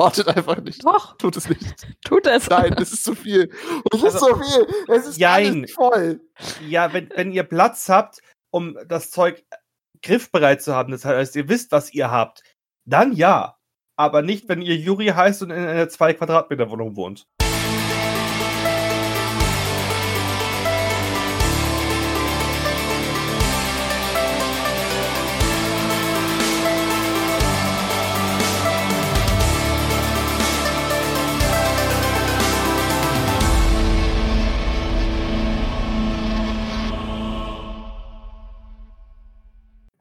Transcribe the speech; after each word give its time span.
Hortet 0.00 0.28
einfach 0.28 0.56
nicht. 0.62 0.84
Doch. 0.84 1.16
Tut 1.18 1.36
es 1.36 1.48
nicht. 1.48 1.62
Tut 2.04 2.26
es. 2.26 2.48
Nein, 2.48 2.74
es 2.80 2.92
ist 2.92 3.04
zu 3.04 3.14
viel. 3.14 3.50
Es 3.92 4.02
ist 4.02 4.14
Also, 4.14 4.26
so 4.28 4.36
viel. 4.42 4.66
Es 4.88 5.06
ist 5.06 5.18
jein. 5.18 5.58
alles 5.58 5.72
voll. 5.72 6.20
Ja, 6.66 6.92
wenn, 6.92 7.10
wenn 7.14 7.32
ihr 7.32 7.42
Platz 7.42 7.88
habt, 7.88 8.20
um 8.50 8.78
das 8.88 9.10
Zeug 9.10 9.44
griffbereit 10.02 10.62
zu 10.62 10.74
haben, 10.74 10.90
das 10.92 11.04
heißt, 11.04 11.36
ihr 11.36 11.48
wisst, 11.48 11.70
was 11.72 11.92
ihr 11.92 12.10
habt, 12.10 12.42
dann 12.86 13.12
ja. 13.12 13.56
Aber 13.96 14.22
nicht, 14.22 14.48
wenn 14.48 14.62
ihr 14.62 14.76
Juri 14.76 15.08
heißt 15.08 15.42
und 15.42 15.50
in 15.50 15.58
einer 15.58 15.88
2 15.90 16.14
Quadratmeter 16.14 16.70
Wohnung 16.70 16.96
wohnt. 16.96 17.26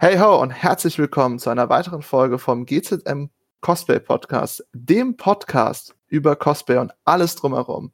Hey 0.02 0.17
ho 0.17 0.41
und 0.41 0.52
herzlich 0.52 0.98
willkommen 0.98 1.39
zu 1.39 1.49
einer 1.49 1.67
weiteren 1.67 2.02
Folge 2.02 2.39
vom 2.39 2.66
GZM 2.66 3.31
Cosplay 3.59 3.99
Podcast, 3.99 4.66
dem 4.72 5.17
Podcast 5.17 5.94
über 6.08 6.38
Cosplay 6.38 6.77
und 6.77 6.94
alles 7.03 7.35
drumherum. 7.35 7.91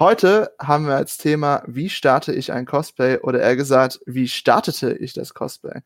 Heute 0.00 0.52
haben 0.58 0.88
wir 0.88 0.96
als 0.96 1.18
Thema, 1.18 1.62
wie 1.68 1.88
starte 1.88 2.32
ich 2.32 2.52
ein 2.52 2.66
Cosplay 2.66 3.18
oder 3.18 3.40
eher 3.40 3.54
gesagt, 3.54 4.00
wie 4.06 4.26
startete 4.26 4.92
ich 4.92 5.12
das 5.12 5.32
Cosplay? 5.32 5.82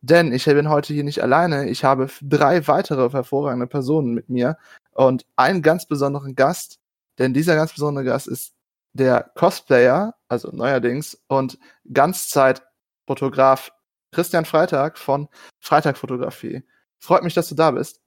Denn 0.00 0.32
ich 0.32 0.46
bin 0.46 0.68
heute 0.68 0.92
hier 0.92 1.04
nicht 1.04 1.22
alleine, 1.22 1.68
ich 1.68 1.84
habe 1.84 2.08
drei 2.20 2.66
weitere 2.66 3.08
hervorragende 3.08 3.68
Personen 3.68 4.14
mit 4.14 4.28
mir 4.28 4.58
und 4.94 5.26
einen 5.36 5.62
ganz 5.62 5.86
besonderen 5.86 6.34
Gast, 6.34 6.80
denn 7.18 7.32
dieser 7.32 7.54
ganz 7.54 7.72
besondere 7.72 8.04
Gast 8.04 8.26
ist 8.26 8.52
der 8.94 9.30
Cosplayer, 9.36 10.16
also 10.26 10.50
neuerdings, 10.50 11.22
und 11.28 11.56
Ganzzeitfotograf 11.92 13.70
Christian 14.12 14.44
Freitag 14.44 14.98
von 14.98 15.28
Freitag 15.60 15.96
Fotografie. 15.98 16.62
Freut 16.98 17.22
mich, 17.22 17.34
dass 17.34 17.48
du 17.48 17.54
da 17.54 17.70
bist. 17.70 18.00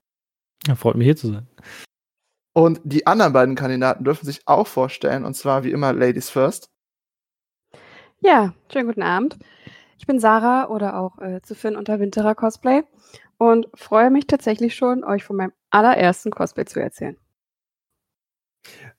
Ja, 0.68 0.76
freut 0.76 0.96
mich 0.96 1.06
hier 1.06 1.16
zu 1.16 1.28
sein. 1.32 1.48
Und 2.54 2.82
die 2.84 3.08
anderen 3.08 3.34
beiden 3.34 3.56
Kandidaten 3.56 4.04
dürfen 4.04 4.26
sich 4.26 4.42
auch 4.46 4.68
vorstellen, 4.68 5.24
und 5.26 5.36
zwar 5.36 5.64
wie 5.64 5.72
immer 5.72 5.94
Ladies 5.94 6.30
First. 6.30 6.70
Ja, 8.20 8.54
schönen 8.72 8.88
guten 8.88 9.04
Abend. 9.04 9.38
Ich 9.98 10.06
bin 10.06 10.20
Sarah 10.20 10.68
oder 10.68 11.00
auch 11.00 11.20
äh, 11.20 11.42
zu 11.42 11.56
finden 11.56 11.78
unter 11.78 12.00
Winterer 12.00 12.36
Cosplay 12.36 12.84
und 13.38 13.68
freue 13.74 14.12
mich 14.12 14.28
tatsächlich 14.28 14.76
schon, 14.76 15.04
euch 15.04 15.24
von 15.24 15.38
meinem 15.38 15.54
allerersten 15.70 16.32
Cosplay 16.32 16.66
zu 16.66 16.80
erzählen. 16.80 17.18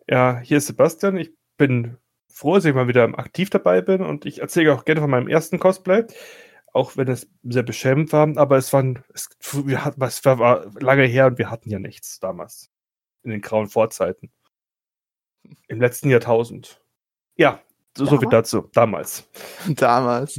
Ja, 0.08 0.40
hier 0.40 0.58
ist 0.58 0.66
Sebastian. 0.66 1.16
Ich 1.16 1.32
bin 1.56 1.98
froh, 2.28 2.54
dass 2.54 2.64
ich 2.64 2.74
mal 2.74 2.88
wieder 2.88 3.04
aktiv 3.18 3.50
dabei 3.50 3.80
bin 3.82 4.02
und 4.02 4.26
ich 4.26 4.40
erzähle 4.40 4.74
auch 4.74 4.84
gerne 4.84 5.00
von 5.00 5.10
meinem 5.10 5.28
ersten 5.28 5.58
Cosplay. 5.58 6.06
Auch 6.72 6.96
wenn 6.96 7.08
es 7.08 7.28
sehr 7.42 7.62
beschämend 7.62 8.12
war, 8.12 8.36
aber 8.36 8.56
es, 8.56 8.72
waren, 8.72 9.04
es, 9.12 9.28
wir 9.52 9.84
hatten, 9.84 10.02
es 10.02 10.24
war, 10.24 10.70
lange 10.80 11.04
her 11.04 11.26
und 11.26 11.38
wir 11.38 11.50
hatten 11.50 11.68
ja 11.68 11.78
nichts 11.78 12.18
damals. 12.18 12.70
In 13.22 13.30
den 13.30 13.40
grauen 13.40 13.68
Vorzeiten. 13.68 14.32
Im 15.68 15.80
letzten 15.80 16.08
Jahrtausend. 16.08 16.80
Ja, 17.36 17.60
so, 17.96 18.06
so 18.06 18.18
viel 18.18 18.28
dazu. 18.28 18.68
Damals. 18.72 19.28
Damals. 19.68 20.38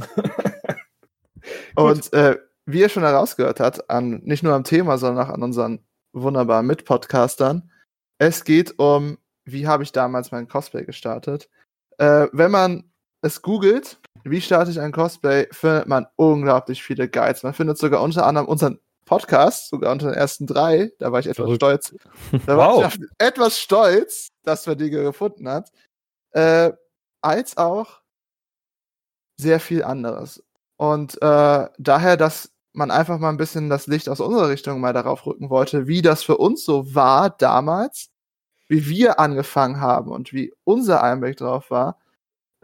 und 1.76 2.12
äh, 2.12 2.38
wie 2.66 2.80
ihr 2.80 2.88
schon 2.88 3.04
herausgehört 3.04 3.60
habt, 3.60 3.88
an, 3.90 4.20
nicht 4.24 4.42
nur 4.42 4.54
am 4.54 4.64
Thema, 4.64 4.98
sondern 4.98 5.26
auch 5.26 5.32
an 5.32 5.42
unseren 5.42 5.86
wunderbaren 6.12 6.66
Mitpodcastern, 6.66 7.70
es 8.18 8.44
geht 8.44 8.78
um, 8.78 9.18
wie 9.44 9.66
habe 9.66 9.82
ich 9.82 9.92
damals 9.92 10.32
mein 10.32 10.48
Cosplay 10.48 10.84
gestartet. 10.84 11.48
Äh, 11.98 12.28
wenn 12.32 12.50
man 12.50 12.90
es 13.24 13.40
googelt, 13.42 13.98
wie 14.24 14.40
starte 14.40 14.70
ich 14.70 14.80
ein 14.80 14.92
Cosplay, 14.92 15.46
findet 15.50 15.86
man 15.88 16.06
unglaublich 16.16 16.82
viele 16.82 17.08
Guides. 17.08 17.42
Man 17.42 17.54
findet 17.54 17.78
sogar 17.78 18.02
unter 18.02 18.26
anderem 18.26 18.46
unseren 18.46 18.78
Podcast, 19.06 19.68
sogar 19.70 19.92
unter 19.92 20.06
den 20.08 20.14
ersten 20.14 20.46
drei. 20.46 20.92
Da 20.98 21.10
war 21.10 21.20
ich 21.20 21.26
etwas 21.26 21.44
Verrückt. 21.44 21.56
stolz. 21.56 21.94
Da 22.46 22.56
Wow. 22.56 22.82
war 22.82 22.88
ich 22.88 23.00
etwas 23.18 23.58
stolz, 23.58 24.28
dass 24.42 24.66
man 24.66 24.76
die 24.78 24.90
gefunden 24.90 25.48
hat. 25.48 25.70
Äh, 26.32 26.72
als 27.22 27.56
auch 27.56 28.00
sehr 29.40 29.60
viel 29.60 29.82
anderes. 29.82 30.42
Und 30.76 31.20
äh, 31.22 31.68
daher, 31.78 32.16
dass 32.16 32.50
man 32.72 32.90
einfach 32.90 33.18
mal 33.18 33.30
ein 33.30 33.36
bisschen 33.36 33.70
das 33.70 33.86
Licht 33.86 34.08
aus 34.08 34.20
unserer 34.20 34.48
Richtung 34.48 34.80
mal 34.80 34.92
darauf 34.92 35.26
rücken 35.26 35.48
wollte, 35.48 35.86
wie 35.86 36.02
das 36.02 36.22
für 36.22 36.36
uns 36.36 36.64
so 36.64 36.94
war 36.94 37.30
damals, 37.30 38.08
wie 38.68 38.86
wir 38.88 39.18
angefangen 39.20 39.80
haben 39.80 40.10
und 40.10 40.32
wie 40.32 40.52
unser 40.64 41.02
Einblick 41.02 41.36
drauf 41.36 41.70
war, 41.70 41.98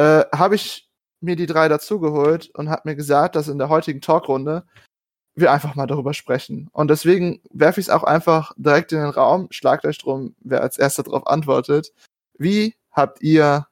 äh, 0.00 0.24
habe 0.34 0.54
ich 0.54 0.88
mir 1.20 1.36
die 1.36 1.44
drei 1.46 1.68
dazugeholt 1.68 2.48
und 2.54 2.70
habe 2.70 2.82
mir 2.86 2.96
gesagt, 2.96 3.36
dass 3.36 3.48
in 3.48 3.58
der 3.58 3.68
heutigen 3.68 4.00
Talkrunde 4.00 4.64
wir 5.34 5.52
einfach 5.52 5.74
mal 5.74 5.86
darüber 5.86 6.14
sprechen. 6.14 6.68
Und 6.72 6.88
deswegen 6.88 7.40
werfe 7.52 7.80
ich 7.80 7.86
es 7.88 7.90
auch 7.92 8.04
einfach 8.04 8.52
direkt 8.56 8.92
in 8.92 8.98
den 8.98 9.10
Raum, 9.10 9.48
schlagt 9.50 9.84
euch 9.84 9.98
drum, 9.98 10.34
wer 10.40 10.62
als 10.62 10.78
erster 10.78 11.02
darauf 11.02 11.26
antwortet. 11.26 11.92
Wie 12.38 12.74
habt 12.92 13.20
ihr 13.22 13.66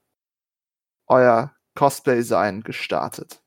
euer 1.07 1.55
Cosplay-Sein 1.75 2.63
gestartet? 2.63 3.41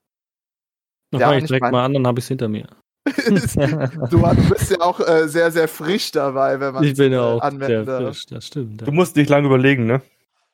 Dann 1.11 1.21
Ja, 1.21 1.27
fange 1.27 1.39
ich 1.39 1.45
direkt 1.45 1.61
mein- 1.61 1.71
mal 1.71 1.85
an, 1.85 1.93
dann 1.93 2.07
habe 2.07 2.19
ich 2.19 2.25
es 2.25 2.29
hinter 2.29 2.47
mir. 2.47 2.67
du, 3.05 4.17
du 4.19 4.49
bist 4.49 4.71
ja 4.71 4.81
auch 4.81 4.99
äh, 4.99 5.27
sehr, 5.27 5.51
sehr 5.51 5.67
frisch 5.67 6.11
dabei, 6.11 6.59
wenn 6.59 6.73
man 6.73 6.83
ich 6.83 6.95
bin 6.95 7.11
äh, 7.11 7.15
ja 7.15 7.23
auch 7.23 7.41
anwenden 7.41 7.85
sehr 7.85 7.99
darf. 7.99 8.13
frisch, 8.13 8.25
das 8.27 8.47
stimmt. 8.47 8.81
Du 8.81 8.85
Ja, 8.85 8.91
musst 8.91 9.15
nicht 9.15 9.29
lange 9.29 9.47
überlegen, 9.47 9.85
ne? 9.85 10.01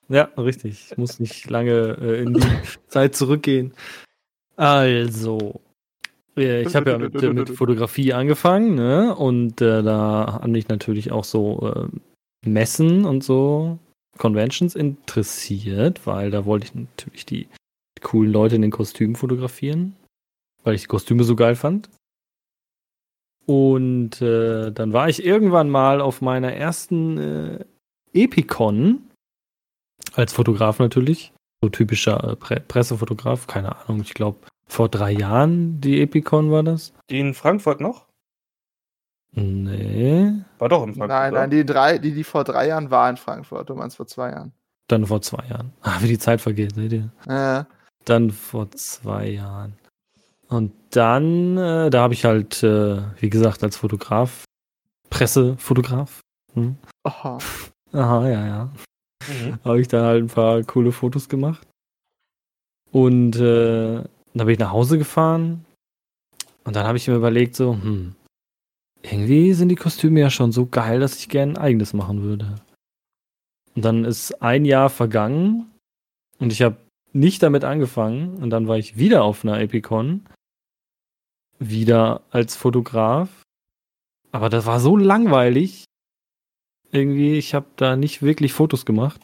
Ja 0.09 0.23
richtig. 0.37 0.87
Ich 0.91 0.97
muss 0.97 1.19
nicht 1.19 1.49
lange 1.49 1.97
äh, 2.01 2.21
in 2.21 2.33
die 2.33 2.41
Zeit 2.87 3.15
zurückgehen. 3.15 3.73
Also, 4.55 5.61
äh, 6.35 6.61
ich 6.61 6.75
habe 6.75 6.91
ja 6.91 6.97
mit, 6.97 7.21
äh, 7.21 7.33
mit 7.33 7.49
Fotografie 7.49 8.13
angefangen, 8.13 8.75
ne? 8.75 9.15
Und 9.15 9.61
äh, 9.61 9.83
da 9.83 10.39
haben 10.41 10.51
mich 10.51 10.67
natürlich 10.67 11.11
auch 11.11 11.23
so 11.23 11.73
äh, 11.73 12.47
Messen 12.47 13.05
und 13.05 13.23
so 13.23 13.79
Conventions 14.17 14.75
interessiert, 14.75 16.05
weil 16.05 16.31
da 16.31 16.45
wollte 16.45 16.65
ich 16.65 16.75
natürlich 16.75 17.25
die 17.25 17.47
coolen 18.01 18.31
Leute 18.31 18.55
in 18.55 18.61
den 18.61 18.71
Kostümen 18.71 19.15
fotografieren, 19.15 19.95
weil 20.63 20.75
ich 20.75 20.81
die 20.81 20.87
Kostüme 20.87 21.23
so 21.23 21.35
geil 21.35 21.55
fand. 21.55 21.89
Und 23.45 24.21
äh, 24.21 24.71
dann 24.71 24.91
war 24.91 25.07
ich 25.07 25.23
irgendwann 25.23 25.69
mal 25.69 26.01
auf 26.01 26.21
meiner 26.21 26.51
ersten 26.51 27.17
äh, 27.17 27.65
Epicon 28.13 29.03
als 30.15 30.33
Fotograf 30.33 30.79
natürlich, 30.79 31.33
so 31.61 31.69
typischer 31.69 32.23
äh, 32.31 32.35
Pre 32.35 32.59
Pressefotograf, 32.59 33.47
keine 33.47 33.75
Ahnung, 33.77 34.01
ich 34.01 34.13
glaube 34.13 34.39
vor 34.69 34.89
drei 34.89 35.11
Jahren 35.11 35.79
die 35.79 36.01
Epicon 36.01 36.51
war 36.51 36.63
das. 36.63 36.93
Die 37.09 37.19
in 37.19 37.33
Frankfurt 37.33 37.79
noch? 37.81 38.05
Nee, 39.33 40.33
War 40.57 40.69
doch 40.69 40.83
in 40.83 40.95
Frankfurt. 40.95 41.09
Nein, 41.09 41.33
nein, 41.33 41.49
die 41.49 41.65
drei, 41.65 41.97
die, 41.99 42.13
die 42.13 42.23
vor 42.23 42.43
drei 42.43 42.67
Jahren 42.67 42.89
war 42.89 43.09
in 43.09 43.17
Frankfurt, 43.17 43.69
du 43.69 43.75
meinst 43.75 43.97
vor 43.97 44.07
zwei 44.07 44.31
Jahren. 44.31 44.51
dann 44.87 45.05
vor 45.05 45.21
zwei 45.21 45.45
Jahren. 45.47 45.73
Ah, 45.81 45.97
wie 46.01 46.07
die 46.07 46.17
Zeit 46.19 46.41
vergeht, 46.41 46.75
seht 46.75 46.91
ihr? 46.93 47.09
Äh, 47.27 47.63
Dann 48.05 48.31
vor 48.31 48.71
zwei 48.71 49.27
Jahren. 49.29 49.77
Und 50.49 50.71
dann, 50.91 51.57
äh, 51.57 51.89
da 51.89 52.01
habe 52.03 52.13
ich 52.13 52.23
halt, 52.25 52.63
äh, 52.63 53.01
wie 53.19 53.29
gesagt, 53.29 53.63
als 53.63 53.75
Fotograf, 53.77 54.45
Pressefotograf. 55.09 56.21
Hm? 56.53 56.77
oh, 57.03 57.37
Aha, 57.93 58.27
ja, 58.27 58.45
ja. 58.47 58.69
Mhm. 59.27 59.59
habe 59.63 59.81
ich 59.81 59.87
dann 59.87 60.05
halt 60.05 60.23
ein 60.23 60.27
paar 60.27 60.63
coole 60.63 60.91
Fotos 60.91 61.29
gemacht. 61.29 61.67
Und 62.91 63.35
äh, 63.35 64.03
dann 64.33 64.45
bin 64.45 64.49
ich 64.49 64.59
nach 64.59 64.71
Hause 64.71 64.97
gefahren. 64.97 65.65
Und 66.63 66.75
dann 66.75 66.85
habe 66.85 66.97
ich 66.97 67.07
mir 67.07 67.15
überlegt, 67.15 67.55
so, 67.55 67.73
hm, 67.73 68.15
irgendwie 69.01 69.53
sind 69.53 69.69
die 69.69 69.75
Kostüme 69.75 70.19
ja 70.19 70.29
schon 70.29 70.51
so 70.51 70.65
geil, 70.65 70.99
dass 70.99 71.17
ich 71.17 71.29
gerne 71.29 71.53
ein 71.53 71.57
eigenes 71.57 71.93
machen 71.93 72.23
würde. 72.23 72.55
Und 73.75 73.85
dann 73.85 74.05
ist 74.05 74.41
ein 74.41 74.65
Jahr 74.65 74.89
vergangen 74.89 75.71
und 76.39 76.51
ich 76.51 76.61
habe 76.61 76.77
nicht 77.13 77.41
damit 77.43 77.63
angefangen. 77.63 78.37
Und 78.37 78.49
dann 78.49 78.67
war 78.67 78.77
ich 78.77 78.97
wieder 78.97 79.23
auf 79.23 79.43
einer 79.43 79.59
Epicon. 79.59 80.25
Wieder 81.59 82.21
als 82.31 82.55
Fotograf. 82.55 83.29
Aber 84.31 84.49
das 84.49 84.65
war 84.65 84.79
so 84.79 84.97
langweilig. 84.97 85.85
Irgendwie, 86.91 87.37
ich 87.37 87.53
habe 87.53 87.67
da 87.75 87.95
nicht 87.95 88.21
wirklich 88.21 88.53
Fotos 88.53 88.85
gemacht. 88.85 89.23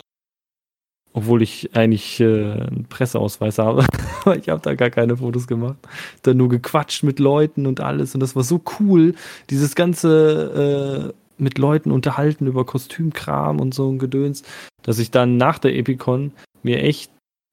Obwohl 1.13 1.43
ich 1.43 1.75
eigentlich 1.75 2.19
äh, 2.19 2.25
einen 2.25 2.85
Presseausweis 2.89 3.59
habe. 3.59 3.85
Ich 4.39 4.47
habe 4.47 4.61
da 4.61 4.73
gar 4.73 4.89
keine 4.89 5.17
Fotos 5.17 5.47
gemacht. 5.47 5.75
Dann 6.21 6.37
nur 6.37 6.47
gequatscht 6.47 7.03
mit 7.03 7.19
Leuten 7.19 7.67
und 7.67 7.81
alles. 7.81 8.13
Und 8.13 8.21
das 8.21 8.37
war 8.37 8.43
so 8.43 8.61
cool. 8.79 9.15
Dieses 9.49 9.75
ganze 9.75 11.11
äh, 11.11 11.13
mit 11.37 11.57
Leuten 11.57 11.91
unterhalten 11.91 12.47
über 12.47 12.65
Kostümkram 12.65 13.59
und 13.59 13.73
so 13.73 13.91
ein 13.91 13.99
Gedöns, 13.99 14.43
dass 14.81 14.99
ich 14.99 15.11
dann 15.11 15.35
nach 15.35 15.59
der 15.59 15.75
Epicon 15.75 16.31
mir 16.63 16.81
echt 16.81 17.11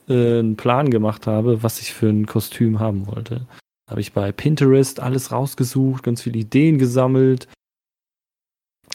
äh, 0.09 0.39
einen 0.39 0.57
Plan 0.57 0.91
gemacht 0.91 1.27
habe, 1.27 1.63
was 1.63 1.81
ich 1.81 1.93
für 1.93 2.09
ein 2.09 2.27
Kostüm 2.27 2.79
haben 2.79 3.07
wollte. 3.07 3.47
Habe 3.89 4.01
ich 4.01 4.13
bei 4.13 4.31
Pinterest 4.33 5.01
alles 5.01 5.33
rausgesucht, 5.33 6.03
ganz 6.03 6.23
viele 6.23 6.39
Ideen 6.39 6.79
gesammelt. 6.79 7.49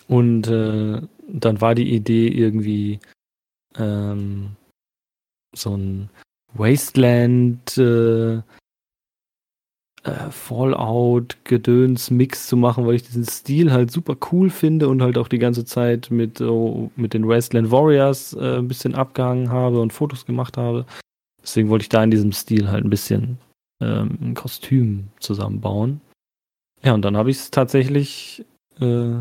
Und 0.08 0.48
äh, 0.48 1.02
dann 1.28 1.62
war 1.62 1.76
die 1.76 1.94
Idee 1.94 2.28
irgendwie 2.28 3.00
ähm, 3.78 4.56
so 5.56 5.76
ein 5.76 6.10
Wasteland 6.54 7.78
äh, 7.78 8.42
äh, 10.06 10.30
Fallout-Gedöns-Mix 10.30 12.48
zu 12.48 12.58
machen, 12.58 12.86
weil 12.86 12.96
ich 12.96 13.04
diesen 13.04 13.26
Stil 13.26 13.72
halt 13.72 13.92
super 13.92 14.18
cool 14.32 14.50
finde 14.52 14.88
und 14.88 15.02
halt 15.02 15.18
auch 15.18 15.28
die 15.28 15.40
ganze 15.40 15.66
Zeit 15.66 16.12
mit, 16.12 16.40
oh, 16.42 16.92
mit 16.96 17.16
den 17.16 17.28
Wasteland 17.28 17.72
Warriors 17.72 18.34
äh, 18.34 18.60
ein 18.60 18.68
bisschen 18.68 18.94
abgehangen 18.94 19.50
habe 19.50 19.82
und 19.82 19.94
Fotos 19.94 20.26
gemacht 20.26 20.58
habe. 20.58 20.86
Deswegen 21.42 21.70
wollte 21.70 21.84
ich 21.84 21.90
da 21.90 22.04
in 22.04 22.12
diesem 22.12 22.32
Stil 22.32 22.70
halt 22.70 22.86
ein 22.86 22.90
bisschen 22.90 23.40
ähm, 23.82 24.18
ein 24.22 24.36
Kostüm 24.36 25.08
zusammenbauen. 25.20 26.02
Ja, 26.84 26.94
und 26.94 27.02
dann 27.02 27.18
habe 27.18 27.32
ich 27.32 27.38
es 27.38 27.52
tatsächlich 27.52 28.46
äh, 28.80 29.18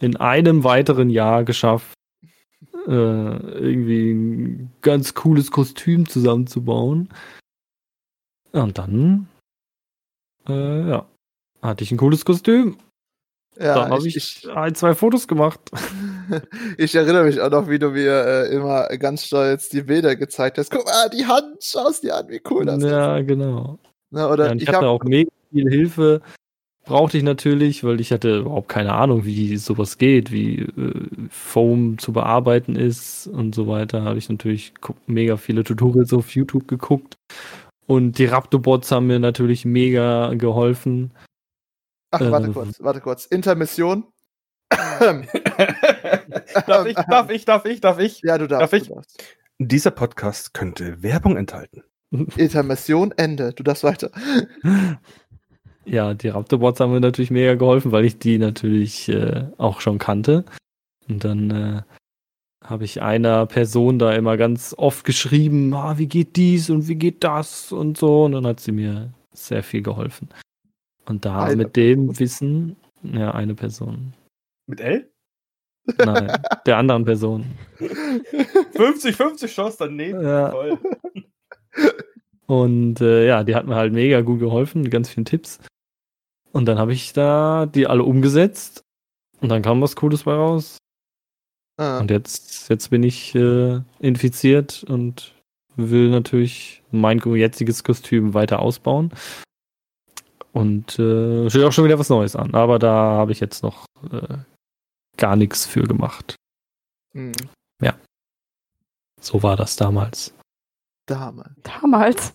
in 0.00 0.16
einem 0.16 0.64
weiteren 0.64 1.08
Jahr 1.08 1.44
geschafft, 1.44 1.94
irgendwie 2.86 4.12
ein 4.12 4.72
ganz 4.80 5.14
cooles 5.14 5.50
Kostüm 5.50 6.08
zusammenzubauen. 6.08 7.08
Und 8.52 8.78
dann 8.78 9.28
äh, 10.48 10.88
ja. 10.88 11.06
Hatte 11.60 11.84
ich 11.84 11.92
ein 11.92 11.98
cooles 11.98 12.24
Kostüm. 12.24 12.76
Ja, 13.58 13.74
Dann 13.74 13.90
habe 13.90 14.08
ich, 14.08 14.16
ich, 14.16 14.48
ein, 14.50 14.74
zwei 14.74 14.94
Fotos 14.94 15.28
gemacht. 15.28 15.60
ich 16.78 16.94
erinnere 16.94 17.24
mich 17.24 17.40
auch 17.40 17.50
noch, 17.50 17.68
wie 17.68 17.78
du 17.78 17.90
mir 17.90 18.24
äh, 18.24 18.54
immer 18.54 18.88
ganz 18.98 19.26
stolz 19.26 19.68
die 19.68 19.82
Bilder 19.82 20.16
gezeigt 20.16 20.56
hast. 20.56 20.70
Guck 20.70 20.86
mal, 20.86 21.10
die 21.10 21.26
Hand, 21.26 21.62
schaust 21.62 22.02
dir 22.02 22.16
an, 22.16 22.28
wie 22.28 22.40
cool 22.50 22.64
das 22.64 22.82
ja, 22.82 22.88
ist. 22.88 22.92
Ja, 22.92 23.22
genau. 23.22 23.78
Na, 24.10 24.30
oder 24.30 24.46
ja, 24.46 24.54
ich, 24.54 24.62
ich 24.62 24.68
hatte 24.68 24.78
hab, 24.78 24.84
auch 24.84 25.04
mega 25.04 25.30
viel 25.52 25.68
Hilfe. 25.68 26.22
Brauchte 26.84 27.16
ich 27.16 27.22
natürlich, 27.22 27.84
weil 27.84 28.00
ich 28.00 28.10
hatte 28.10 28.38
überhaupt 28.38 28.68
keine 28.68 28.92
Ahnung, 28.92 29.24
wie 29.24 29.56
sowas 29.56 29.98
geht, 29.98 30.32
wie 30.32 30.62
äh, 30.62 31.08
Foam 31.30 31.98
zu 31.98 32.12
bearbeiten 32.12 32.74
ist 32.74 33.28
und 33.28 33.54
so 33.54 33.68
weiter. 33.68 34.02
Habe 34.02 34.18
ich 34.18 34.28
natürlich 34.28 34.74
mega 35.06 35.36
viele 35.36 35.62
Tutorials 35.62 36.12
auf 36.12 36.34
YouTube 36.34 36.66
geguckt 36.66 37.16
und 37.86 38.18
die 38.18 38.24
Raptobots 38.24 38.90
haben 38.90 39.06
mir 39.06 39.20
natürlich 39.20 39.64
mega 39.64 40.34
geholfen. 40.34 41.12
Ach, 42.10 42.20
warte 42.20 42.46
ähm, 42.46 42.54
kurz, 42.54 42.82
warte 42.82 43.00
kurz. 43.00 43.26
Intermission. 43.26 44.04
darf 44.70 45.26
ich, 46.86 46.94
darf 46.94 47.30
ich, 47.30 47.44
darf 47.44 47.64
ich, 47.64 47.80
darf 47.80 47.98
ich? 47.98 48.22
Ja, 48.22 48.38
du 48.38 48.48
darfst. 48.48 48.62
Darf 48.62 48.72
ich? 48.72 48.88
Du 48.88 48.94
darfst. 48.94 49.22
Dieser 49.58 49.90
Podcast 49.90 50.54
könnte 50.54 51.02
Werbung 51.02 51.36
enthalten. 51.36 51.84
Intermission, 52.36 53.12
Ende. 53.12 53.52
Du 53.52 53.62
darfst 53.62 53.84
weiter. 53.84 54.10
Ja, 55.84 56.14
die 56.14 56.28
Raptorbots 56.28 56.80
haben 56.80 56.92
mir 56.92 57.00
natürlich 57.00 57.30
mega 57.30 57.54
geholfen, 57.54 57.92
weil 57.92 58.04
ich 58.04 58.18
die 58.18 58.38
natürlich 58.38 59.08
äh, 59.08 59.46
auch 59.58 59.80
schon 59.80 59.98
kannte. 59.98 60.44
Und 61.08 61.24
dann 61.24 61.50
äh, 61.50 61.82
habe 62.64 62.84
ich 62.84 63.02
einer 63.02 63.46
Person 63.46 63.98
da 63.98 64.12
immer 64.12 64.36
ganz 64.36 64.74
oft 64.78 65.04
geschrieben, 65.04 65.74
ah, 65.74 65.98
wie 65.98 66.06
geht 66.06 66.36
dies 66.36 66.70
und 66.70 66.86
wie 66.88 66.94
geht 66.94 67.24
das 67.24 67.72
und 67.72 67.98
so. 67.98 68.24
Und 68.24 68.32
dann 68.32 68.46
hat 68.46 68.60
sie 68.60 68.72
mir 68.72 69.12
sehr 69.32 69.62
viel 69.62 69.82
geholfen. 69.82 70.28
Und 71.06 71.24
da 71.24 71.44
eine 71.44 71.56
mit 71.56 71.76
dem 71.76 72.06
Person. 72.06 72.20
Wissen, 72.20 72.76
ja, 73.02 73.32
eine 73.32 73.54
Person. 73.54 74.14
Mit 74.66 74.80
L? 74.80 75.10
Nein, 75.98 76.40
der 76.64 76.76
anderen 76.76 77.04
Person. 77.04 77.44
50-50 77.80 79.46
Chance 79.48 79.76
daneben. 79.80 80.22
Ja. 80.22 80.50
Toll. 80.50 80.78
Und 82.46 83.00
äh, 83.00 83.26
ja, 83.26 83.42
die 83.42 83.54
hat 83.54 83.66
mir 83.66 83.74
halt 83.74 83.92
mega 83.92 84.20
gut 84.20 84.38
geholfen, 84.38 84.82
mit 84.82 84.92
ganz 84.92 85.08
vielen 85.08 85.24
Tipps. 85.24 85.58
Und 86.52 86.66
dann 86.66 86.78
habe 86.78 86.92
ich 86.92 87.12
da 87.12 87.66
die 87.66 87.86
alle 87.86 88.04
umgesetzt. 88.04 88.84
Und 89.40 89.48
dann 89.48 89.62
kam 89.62 89.80
was 89.80 89.96
Cooles 89.96 90.24
bei 90.24 90.34
raus. 90.34 90.78
Ah. 91.78 91.98
Und 91.98 92.10
jetzt, 92.10 92.68
jetzt 92.68 92.90
bin 92.90 93.02
ich 93.02 93.34
äh, 93.34 93.80
infiziert 93.98 94.84
und 94.84 95.34
will 95.76 96.10
natürlich 96.10 96.82
mein 96.90 97.18
jetziges 97.18 97.82
Kostüm 97.82 98.34
weiter 98.34 98.60
ausbauen. 98.60 99.12
Und 100.52 100.98
äh, 100.98 101.48
steht 101.48 101.64
auch 101.64 101.72
schon 101.72 101.86
wieder 101.86 101.98
was 101.98 102.10
Neues 102.10 102.36
an. 102.36 102.54
Aber 102.54 102.78
da 102.78 102.92
habe 102.92 103.32
ich 103.32 103.40
jetzt 103.40 103.62
noch 103.62 103.86
äh, 104.12 104.36
gar 105.16 105.34
nichts 105.36 105.66
für 105.66 105.82
gemacht. 105.82 106.36
Mhm. 107.14 107.32
Ja. 107.80 107.94
So 109.20 109.42
war 109.42 109.56
das 109.56 109.76
damals. 109.76 110.34
Damals. 111.06 111.50
Damals. 111.62 112.34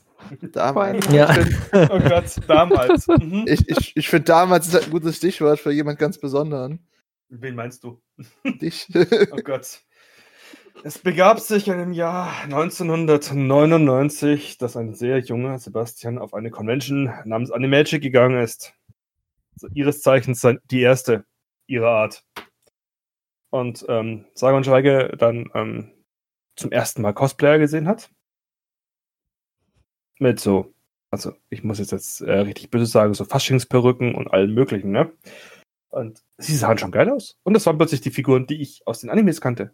Damals. 0.51 1.07
Ja. 1.11 1.35
oh 1.73 1.99
Gott, 1.99 2.35
damals. 2.47 3.07
Mhm. 3.07 3.45
Ich, 3.47 3.69
ich, 3.69 3.95
ich 3.95 4.09
finde, 4.09 4.25
damals 4.25 4.67
ist 4.67 4.73
halt 4.73 4.85
ein 4.85 4.91
gutes 4.91 5.17
Stichwort 5.17 5.59
für 5.59 5.71
jemand 5.71 5.99
ganz 5.99 6.17
Besonderen. 6.17 6.79
Wen 7.29 7.55
meinst 7.55 7.83
du? 7.83 8.01
Dich. 8.43 8.87
oh 9.31 9.41
Gott. 9.43 9.81
Es 10.83 10.99
begab 10.99 11.39
sich 11.39 11.67
in 11.67 11.79
dem 11.79 11.91
Jahr 11.91 12.43
1999, 12.43 14.57
dass 14.57 14.77
ein 14.77 14.93
sehr 14.93 15.19
junger 15.19 15.57
Sebastian 15.57 16.19
auf 16.19 16.33
eine 16.33 16.51
Convention 16.51 17.11
namens 17.25 17.51
Animagic 17.51 18.01
gegangen 18.01 18.39
ist. 18.39 18.73
Also 19.53 19.67
ihres 19.73 20.01
Zeichens 20.01 20.45
die 20.69 20.81
erste 20.81 21.25
ihrer 21.65 21.89
Art. 21.89 22.23
Und 23.49 23.85
ähm, 23.89 24.25
sage 24.33 24.55
und 24.55 24.65
schweige 24.65 25.15
dann 25.17 25.49
ähm, 25.53 25.91
zum 26.55 26.71
ersten 26.71 27.01
Mal 27.01 27.13
Cosplayer 27.13 27.59
gesehen 27.59 27.87
hat. 27.87 28.09
Mit 30.19 30.39
so, 30.39 30.73
also 31.11 31.33
ich 31.49 31.63
muss 31.63 31.79
jetzt, 31.79 31.91
jetzt 31.91 32.21
äh, 32.21 32.39
richtig 32.39 32.69
böse 32.69 32.85
sagen, 32.85 33.13
so 33.13 33.25
Faschingsperücken 33.25 34.15
und 34.15 34.27
allem 34.29 34.53
möglichen, 34.53 34.91
ne? 34.91 35.11
Und 35.89 36.23
sie 36.37 36.55
sahen 36.55 36.77
schon 36.77 36.91
geil 36.91 37.09
aus. 37.09 37.37
Und 37.43 37.53
das 37.53 37.65
waren 37.65 37.77
plötzlich 37.77 38.01
die 38.01 38.11
Figuren, 38.11 38.47
die 38.47 38.61
ich 38.61 38.81
aus 38.85 39.01
den 39.01 39.09
Animes 39.09 39.41
kannte. 39.41 39.73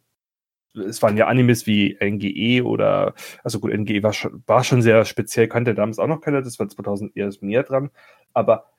Es 0.75 1.01
waren 1.01 1.17
ja 1.17 1.27
Animes 1.27 1.67
wie 1.67 1.97
NGE 1.99 2.63
oder, 2.65 3.13
also 3.43 3.59
gut, 3.59 3.73
NGE 3.73 4.01
war 4.03 4.13
schon, 4.13 4.43
war 4.47 4.63
schon 4.63 4.81
sehr 4.81 5.05
speziell, 5.05 5.47
kannte 5.47 5.75
damals 5.75 5.99
auch 5.99 6.07
noch 6.07 6.21
keiner, 6.21 6.41
das 6.41 6.57
war 6.59 6.67
2000 6.67 7.15
eher 7.15 7.31
näher 7.41 7.63
dran. 7.63 7.91
Aber 8.33 8.71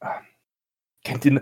äh, 0.00 0.08
kennt 1.04 1.24
ihr, 1.24 1.40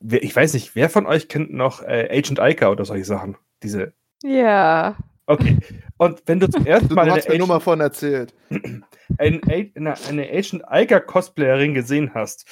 ich 0.00 0.34
weiß 0.34 0.54
nicht, 0.54 0.74
wer 0.74 0.90
von 0.90 1.06
euch 1.06 1.28
kennt 1.28 1.52
noch 1.52 1.82
äh, 1.82 2.08
Agent 2.10 2.40
Ica 2.40 2.68
oder 2.70 2.84
solche 2.84 3.04
Sachen? 3.04 3.36
Diese. 3.62 3.92
Ja. 4.22 4.96
Okay. 5.26 5.58
Und 5.98 6.22
wenn 6.26 6.40
du 6.40 6.48
zum 6.48 6.66
ersten 6.66 6.94
Mal. 6.94 7.06
Du 7.06 7.12
hast 7.12 7.28
mir 7.28 7.38
nur 7.38 7.48
mal 7.48 7.60
von 7.60 7.80
erzählt. 7.80 8.34
Eine, 9.18 9.40
eine, 9.46 9.94
eine 10.08 10.28
Agent 10.28 10.64
Ica 10.68 10.98
Cosplayerin 10.98 11.74
gesehen 11.74 12.12
hast 12.12 12.44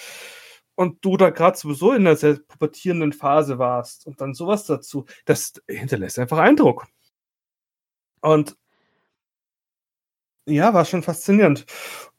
und 0.76 1.04
du 1.04 1.16
da 1.16 1.30
gerade 1.30 1.58
sowieso 1.58 1.92
in 1.92 2.06
einer 2.06 2.14
sehr 2.14 2.34
pubertierenden 2.34 3.12
Phase 3.12 3.58
warst 3.58 4.06
und 4.06 4.20
dann 4.20 4.34
sowas 4.34 4.64
dazu, 4.64 5.04
das 5.24 5.54
hinterlässt 5.68 6.16
einfach 6.20 6.38
Eindruck. 6.38 6.86
Und 8.20 8.56
ja, 10.46 10.74
war 10.74 10.84
schon 10.84 11.02
faszinierend. 11.02 11.66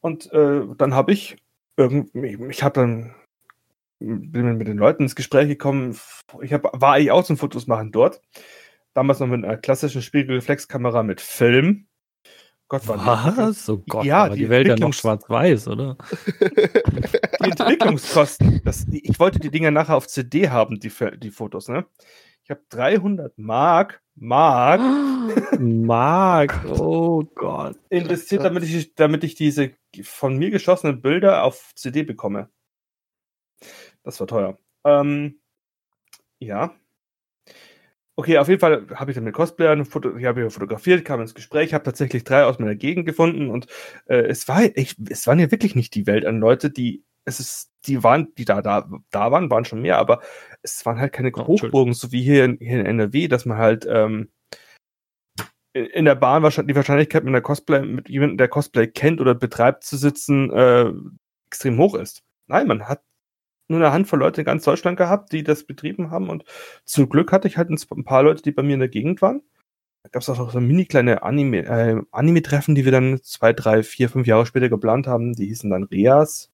Und 0.00 0.30
äh, 0.32 0.66
dann 0.76 0.94
habe 0.94 1.12
ich 1.12 1.38
irgendwie, 1.78 2.38
ich 2.50 2.62
habe 2.62 2.80
dann 2.80 3.14
bin 3.98 4.58
mit 4.58 4.68
den 4.68 4.76
Leuten 4.76 5.04
ins 5.04 5.16
Gespräch 5.16 5.48
gekommen. 5.48 5.98
Ich 6.42 6.52
hab, 6.52 6.64
war 6.80 6.94
eigentlich 6.94 7.10
auch 7.10 7.24
zum 7.24 7.38
Fotos 7.38 7.66
machen 7.66 7.92
dort. 7.92 8.20
Damals 8.96 9.20
noch 9.20 9.26
mit 9.26 9.44
einer 9.44 9.58
klassischen 9.58 10.00
Spiegelreflexkamera 10.00 11.02
mit 11.02 11.20
Film. 11.20 11.86
Gott, 12.66 12.88
war 12.88 13.36
Was? 13.36 13.68
Oh 13.68 13.84
Gott, 13.86 14.06
ja, 14.06 14.30
die, 14.30 14.38
die 14.38 14.48
Welt 14.48 14.68
ja 14.68 14.76
noch 14.76 14.94
schwarz-weiß, 14.94 15.68
oder? 15.68 15.98
die 17.44 17.50
Entwicklungskosten. 17.50 18.62
Das, 18.64 18.86
ich 18.90 19.20
wollte 19.20 19.38
die 19.38 19.50
Dinger 19.50 19.70
nachher 19.70 19.96
auf 19.96 20.06
CD 20.06 20.48
haben, 20.48 20.80
die, 20.80 20.90
die 21.18 21.30
Fotos, 21.30 21.68
ne? 21.68 21.84
Ich 22.42 22.48
habe 22.48 22.62
300 22.70 23.36
Mark, 23.36 24.00
Mark, 24.14 24.80
Mark, 25.60 26.64
oh 26.64 27.22
Gott, 27.34 27.76
investiert, 27.90 28.44
damit 28.44 28.62
ich, 28.62 28.94
damit 28.94 29.24
ich 29.24 29.34
diese 29.34 29.72
von 30.04 30.38
mir 30.38 30.50
geschossenen 30.50 31.02
Bilder 31.02 31.42
auf 31.42 31.70
CD 31.74 32.02
bekomme. 32.02 32.48
Das 34.04 34.18
war 34.20 34.26
teuer. 34.26 34.58
Ähm, 34.86 35.38
ja, 36.38 36.74
Okay, 38.18 38.38
auf 38.38 38.48
jeden 38.48 38.60
Fall 38.60 38.86
habe 38.94 39.10
ich 39.10 39.14
dann 39.14 39.24
mit 39.24 39.34
Cosplayern, 39.34 39.82
ich 39.82 40.24
habe 40.24 40.40
hier 40.40 40.50
fotografiert, 40.50 41.04
kam 41.04 41.20
ins 41.20 41.34
Gespräch, 41.34 41.74
habe 41.74 41.84
tatsächlich 41.84 42.24
drei 42.24 42.44
aus 42.44 42.58
meiner 42.58 42.74
Gegend 42.74 43.04
gefunden 43.04 43.50
und 43.50 43.66
äh, 44.06 44.22
es 44.22 44.48
war 44.48 44.62
ich, 44.62 44.96
es 45.10 45.26
waren 45.26 45.38
ja 45.38 45.50
wirklich 45.50 45.74
nicht 45.74 45.94
die 45.94 46.06
Welt 46.06 46.24
an 46.24 46.40
Leute, 46.40 46.70
die 46.70 47.04
es 47.26 47.40
ist, 47.40 47.72
die 47.84 48.02
waren, 48.02 48.32
die 48.38 48.46
da, 48.46 48.62
da, 48.62 48.88
da 49.10 49.30
waren, 49.32 49.50
waren 49.50 49.66
schon 49.66 49.82
mehr, 49.82 49.98
aber 49.98 50.22
es 50.62 50.86
waren 50.86 50.98
halt 50.98 51.12
keine 51.12 51.30
oh, 51.34 51.46
Hochburgen, 51.46 51.92
so 51.92 52.10
wie 52.10 52.22
hier 52.22 52.44
in, 52.44 52.56
hier 52.58 52.80
in 52.80 52.86
NRW, 52.86 53.28
dass 53.28 53.44
man 53.44 53.58
halt 53.58 53.86
ähm, 53.86 54.30
in 55.74 56.06
der 56.06 56.14
Bahn 56.14 56.42
wahrscheinlich 56.42 56.72
die 56.72 56.76
Wahrscheinlichkeit 56.76 57.24
mit 57.24 57.32
einer 57.32 57.42
Cosplay, 57.42 57.82
mit 57.82 58.08
jemandem, 58.08 58.38
der 58.38 58.48
Cosplay 58.48 58.86
kennt 58.86 59.20
oder 59.20 59.34
betreibt, 59.34 59.84
zu 59.84 59.96
sitzen, 59.98 60.50
äh, 60.52 60.90
extrem 61.48 61.78
hoch 61.78 61.94
ist. 61.94 62.22
Nein, 62.46 62.66
man 62.66 62.88
hat 62.88 63.02
nur 63.68 63.80
eine 63.80 63.92
Handvoll 63.92 64.20
Leute 64.20 64.42
in 64.42 64.44
ganz 64.44 64.64
Deutschland 64.64 64.96
gehabt, 64.96 65.32
die 65.32 65.42
das 65.42 65.64
betrieben 65.64 66.10
haben. 66.10 66.28
Und 66.28 66.44
zum 66.84 67.08
Glück 67.08 67.32
hatte 67.32 67.48
ich 67.48 67.56
halt 67.56 67.70
ein 67.70 68.04
paar 68.04 68.22
Leute, 68.22 68.42
die 68.42 68.52
bei 68.52 68.62
mir 68.62 68.74
in 68.74 68.80
der 68.80 68.88
Gegend 68.88 69.22
waren. 69.22 69.42
Da 70.02 70.10
gab 70.10 70.22
es 70.22 70.28
auch 70.28 70.50
so 70.50 70.60
mini 70.60 70.84
kleine 70.84 71.22
Anime, 71.24 71.64
äh, 71.66 72.00
Anime-Treffen, 72.12 72.74
die 72.76 72.84
wir 72.84 72.92
dann 72.92 73.20
zwei, 73.22 73.52
drei, 73.52 73.82
vier, 73.82 74.08
fünf 74.08 74.26
Jahre 74.26 74.46
später 74.46 74.68
geplant 74.68 75.06
haben. 75.08 75.32
Die 75.32 75.46
hießen 75.46 75.68
dann 75.70 75.84
Reas. 75.84 76.52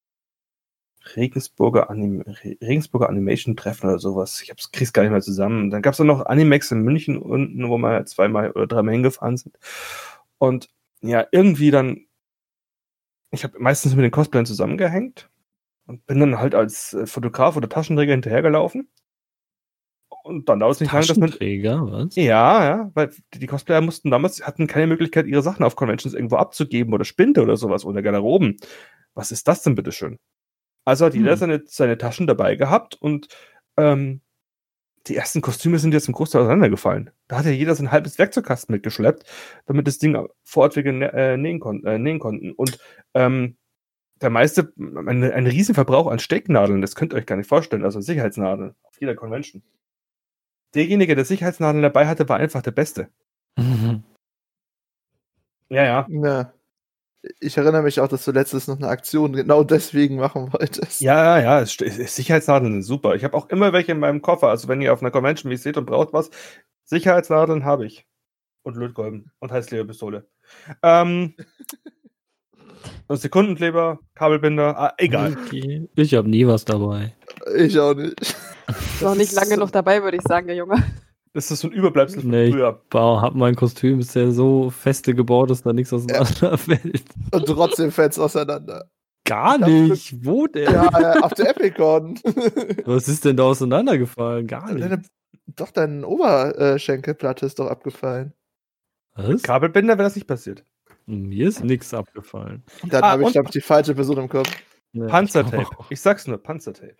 Regensburger, 1.16 1.90
Anim 1.90 2.22
Re- 2.22 2.56
Regensburger 2.62 3.08
Animation 3.08 3.56
Treffen 3.56 3.88
oder 3.88 3.98
sowas. 3.98 4.40
Ich 4.40 4.50
hab's, 4.50 4.70
krieg's 4.70 4.92
gar 4.92 5.02
nicht 5.02 5.10
mehr 5.10 5.20
zusammen. 5.20 5.68
Dann 5.68 5.82
gab's 5.82 5.98
dann 5.98 6.06
noch 6.06 6.24
Animex 6.26 6.70
in 6.70 6.82
München 6.82 7.18
unten, 7.18 7.68
wo 7.68 7.76
wir 7.76 8.06
zweimal 8.06 8.52
oder 8.52 8.68
dreimal 8.68 8.94
hingefahren 8.94 9.36
sind. 9.36 9.58
Und 10.38 10.70
ja, 11.00 11.26
irgendwie 11.32 11.72
dann, 11.72 12.06
ich 13.32 13.44
habe 13.44 13.58
meistens 13.58 13.96
mit 13.96 14.04
den 14.04 14.12
Cosplayern 14.12 14.46
zusammengehängt 14.46 15.28
und 15.86 16.06
bin 16.06 16.20
dann 16.20 16.38
halt 16.38 16.54
als 16.54 16.94
äh, 16.94 17.06
Fotograf 17.06 17.56
oder 17.56 17.68
Taschenträger 17.68 18.12
hinterhergelaufen. 18.12 18.88
Und 20.24 20.48
dann 20.48 20.60
dauert 20.60 20.74
es 20.74 20.80
nicht 20.80 20.92
lange, 20.92 21.06
dass 21.06 21.16
man. 21.16 21.30
Taschenträger, 21.30 21.86
was? 21.90 22.14
Ja, 22.14 22.64
ja, 22.64 22.90
weil 22.94 23.10
die 23.34 23.46
Cosplayer 23.46 23.80
mussten 23.80 24.10
damals, 24.10 24.46
hatten 24.46 24.66
keine 24.66 24.86
Möglichkeit, 24.86 25.26
ihre 25.26 25.42
Sachen 25.42 25.64
auf 25.64 25.74
Conventions 25.74 26.14
irgendwo 26.14 26.36
abzugeben 26.36 26.94
oder 26.94 27.04
Spinde 27.04 27.42
oder 27.42 27.56
sowas 27.56 27.84
oder 27.84 28.02
Garderoben. 28.02 28.56
Was 29.14 29.32
ist 29.32 29.48
das 29.48 29.62
denn 29.62 29.74
bitteschön? 29.74 30.18
Also 30.84 31.06
hat 31.06 31.14
jeder 31.14 31.32
Hm. 31.32 31.38
seine, 31.38 31.62
seine 31.66 31.98
Taschen 31.98 32.26
dabei 32.26 32.56
gehabt 32.56 32.94
und 32.94 33.28
ähm, 33.76 34.20
die 35.08 35.16
ersten 35.16 35.40
Kostüme 35.40 35.78
sind 35.78 35.92
jetzt 35.94 36.08
im 36.08 36.14
Großteil 36.14 36.42
auseinandergefallen. 36.42 37.10
Da 37.26 37.38
hat 37.38 37.46
ja 37.46 37.50
jeder 37.50 37.74
sein 37.74 37.90
halbes 37.90 38.18
Werkzeugkasten 38.18 38.72
mitgeschleppt, 38.72 39.24
damit 39.66 39.86
das 39.88 39.98
Ding 39.98 40.16
vor 40.44 40.62
Ort 40.62 40.76
nä 40.76 41.06
äh, 41.06 41.36
nähen, 41.36 41.58
kon 41.58 41.84
äh, 41.84 41.98
nähen 41.98 42.20
konnten. 42.20 42.52
Und 42.52 42.78
ähm, 43.14 43.56
der 44.22 44.30
meiste, 44.30 44.72
ein, 44.76 45.22
ein 45.22 45.46
Riesenverbrauch 45.46 46.06
an 46.06 46.18
Stecknadeln, 46.18 46.80
das 46.80 46.94
könnt 46.94 47.12
ihr 47.12 47.18
euch 47.18 47.26
gar 47.26 47.36
nicht 47.36 47.48
vorstellen, 47.48 47.84
also 47.84 48.00
Sicherheitsnadeln 48.00 48.74
auf 48.82 49.00
jeder 49.00 49.14
Convention. 49.14 49.62
Derjenige, 50.74 51.14
der 51.14 51.24
Sicherheitsnadeln 51.24 51.82
dabei 51.82 52.06
hatte, 52.06 52.28
war 52.28 52.38
einfach 52.38 52.62
der 52.62 52.70
Beste. 52.70 53.08
Mhm. 53.56 54.02
Ja, 55.68 55.84
ja. 55.84 56.06
Ja. 56.08 56.52
Ich 57.40 57.56
erinnere 57.56 57.82
mich 57.82 58.00
auch, 58.00 58.08
dass 58.08 58.24
du 58.24 58.32
letztens 58.32 58.66
noch 58.66 58.78
eine 58.78 58.88
Aktion 58.88 59.32
genau 59.32 59.62
deswegen 59.62 60.16
machen 60.16 60.52
wolltest. 60.52 61.00
Ja, 61.00 61.38
ja, 61.38 61.60
ja, 61.60 61.66
Sicherheitsnadeln 61.66 62.72
sind 62.72 62.82
super. 62.82 63.14
Ich 63.14 63.22
habe 63.22 63.36
auch 63.36 63.48
immer 63.48 63.72
welche 63.72 63.92
in 63.92 64.00
meinem 64.00 64.22
Koffer. 64.22 64.48
Also 64.48 64.68
wenn 64.68 64.80
ihr 64.80 64.92
auf 64.92 65.02
einer 65.02 65.12
Convention 65.12 65.50
mich 65.50 65.62
seht 65.62 65.76
und 65.76 65.86
braucht 65.86 66.12
was, 66.12 66.30
Sicherheitsnadeln 66.84 67.64
habe 67.64 67.86
ich. 67.86 68.06
Und 68.62 68.76
Lötkolben 68.76 69.30
und 69.38 69.52
Heißklebepistole. 69.52 70.28
Ähm, 70.82 71.34
Sekundenkleber, 73.08 73.98
Kabelbinder, 74.14 74.78
ah, 74.78 74.94
egal. 74.98 75.36
Okay. 75.46 75.88
Ich 75.96 76.14
habe 76.14 76.28
nie 76.28 76.46
was 76.46 76.64
dabei. 76.64 77.14
Ich 77.56 77.78
auch 77.78 77.94
nicht. 77.94 78.14
Noch 79.00 79.14
nicht 79.14 79.32
lange 79.32 79.56
noch 79.56 79.70
dabei, 79.70 80.02
würde 80.02 80.16
ich 80.16 80.22
sagen, 80.22 80.46
der 80.46 80.56
Junge. 80.56 80.82
Das 81.34 81.50
ist 81.50 81.60
so 81.60 81.68
ein 81.68 81.72
Überbleibsel 81.72 82.20
von 82.22 82.30
Nee, 82.30 82.44
ich 82.46 82.54
früher. 82.54 82.80
Bau, 82.90 83.20
hab 83.20 83.34
mein 83.34 83.54
Kostüm 83.56 84.00
ist 84.00 84.14
ja 84.14 84.30
so 84.30 84.70
feste 84.70 85.14
gebaut, 85.14 85.50
dass 85.50 85.62
da 85.62 85.72
nichts 85.72 85.92
auseinanderfällt. 85.92 87.04
Und 87.32 87.46
trotzdem 87.46 87.90
fällt's 87.90 88.18
auseinander. 88.18 88.90
Gar 89.24 89.58
Das- 89.58 89.68
nicht. 89.68 90.24
Wo 90.26 90.46
denn? 90.46 90.64
Ja, 90.72 91.20
auf 91.22 91.32
der 91.34 91.50
Epicon. 91.50 92.18
Was 92.84 93.08
ist 93.08 93.24
denn 93.24 93.36
da 93.36 93.44
auseinandergefallen? 93.44 94.46
Gar 94.46 94.72
nicht. 94.72 94.84
Deine, 94.84 95.02
doch, 95.56 95.70
deine 95.70 96.06
Oberschenkelplatte 96.06 97.46
ist 97.46 97.58
doch 97.58 97.68
abgefallen. 97.68 98.32
Was? 99.14 99.42
Kabelbinder 99.42 99.94
wäre 99.98 100.04
das 100.06 100.16
nicht 100.16 100.26
passiert. 100.26 100.64
Mir 101.06 101.48
ist 101.48 101.64
nichts 101.64 101.92
abgefallen. 101.94 102.62
Dann 102.88 103.02
Ah, 103.02 103.10
habe 103.10 103.24
ich, 103.24 103.32
glaube 103.32 103.46
ich, 103.46 103.52
die 103.52 103.60
falsche 103.60 103.94
Person 103.94 104.18
im 104.18 104.28
Kopf. 104.28 104.48
Ja, 104.92 105.06
Panzertape. 105.06 105.66
ich 105.90 106.00
sag's 106.00 106.26
nur, 106.26 106.38
Panzertape. 106.42 106.96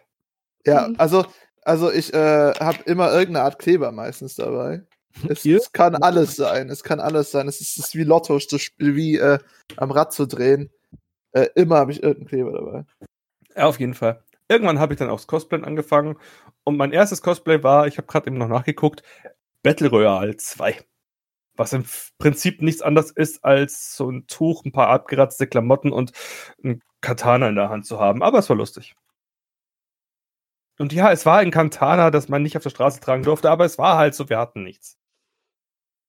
Ja, 0.67 0.89
Mhm. 0.89 0.95
also, 0.99 1.25
also 1.63 1.91
ich 1.93 2.13
äh, 2.15 2.53
habe 2.55 2.79
immer 2.87 3.13
irgendeine 3.13 3.45
Art 3.45 3.59
Kleber 3.59 3.93
meistens 3.93 4.35
dabei. 4.37 4.83
Es, 5.29 5.45
es 5.45 5.71
kann 5.73 5.95
alles 5.97 6.37
sein. 6.37 6.71
Es 6.71 6.83
kann 6.83 6.99
alles 6.99 7.31
sein. 7.31 7.47
Es 7.47 7.61
ist, 7.61 7.77
es 7.77 7.85
ist 7.89 7.95
wie 7.97 8.03
Lotto 8.05 8.39
zu 8.39 8.59
spielen, 8.59 8.97
wie 8.97 9.17
äh, 9.19 9.39
am 9.77 9.91
Rad 9.91 10.13
zu 10.15 10.27
drehen. 10.27 10.71
Äh, 11.33 11.49
immer 11.55 11.77
habe 11.77 11.93
ich 11.93 12.03
irgendeinen 12.03 12.29
Kleber 12.29 12.53
dabei. 12.53 12.85
Ja, 13.55 13.67
auf 13.67 13.79
jeden 13.79 13.93
Fall. 13.93 14.23
Irgendwann 14.49 14.79
habe 14.79 14.95
ich 14.95 14.99
dann 14.99 15.11
aufs 15.11 15.27
Cosplay 15.27 15.63
angefangen 15.63 16.17
und 16.65 16.79
mein 16.79 16.93
erstes 16.93 17.21
Cosplay 17.21 17.63
war, 17.63 17.87
ich 17.87 17.99
habe 17.99 18.07
gerade 18.07 18.29
eben 18.29 18.39
noch 18.39 18.49
nachgeguckt, 18.49 19.03
Battle 19.63 19.91
Royale 19.91 20.37
2. 20.37 20.79
Was 21.63 21.73
im 21.73 21.85
Prinzip 22.19 22.61
nichts 22.61 22.83
anderes 22.83 23.13
ist, 23.13 23.45
als 23.45 23.95
so 23.95 24.11
ein 24.11 24.27
Tuch, 24.27 24.65
ein 24.65 24.73
paar 24.73 24.89
abgeratzte 24.89 25.47
Klamotten 25.47 25.93
und 25.93 26.11
ein 26.65 26.83
Katana 27.01 27.51
in 27.51 27.55
der 27.55 27.69
Hand 27.69 27.87
zu 27.87 28.01
haben. 28.01 28.21
Aber 28.25 28.41
es 28.41 28.49
war 28.49 28.57
lustig. 28.57 28.97
Und 30.81 30.93
ja, 30.93 31.13
es 31.13 31.25
war 31.25 31.39
ein 31.39 31.53
Katana, 31.53 32.11
das 32.11 32.29
man 32.29 32.43
nicht 32.43 32.57
auf 32.57 32.65
der 32.65 32.71
Straße 32.71 32.99
tragen 32.99 33.23
durfte, 33.23 33.49
aber 33.49 33.65
es 33.65 33.79
war 33.79 33.97
halt 33.97 34.17
so, 34.17 34.29
wir 34.29 34.39
hatten 34.39 34.65
nichts. 34.65 34.99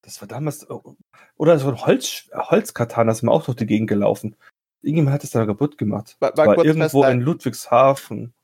Das 0.02 0.20
war 0.20 0.26
damals, 0.26 0.68
oh, 0.68 0.96
oder 1.36 1.56
so 1.60 1.68
ein 1.68 1.86
Holz, 1.86 2.28
Holzkatana 2.34 3.12
ist 3.12 3.22
mir 3.22 3.30
auch 3.30 3.44
durch 3.44 3.56
die 3.56 3.66
Gegend 3.66 3.88
gelaufen. 3.88 4.34
Irgendjemand 4.82 5.14
hat 5.14 5.22
es 5.22 5.30
dann 5.30 5.46
kaputt 5.46 5.78
gemacht. 5.78 6.16
Mal 6.18 6.36
war 6.36 6.46
kurz 6.56 6.66
irgendwo 6.66 7.02
festhalten. 7.02 7.20
in 7.20 7.24
Ludwigshafen. 7.24 8.34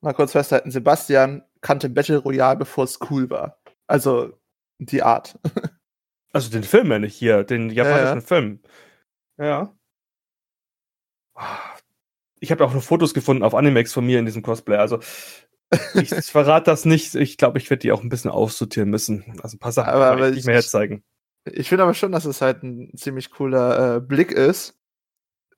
Mal 0.00 0.14
kurz 0.14 0.32
festhalten: 0.32 0.70
Sebastian 0.70 1.42
kannte 1.60 1.90
Battle 1.90 2.16
Royale, 2.16 2.56
bevor 2.56 2.84
es 2.84 2.98
cool 3.10 3.28
war. 3.28 3.58
Also 3.86 4.32
die 4.78 5.02
Art. 5.02 5.38
Also 6.34 6.50
den 6.50 6.64
Film 6.64 6.88
meine 6.88 7.06
ich 7.06 7.14
hier, 7.14 7.44
den 7.44 7.70
japanischen 7.70 8.20
ja. 8.20 8.26
Film. 8.26 8.60
Ja. 9.38 9.74
Ich 12.40 12.50
habe 12.50 12.64
auch 12.64 12.74
noch 12.74 12.82
Fotos 12.82 13.14
gefunden 13.14 13.42
auf 13.42 13.54
Animex 13.54 13.92
von 13.92 14.04
mir 14.04 14.18
in 14.18 14.26
diesem 14.26 14.42
Cosplay. 14.42 14.76
Also 14.76 14.98
ich, 15.94 16.12
ich 16.12 16.24
verrate 16.32 16.66
das 16.70 16.84
nicht. 16.84 17.14
Ich 17.14 17.36
glaube, 17.38 17.58
ich 17.58 17.70
werde 17.70 17.80
die 17.80 17.92
auch 17.92 18.02
ein 18.02 18.08
bisschen 18.08 18.30
aussortieren 18.30 18.90
müssen. 18.90 19.38
Also 19.42 19.56
ein 19.56 19.60
paar 19.60 19.72
Sachen 19.72 19.90
Aber- 19.94 20.06
aber 20.10 20.28
ich 20.28 20.34
nicht 20.36 20.46
mehr 20.46 20.58
ich- 20.58 20.64
herzeigen. 20.64 21.02
Ich 21.46 21.68
finde 21.68 21.84
aber 21.84 21.92
schon, 21.92 22.10
dass 22.10 22.24
es 22.24 22.40
halt 22.40 22.62
ein 22.62 22.90
ziemlich 22.96 23.30
cooler 23.30 23.96
äh, 23.96 24.00
Blick 24.00 24.32
ist, 24.32 24.78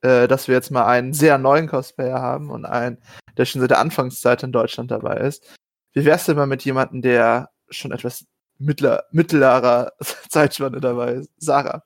äh, 0.03 0.27
dass 0.27 0.49
wir 0.49 0.55
jetzt 0.57 0.73
mal 0.73 0.85
einen 0.87 1.13
sehr 1.13 1.39
neuen 1.39 1.69
Cosplayer 1.69 2.21
haben 2.21 2.51
und 2.51 2.65
einen, 2.65 2.99
der 3.37 3.45
schon 3.45 3.61
seit 3.61 3.71
der 3.71 3.79
Anfangszeit 3.79 4.43
in 4.43 4.51
Deutschland 4.51 4.91
dabei 4.91 5.17
ist. 5.19 5.57
Wie 5.95 6.05
wär's 6.05 6.27
denn 6.27 6.37
mal 6.37 6.49
mit 6.49 6.65
jemandem, 6.65 7.03
der 7.03 7.51
schon 7.71 7.93
etwas 7.93 8.27
mittler, 8.59 9.05
mittlerer 9.11 9.93
Zeitspanne 10.29 10.81
dabei? 10.81 11.23
Sarah. 11.39 11.83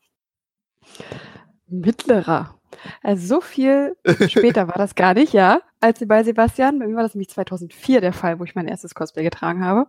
Mittlerer. 1.66 2.54
Also 3.02 3.36
so 3.36 3.40
viel 3.40 3.96
später 4.28 4.68
war 4.68 4.76
das 4.76 4.94
gar 4.94 5.14
nicht, 5.14 5.32
ja, 5.32 5.60
als 5.80 6.04
bei 6.06 6.22
Sebastian. 6.22 6.78
Bei 6.78 6.86
mir 6.86 6.96
war 6.96 7.02
das 7.02 7.14
nämlich 7.14 7.30
2004 7.30 8.00
der 8.00 8.12
Fall, 8.12 8.38
wo 8.38 8.44
ich 8.44 8.54
mein 8.54 8.68
erstes 8.68 8.94
Cosplay 8.94 9.22
getragen 9.22 9.64
habe. 9.64 9.86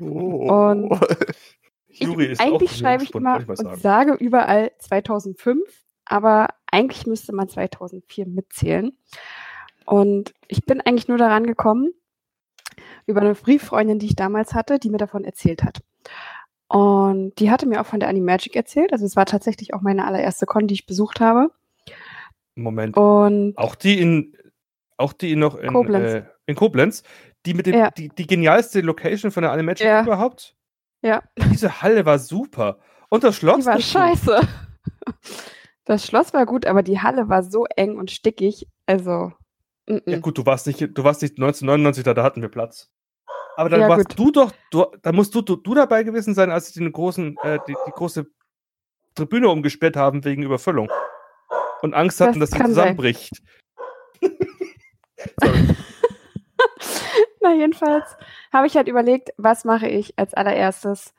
Oh. 0.00 0.52
Und- 0.52 1.00
Juri 1.88 2.26
ich, 2.26 2.32
ist 2.32 2.40
auch 2.40 2.44
eigentlich 2.44 2.72
ein 2.72 2.76
schreibe 2.76 3.04
ich 3.04 3.14
immer 3.14 3.40
ich 3.40 3.48
und 3.48 3.80
sage 3.80 4.12
überall 4.12 4.70
2005, 4.80 5.62
aber 6.04 6.48
eigentlich 6.70 7.06
müsste 7.06 7.34
man 7.34 7.48
2004 7.48 8.26
mitzählen. 8.26 8.92
Und 9.86 10.34
ich 10.46 10.66
bin 10.66 10.82
eigentlich 10.82 11.08
nur 11.08 11.16
daran 11.16 11.46
gekommen, 11.46 11.92
über 13.06 13.22
eine 13.22 13.34
Brieffreundin, 13.34 13.98
die 13.98 14.06
ich 14.06 14.16
damals 14.16 14.52
hatte, 14.52 14.78
die 14.78 14.90
mir 14.90 14.98
davon 14.98 15.24
erzählt 15.24 15.62
hat. 15.62 15.80
Und 16.68 17.34
die 17.38 17.50
hatte 17.50 17.66
mir 17.66 17.80
auch 17.80 17.86
von 17.86 18.00
der 18.00 18.08
Animagic 18.08 18.56
erzählt. 18.56 18.92
Also 18.92 19.04
es 19.04 19.14
war 19.16 19.26
tatsächlich 19.26 19.72
auch 19.74 19.82
meine 19.82 20.04
allererste 20.04 20.46
Con, 20.46 20.66
die 20.66 20.74
ich 20.74 20.86
besucht 20.86 21.20
habe. 21.20 21.50
Moment. 22.56 22.96
Und 22.96 23.56
Auch 23.56 23.74
die 23.74 24.00
in, 24.00 24.36
auch 24.96 25.12
die 25.12 25.36
noch 25.36 25.56
in 25.56 25.72
Koblenz. 25.72 26.12
Äh, 26.12 26.22
in 26.46 26.56
Koblenz, 26.56 27.02
die 27.44 27.54
mit 27.54 27.66
dem, 27.66 27.74
Ja. 27.74 27.90
die, 27.90 28.08
die 28.08 28.26
genialste 28.26 28.80
Location 28.80 29.30
von 29.30 29.42
der 29.42 29.52
Animagic 29.52 29.86
Ja. 29.86 30.02
überhaupt. 30.02 30.56
ja, 31.02 31.22
Diese 31.52 31.82
Halle 31.82 32.04
war 32.06 32.18
super. 32.18 32.78
Und 33.10 33.22
das 33.22 33.36
Schloss. 33.36 33.60
die 33.60 33.66
war 33.66 33.80
scheiße. 33.80 34.40
Das 35.84 36.04
Schloss 36.04 36.34
war 36.34 36.46
gut, 36.46 36.66
aber 36.66 36.82
die 36.82 37.00
Halle 37.00 37.28
war 37.28 37.44
so 37.44 37.64
eng 37.76 37.96
und 37.96 38.10
stickig. 38.10 38.66
Also, 38.86 39.32
mm, 39.86 39.98
Ja 40.06 40.18
mm. 40.18 40.20
gut, 40.20 40.36
du 40.38 40.44
warst 40.44 40.66
nicht, 40.66 40.80
du 40.80 41.04
warst 41.04 41.22
nicht 41.22 41.34
1999 41.38 42.02
da, 42.02 42.12
da 42.14 42.24
hatten 42.24 42.42
wir 42.42 42.48
Platz. 42.48 42.90
Aber 43.56 43.70
dann 43.70 43.80
Ja, 43.80 43.88
warst 43.88 44.08
gut. 44.10 44.18
du 44.18 44.30
doch, 44.30 44.52
du, 44.70 44.84
da 45.02 45.12
musst 45.12 45.34
du, 45.34 45.40
du, 45.40 45.56
du 45.56 45.74
dabei 45.74 46.02
gewesen 46.02 46.34
sein, 46.34 46.50
als 46.50 46.72
sie 46.72 46.80
den 46.80 46.92
großen, 46.92 47.36
äh, 47.42 47.58
die, 47.66 47.74
die 47.86 47.90
große 47.90 48.26
Tribüne 49.14 49.48
umgesperrt 49.48 49.96
haben 49.96 50.24
wegen 50.24 50.42
Überfüllung. 50.42 50.90
Und 51.80 51.94
Angst 51.94 52.20
hatten, 52.20 52.38
Das 52.38 52.50
dass 52.50 52.58
sie 52.58 52.64
zusammenbricht. 52.66 53.42
Na, 57.40 57.54
jedenfalls 57.54 58.16
habe 58.52 58.66
ich 58.66 58.76
halt 58.76 58.88
überlegt, 58.88 59.30
was 59.36 59.64
mache 59.64 59.88
ich 59.88 60.18
als 60.18 60.34
allererstes. 60.34 61.14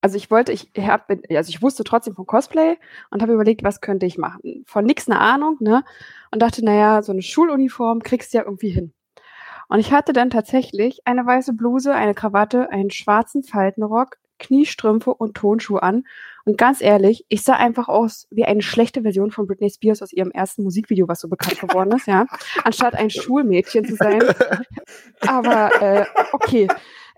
Also 0.00 0.16
ich 0.16 0.30
wollte, 0.30 0.52
ich 0.52 0.70
hab, 0.78 1.10
also 1.10 1.50
ich 1.50 1.60
wusste 1.60 1.84
trotzdem 1.84 2.14
von 2.14 2.26
Cosplay 2.26 2.76
und 3.10 3.20
habe 3.20 3.32
überlegt, 3.32 3.64
was 3.64 3.80
könnte 3.80 4.06
ich 4.06 4.16
machen. 4.16 4.64
Von 4.66 4.84
nix 4.84 5.08
eine 5.08 5.18
Ahnung, 5.20 5.56
ne? 5.60 5.84
Und 6.30 6.40
dachte, 6.40 6.64
naja, 6.64 7.02
so 7.02 7.12
eine 7.12 7.22
Schuluniform 7.22 8.02
kriegst 8.02 8.32
du 8.32 8.38
ja 8.38 8.44
irgendwie 8.44 8.70
hin. 8.70 8.92
Und 9.68 9.80
ich 9.80 9.92
hatte 9.92 10.12
dann 10.12 10.30
tatsächlich 10.30 11.06
eine 11.06 11.24
weiße 11.24 11.52
Bluse, 11.52 11.94
eine 11.94 12.14
Krawatte, 12.14 12.70
einen 12.70 12.90
schwarzen 12.90 13.42
Faltenrock, 13.42 14.16
Kniestrümpfe 14.38 15.12
und 15.12 15.36
Tonschuhe 15.36 15.82
an. 15.82 16.04
Und 16.44 16.56
ganz 16.56 16.80
ehrlich, 16.80 17.26
ich 17.28 17.42
sah 17.42 17.54
einfach 17.54 17.88
aus 17.88 18.26
wie 18.30 18.44
eine 18.44 18.62
schlechte 18.62 19.02
Version 19.02 19.30
von 19.30 19.46
Britney 19.46 19.68
Spears 19.68 20.00
aus 20.00 20.12
ihrem 20.12 20.30
ersten 20.30 20.62
Musikvideo, 20.62 21.08
was 21.08 21.20
so 21.20 21.28
bekannt 21.28 21.60
geworden 21.60 21.92
ist, 21.92 22.06
ja. 22.06 22.26
Anstatt 22.64 22.94
ein 22.94 23.10
Schulmädchen 23.10 23.84
zu 23.84 23.96
sein. 23.96 24.22
Aber 25.20 25.82
äh, 25.82 26.06
okay. 26.32 26.68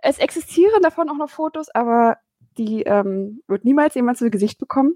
Es 0.03 0.19
existieren 0.19 0.83
davon 0.83 1.11
auch 1.11 1.17
noch 1.17 1.29
Fotos, 1.29 1.69
aber 1.69 2.17
die 2.57 2.83
ähm, 2.83 3.43
wird 3.47 3.65
niemals 3.65 3.95
jemand 3.95 4.19
zu 4.19 4.31
Gesicht 4.31 4.59
bekommen. 4.59 4.95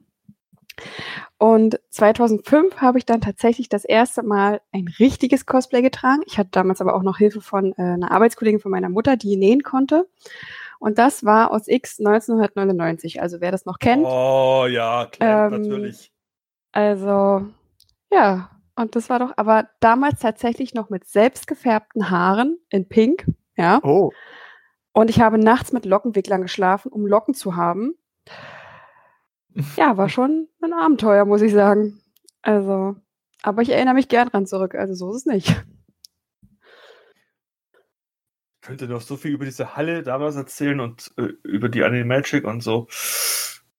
Und 1.38 1.80
2005 1.90 2.76
habe 2.76 2.98
ich 2.98 3.06
dann 3.06 3.20
tatsächlich 3.20 3.68
das 3.68 3.84
erste 3.84 4.22
Mal 4.22 4.60
ein 4.72 4.88
richtiges 4.98 5.46
Cosplay 5.46 5.82
getragen. 5.82 6.22
Ich 6.26 6.38
hatte 6.38 6.50
damals 6.52 6.80
aber 6.80 6.94
auch 6.94 7.02
noch 7.02 7.18
Hilfe 7.18 7.40
von 7.40 7.72
äh, 7.72 7.82
einer 7.82 8.10
Arbeitskollegin 8.10 8.60
von 8.60 8.70
meiner 8.70 8.88
Mutter, 8.88 9.16
die 9.16 9.36
nähen 9.36 9.62
konnte. 9.62 10.08
Und 10.78 10.98
das 10.98 11.24
war 11.24 11.50
aus 11.50 11.68
X 11.68 11.98
1999. 11.98 13.20
Also 13.22 13.40
wer 13.40 13.50
das 13.50 13.66
noch 13.66 13.78
kennt. 13.78 14.04
Oh 14.06 14.66
ja, 14.68 15.06
klar, 15.06 15.52
Ähm, 15.52 15.62
natürlich. 15.62 16.10
Also 16.72 17.46
ja, 18.12 18.50
und 18.76 18.96
das 18.96 19.08
war 19.08 19.18
doch 19.18 19.32
aber 19.36 19.68
damals 19.80 20.20
tatsächlich 20.20 20.74
noch 20.74 20.90
mit 20.90 21.06
selbstgefärbten 21.06 22.10
Haaren 22.10 22.58
in 22.70 22.88
Pink. 22.88 23.26
Ja. 23.56 23.80
Oh. 23.82 24.10
Und 24.92 25.10
ich 25.10 25.20
habe 25.20 25.38
nachts 25.38 25.72
mit 25.72 25.84
Lockenwicklern 25.84 26.42
geschlafen, 26.42 26.90
um 26.92 27.06
Locken 27.06 27.34
zu 27.34 27.56
haben. 27.56 27.94
Ja, 29.76 29.96
war 29.96 30.08
schon 30.08 30.48
ein 30.62 30.72
Abenteuer, 30.72 31.24
muss 31.24 31.42
ich 31.42 31.52
sagen. 31.52 32.00
Also, 32.42 32.96
aber 33.42 33.62
ich 33.62 33.70
erinnere 33.70 33.94
mich 33.94 34.08
gern 34.08 34.28
dran 34.28 34.46
zurück. 34.46 34.74
Also 34.74 34.94
so 34.94 35.10
ist 35.10 35.18
es 35.18 35.26
nicht. 35.26 35.48
Ich 38.60 38.66
könnte 38.66 38.88
noch 38.88 39.02
so 39.02 39.16
viel 39.16 39.32
über 39.32 39.44
diese 39.44 39.76
Halle 39.76 40.02
damals 40.02 40.36
erzählen 40.36 40.80
und 40.80 41.12
äh, 41.18 41.28
über 41.42 41.68
die 41.68 41.84
Animagic 41.84 42.44
und 42.44 42.62
so. 42.62 42.88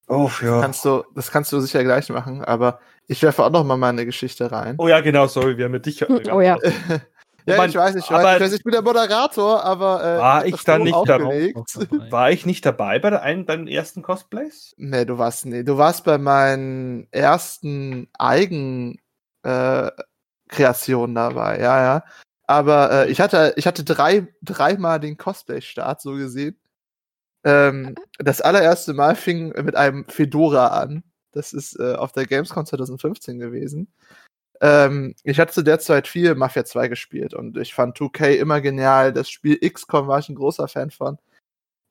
Oh, 0.07 0.29
ja. 0.41 0.61
Kannst 0.61 0.85
du, 0.85 1.03
das 1.15 1.31
kannst 1.31 1.51
du 1.51 1.59
sicher 1.59 1.83
gleich 1.83 2.09
machen, 2.09 2.43
aber 2.43 2.79
ich 3.07 3.23
werfe 3.23 3.43
auch 3.43 3.49
noch 3.49 3.63
mal 3.63 3.77
meine 3.77 4.05
Geschichte 4.05 4.51
rein. 4.51 4.75
Oh 4.77 4.87
ja, 4.87 5.01
genau, 5.01 5.25
sorry, 5.27 5.57
wir 5.57 5.65
haben 5.65 5.71
mit 5.71 5.85
dich. 5.85 6.05
Oh 6.31 6.41
ja. 6.41 6.57
ja, 7.45 7.57
Mann, 7.57 7.69
ich 7.69 7.75
weiß, 7.75 7.95
ich 7.95 8.09
aber- 8.09 8.23
weiß, 8.23 8.35
ich 8.37 8.41
weiß, 8.41 8.53
ich 8.53 8.63
bin 8.63 8.71
der 8.71 8.81
Moderator, 8.81 9.63
aber 9.63 10.03
äh, 10.03 10.17
War 10.19 10.45
ich 10.45 10.63
da 10.63 10.77
nicht 10.77 10.93
aufgelegt. 10.93 11.57
War 12.11 12.31
ich 12.31 12.45
nicht 12.45 12.65
dabei 12.65 12.99
bei, 12.99 13.09
der 13.09 13.21
einen, 13.21 13.45
bei 13.45 13.55
den 13.55 13.67
ersten 13.67 14.01
Cosplays? 14.01 14.73
Nee, 14.77 15.05
du 15.05 15.17
warst 15.17 15.45
nee, 15.45 15.63
du 15.63 15.77
warst 15.77 16.03
bei 16.03 16.17
meinen 16.17 17.07
ersten 17.11 18.07
Eigen 18.17 18.99
äh, 19.43 19.91
Kreationen 20.47 21.15
dabei, 21.15 21.59
ja, 21.59 21.81
ja. 21.81 22.03
Aber 22.47 22.91
äh, 22.91 23.11
ich 23.11 23.19
hatte, 23.19 23.53
ich 23.57 23.65
hatte 23.65 23.83
drei, 23.83 24.27
dreimal 24.43 24.99
den 24.99 25.17
Cosplay-Start, 25.17 26.01
so 26.01 26.13
gesehen. 26.13 26.59
Ähm, 27.43 27.95
das 28.17 28.41
allererste 28.41 28.93
Mal 28.93 29.15
fing 29.15 29.49
mit 29.63 29.75
einem 29.75 30.05
Fedora 30.05 30.67
an. 30.67 31.03
Das 31.31 31.53
ist 31.53 31.79
äh, 31.79 31.95
auf 31.95 32.11
der 32.11 32.25
Gamescom 32.25 32.65
2015 32.65 33.39
gewesen. 33.39 33.93
Ähm, 34.61 35.15
ich 35.23 35.39
hatte 35.39 35.53
zu 35.53 35.63
der 35.63 35.79
Zeit 35.79 36.07
viel 36.07 36.35
Mafia 36.35 36.65
2 36.65 36.87
gespielt 36.87 37.33
und 37.33 37.57
ich 37.57 37.73
fand 37.73 37.97
2K 37.97 38.35
immer 38.35 38.61
genial. 38.61 39.13
Das 39.13 39.29
Spiel 39.29 39.57
XCOM 39.59 40.07
war 40.07 40.19
ich 40.19 40.29
ein 40.29 40.35
großer 40.35 40.67
Fan 40.67 40.91
von. 40.91 41.17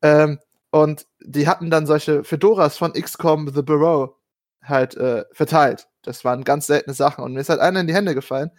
Ähm, 0.03 0.41
und 0.71 1.07
die 1.21 1.49
hatten 1.49 1.71
dann 1.71 1.87
solche 1.87 2.25
Fedoras 2.25 2.77
von 2.79 2.93
XCOM 2.93 3.49
The 3.55 3.63
Bureau 3.63 4.17
halt 4.63 4.97
äh, 4.97 5.25
verteilt. 5.33 5.89
Das 6.03 6.25
waren 6.25 6.45
ganz 6.45 6.67
seltene 6.67 6.95
Sachen 6.95 7.25
und 7.25 7.35
mir 7.35 7.41
ist 7.41 7.49
halt 7.49 7.61
einer 7.61 7.81
in 7.81 7.87
die 7.87 7.95
Hände 7.95 8.15
gefallen. 8.15 8.51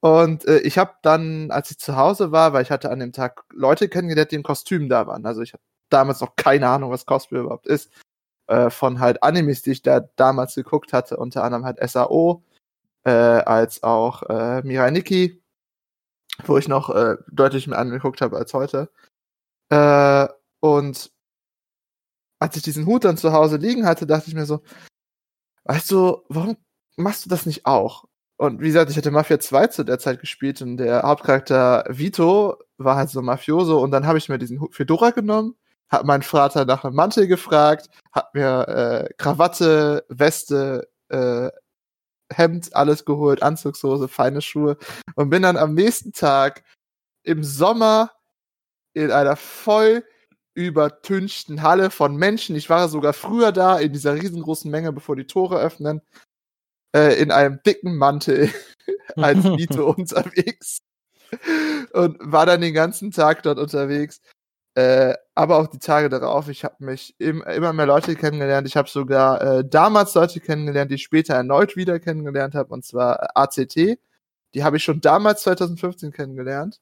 Und 0.00 0.46
äh, 0.46 0.60
ich 0.60 0.78
habe 0.78 0.94
dann, 1.02 1.50
als 1.50 1.70
ich 1.70 1.78
zu 1.78 1.96
Hause 1.96 2.30
war, 2.32 2.52
weil 2.52 2.62
ich 2.62 2.70
hatte 2.70 2.90
an 2.90 3.00
dem 3.00 3.12
Tag 3.12 3.44
Leute 3.52 3.88
kennengelernt, 3.88 4.30
die 4.30 4.36
im 4.36 4.42
Kostüm 4.44 4.88
da 4.88 5.06
waren. 5.06 5.26
Also 5.26 5.42
ich 5.42 5.52
habe 5.52 5.62
damals 5.90 6.20
noch 6.20 6.36
keine 6.36 6.68
Ahnung, 6.68 6.90
was 6.90 7.06
Cosplay 7.06 7.40
überhaupt 7.40 7.66
ist. 7.66 7.90
Äh, 8.46 8.70
von 8.70 9.00
halt 9.00 9.22
Animes, 9.22 9.62
die 9.62 9.72
ich 9.72 9.82
da 9.82 10.00
damals 10.16 10.54
geguckt 10.54 10.92
hatte, 10.92 11.16
unter 11.16 11.44
anderem 11.44 11.64
halt 11.64 11.78
SAO, 11.88 12.42
äh, 13.08 13.42
als 13.46 13.82
auch 13.82 14.22
äh, 14.24 14.62
Mirai 14.62 14.90
Nikki, 14.90 15.42
wo 16.44 16.58
ich 16.58 16.68
noch 16.68 16.90
äh, 16.90 17.16
deutlich 17.30 17.66
mehr 17.66 17.78
angeguckt 17.78 18.20
habe 18.20 18.36
als 18.36 18.52
heute. 18.52 18.90
Äh, 19.70 20.28
und 20.60 21.10
als 22.38 22.56
ich 22.56 22.62
diesen 22.62 22.86
Hut 22.86 23.04
dann 23.04 23.16
zu 23.16 23.32
Hause 23.32 23.56
liegen 23.56 23.86
hatte, 23.86 24.06
dachte 24.06 24.28
ich 24.28 24.34
mir 24.34 24.46
so, 24.46 24.62
weißt 25.64 25.90
du, 25.90 26.22
warum 26.28 26.56
machst 26.96 27.24
du 27.24 27.30
das 27.30 27.46
nicht 27.46 27.64
auch? 27.66 28.04
Und 28.36 28.60
wie 28.60 28.68
gesagt, 28.68 28.90
ich 28.90 28.96
hatte 28.96 29.10
Mafia 29.10 29.40
2 29.40 29.68
zu 29.68 29.84
der 29.84 29.98
Zeit 29.98 30.20
gespielt 30.20 30.60
und 30.62 30.76
der 30.76 31.02
Hauptcharakter 31.02 31.84
Vito 31.88 32.58
war 32.76 32.96
halt 32.96 33.10
so 33.10 33.22
Mafioso 33.22 33.80
und 33.82 33.90
dann 33.90 34.06
habe 34.06 34.18
ich 34.18 34.28
mir 34.28 34.38
diesen 34.38 34.60
Hut 34.60 34.74
Fedora 34.74 35.10
genommen, 35.10 35.56
hab 35.88 36.04
meinen 36.04 36.22
Vater 36.22 36.64
nach 36.66 36.84
einem 36.84 36.94
Mantel 36.94 37.26
gefragt, 37.26 37.88
hab 38.12 38.34
mir 38.34 38.68
äh, 38.68 39.14
Krawatte, 39.16 40.04
Weste, 40.08 40.88
äh, 41.08 41.50
Hemd, 42.32 42.74
alles 42.74 43.04
geholt, 43.04 43.42
Anzugshose, 43.42 44.08
feine 44.08 44.42
Schuhe 44.42 44.76
und 45.14 45.30
bin 45.30 45.42
dann 45.42 45.56
am 45.56 45.74
nächsten 45.74 46.12
Tag 46.12 46.64
im 47.22 47.42
Sommer 47.44 48.12
in 48.94 49.10
einer 49.10 49.36
voll 49.36 50.04
übertünchten 50.54 51.62
Halle 51.62 51.90
von 51.90 52.16
Menschen. 52.16 52.56
Ich 52.56 52.68
war 52.68 52.88
sogar 52.88 53.12
früher 53.12 53.52
da, 53.52 53.78
in 53.78 53.92
dieser 53.92 54.14
riesengroßen 54.14 54.70
Menge, 54.70 54.92
bevor 54.92 55.14
die 55.14 55.26
Tore 55.26 55.58
öffnen, 55.60 56.02
äh, 56.94 57.20
in 57.20 57.30
einem 57.30 57.60
dicken 57.64 57.96
Mantel 57.96 58.52
als 59.16 59.44
Vito 59.56 59.90
unterwegs. 59.90 60.78
Und 61.92 62.16
war 62.20 62.46
dann 62.46 62.60
den 62.60 62.74
ganzen 62.74 63.10
Tag 63.10 63.42
dort 63.42 63.58
unterwegs. 63.58 64.20
Äh, 64.78 65.16
aber 65.34 65.56
auch 65.56 65.66
die 65.66 65.80
Tage 65.80 66.08
darauf, 66.08 66.48
ich 66.48 66.62
habe 66.62 66.76
mich 66.84 67.16
im, 67.18 67.42
immer 67.42 67.72
mehr 67.72 67.86
Leute 67.86 68.14
kennengelernt. 68.14 68.68
Ich 68.68 68.76
habe 68.76 68.88
sogar 68.88 69.40
äh, 69.42 69.64
damals 69.68 70.14
Leute 70.14 70.38
kennengelernt, 70.38 70.92
die 70.92 70.94
ich 70.94 71.02
später 71.02 71.34
erneut 71.34 71.74
wieder 71.74 71.98
kennengelernt 71.98 72.54
habe, 72.54 72.72
und 72.72 72.84
zwar 72.84 73.20
äh, 73.24 73.26
ACT. 73.34 73.98
Die 74.54 74.62
habe 74.62 74.76
ich 74.76 74.84
schon 74.84 75.00
damals 75.00 75.42
2015 75.42 76.12
kennengelernt. 76.12 76.80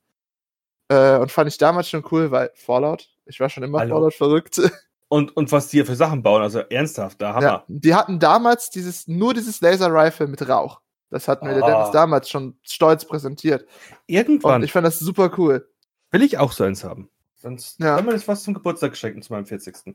Äh, 0.89 1.17
und 1.17 1.33
fand 1.33 1.49
ich 1.49 1.57
damals 1.57 1.89
schon 1.89 2.05
cool, 2.11 2.31
weil 2.31 2.51
Fallout, 2.55 3.09
ich 3.25 3.41
war 3.41 3.49
schon 3.49 3.63
immer 3.63 3.79
Hallo. 3.79 3.95
Fallout 3.95 4.15
verrückt. 4.15 4.61
Und, 5.09 5.37
und 5.37 5.53
was 5.53 5.69
die 5.69 5.77
hier 5.77 5.87
für 5.87 5.95
Sachen 5.95 6.25
bauen, 6.25 6.43
also 6.43 6.59
ernsthaft, 6.59 7.23
da 7.23 7.35
Hammer. 7.35 7.47
Ja, 7.47 7.65
die 7.69 7.95
hatten 7.95 8.19
damals 8.19 8.71
dieses, 8.71 9.07
nur 9.07 9.35
dieses 9.35 9.61
Laser 9.61 9.89
Rifle 9.89 10.27
mit 10.27 10.49
Rauch. 10.49 10.81
Das 11.11 11.29
hat 11.29 11.45
mir 11.45 11.55
der 11.55 11.63
Ah. 11.63 11.71
Dennis 11.71 11.91
damals 11.93 12.29
schon 12.29 12.59
stolz 12.63 13.05
präsentiert. 13.05 13.63
Und 13.63 13.69
Irgendwann 14.09 14.65
ich 14.65 14.73
fand 14.73 14.85
das 14.85 14.99
super 14.99 15.31
cool. 15.39 15.71
will 16.11 16.23
ich 16.23 16.39
auch 16.39 16.51
so 16.51 16.65
eins 16.65 16.83
haben. 16.83 17.09
Sonst 17.37 17.79
Ja. 17.81 17.97
kann 17.97 18.05
man 18.07 18.15
das 18.15 18.27
was 18.27 18.43
zum 18.43 18.55
Geburtstag 18.55 18.97
schenken, 18.97 19.23
zu 19.23 19.33
meinem 19.33 19.47
40. 19.47 19.95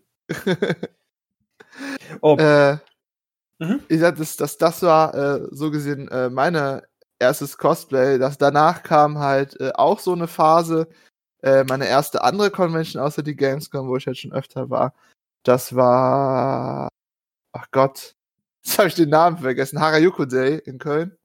Oh, 2.22 2.36
äh, 2.38 2.78
Mhm. 3.62 3.84
Ich 3.90 4.00
sag, 4.00 4.16
das, 4.18 4.36
das, 4.38 4.58
das 4.58 4.82
war 4.82 5.14
äh, 5.14 5.48
so 5.52 5.70
gesehen 5.70 6.08
äh, 6.08 6.32
meine 6.32 6.82
erstes 7.20 7.60
Cosplay. 7.60 8.18
Das 8.18 8.40
danach 8.40 8.82
kam 8.82 9.20
halt 9.20 9.60
äh, 9.62 9.72
auch 9.76 10.00
so 10.00 10.14
eine 10.14 10.28
Phase. 10.28 10.88
Äh, 11.44 11.64
meine 11.66 11.88
erste 11.88 12.24
andere 12.24 12.50
Convention 12.50 13.04
außer 13.04 13.22
die 13.22 13.36
Gamescom, 13.36 13.88
wo 13.88 13.98
ich 13.98 14.08
halt 14.08 14.18
schon 14.18 14.34
öfter 14.34 14.72
war. 14.72 14.96
Das 15.44 15.76
war, 15.76 16.90
ach 17.52 17.68
Gott, 17.72 18.16
jetzt 18.64 18.80
habe 18.80 18.88
ich 18.88 18.96
den 18.96 19.10
Namen 19.10 19.38
vergessen. 19.38 19.80
Harajuku 19.80 20.26
Day 20.26 20.58
in 20.66 20.80
Köln. 20.80 21.16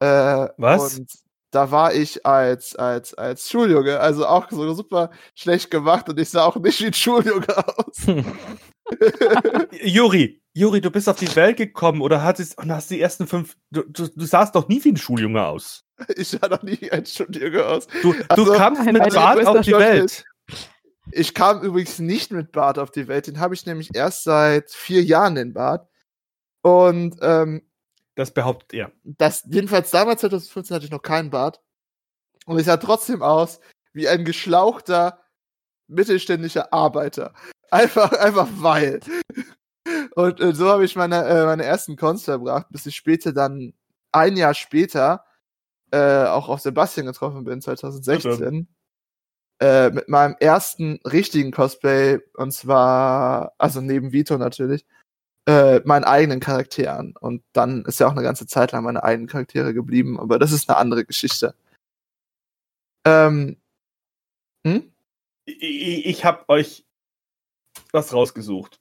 Äh, 0.00 0.48
Was? 0.56 0.98
Und 0.98 1.12
da 1.50 1.70
war 1.70 1.94
ich 1.94 2.24
als, 2.24 2.76
als, 2.76 3.14
als 3.14 3.48
Schuljunge, 3.50 4.00
also 4.00 4.26
auch 4.26 4.50
so 4.50 4.72
super 4.74 5.10
schlecht 5.34 5.70
gemacht 5.70 6.08
und 6.08 6.18
ich 6.18 6.30
sah 6.30 6.44
auch 6.44 6.56
nicht 6.56 6.80
wie 6.80 6.86
ein 6.86 6.94
Schuljunge 6.94 7.46
aus. 7.76 8.06
Juri, 9.82 10.40
Juri, 10.52 10.80
du 10.80 10.90
bist 10.90 11.08
auf 11.08 11.18
die 11.18 11.34
Welt 11.36 11.56
gekommen 11.56 12.00
oder 12.00 12.22
hattest, 12.22 12.58
und 12.58 12.72
hast 12.72 12.90
die 12.90 13.00
ersten 13.00 13.26
fünf. 13.26 13.56
Du, 13.70 13.82
du, 13.82 14.08
du 14.08 14.24
sahst 14.24 14.54
doch 14.54 14.68
nie 14.68 14.82
wie 14.84 14.90
ein 14.90 14.96
Schuljunge 14.96 15.44
aus. 15.44 15.84
Ich 16.16 16.28
sah 16.28 16.48
noch 16.48 16.62
nie 16.62 16.80
wie 16.80 16.90
ein 16.90 17.06
Schuljunge 17.06 17.64
aus. 17.64 17.86
Du, 18.02 18.12
du 18.12 18.24
Also, 18.28 18.52
kamst 18.52 18.84
mit 18.84 19.00
also, 19.00 19.16
Bart 19.18 19.46
auf 19.46 19.60
die 19.60 19.70
doch 19.72 19.78
Welt. 19.78 20.24
Ich 21.12 21.34
kam 21.34 21.62
übrigens 21.62 21.98
nicht 21.98 22.32
mit 22.32 22.52
Bart 22.52 22.78
auf 22.78 22.90
die 22.90 23.08
Welt. 23.08 23.26
Den 23.26 23.40
habe 23.40 23.54
ich 23.54 23.66
nämlich 23.66 23.90
erst 23.94 24.24
seit 24.24 24.70
vier 24.70 25.02
Jahren, 25.02 25.34
den 25.34 25.52
Bart. 25.52 25.88
Und 26.62 27.16
ähm, 27.20 27.62
Das 28.20 28.32
behauptet 28.32 28.74
er. 28.74 28.92
das, 29.02 29.44
jedenfalls 29.50 29.90
damals 29.90 30.20
2015 30.20 30.74
hatte 30.74 30.84
ich 30.84 30.90
noch 30.90 31.00
keinen 31.00 31.30
Bart. 31.30 31.62
Und 32.44 32.58
ich 32.58 32.66
sah 32.66 32.76
trotzdem 32.76 33.22
aus 33.22 33.60
wie 33.94 34.08
ein 34.08 34.26
geschlauchter 34.26 35.22
mittelständischer 35.88 36.70
Arbeiter. 36.70 37.32
Einfach, 37.70 38.12
einfach 38.12 38.48
weil. 38.56 39.00
Und 40.16 40.40
äh, 40.40 40.52
so 40.52 40.68
habe 40.68 40.84
ich 40.84 40.96
meine, 40.96 41.24
äh, 41.24 41.46
meine 41.46 41.64
ersten 41.64 41.96
Cons 41.96 42.24
verbracht, 42.24 42.66
bis 42.68 42.84
ich 42.84 42.94
später 42.94 43.32
dann, 43.32 43.72
ein 44.12 44.36
Jahr 44.36 44.54
später, 44.54 45.24
äh, 45.90 46.24
auch 46.24 46.48
auf 46.48 46.60
Sebastian 46.60 47.06
getroffen 47.06 47.44
bin, 47.44 47.62
2016. 47.62 48.68
Äh, 49.60 49.90
mit 49.90 50.08
meinem 50.08 50.36
ersten 50.40 50.98
richtigen 51.04 51.52
Cosplay, 51.52 52.18
und 52.34 52.52
zwar, 52.52 53.54
also 53.56 53.80
neben 53.80 54.12
Vito 54.12 54.36
natürlich, 54.36 54.84
äh, 55.50 55.80
meinen 55.84 56.04
eigenen 56.04 56.38
Charakteren. 56.38 57.14
Und 57.18 57.42
dann 57.52 57.84
ist 57.84 57.98
ja 57.98 58.06
auch 58.06 58.12
eine 58.12 58.22
ganze 58.22 58.46
Zeit 58.46 58.70
lang 58.70 58.84
meine 58.84 59.02
eigenen 59.02 59.28
Charaktere 59.28 59.74
geblieben, 59.74 60.20
aber 60.20 60.38
das 60.38 60.52
ist 60.52 60.68
eine 60.68 60.78
andere 60.78 61.04
Geschichte. 61.04 61.54
Ähm, 63.04 63.56
hm? 64.64 64.92
Ich, 65.46 66.06
ich, 66.06 66.24
habe 66.24 66.48
euch 66.48 66.84
was 67.90 68.12
rausgesucht. 68.12 68.80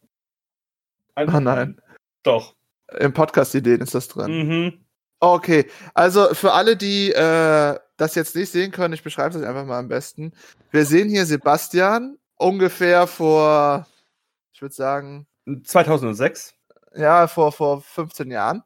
Ein- 1.15 1.33
Oh 1.33 1.39
nein. 1.39 1.81
Doch. 2.21 2.55
Im 2.99 3.13
Podcast-Ideen 3.13 3.81
ist 3.81 3.95
das 3.95 4.07
drin. 4.07 4.47
Mhm. 4.47 4.85
Okay, 5.21 5.69
also 5.95 6.33
für 6.33 6.53
alle, 6.53 6.77
die 6.77 7.11
äh, 7.11 7.79
das 7.97 8.15
jetzt 8.15 8.35
nicht 8.35 8.51
sehen 8.51 8.71
können, 8.71 8.93
ich 8.93 9.03
beschreibe 9.03 9.35
es 9.35 9.41
euch 9.41 9.47
einfach 9.47 9.65
mal 9.65 9.79
am 9.79 9.87
besten. 9.87 10.33
Wir 10.71 10.85
sehen 10.85 11.09
hier 11.09 11.25
Sebastian 11.25 12.17
ungefähr 12.35 13.07
vor, 13.07 13.87
ich 14.53 14.61
würde 14.61 14.75
sagen, 14.75 15.27
2006. 15.63 16.58
ja, 16.95 17.27
vor, 17.27 17.51
vor 17.51 17.81
15 17.81 18.31
Jahren. 18.31 18.63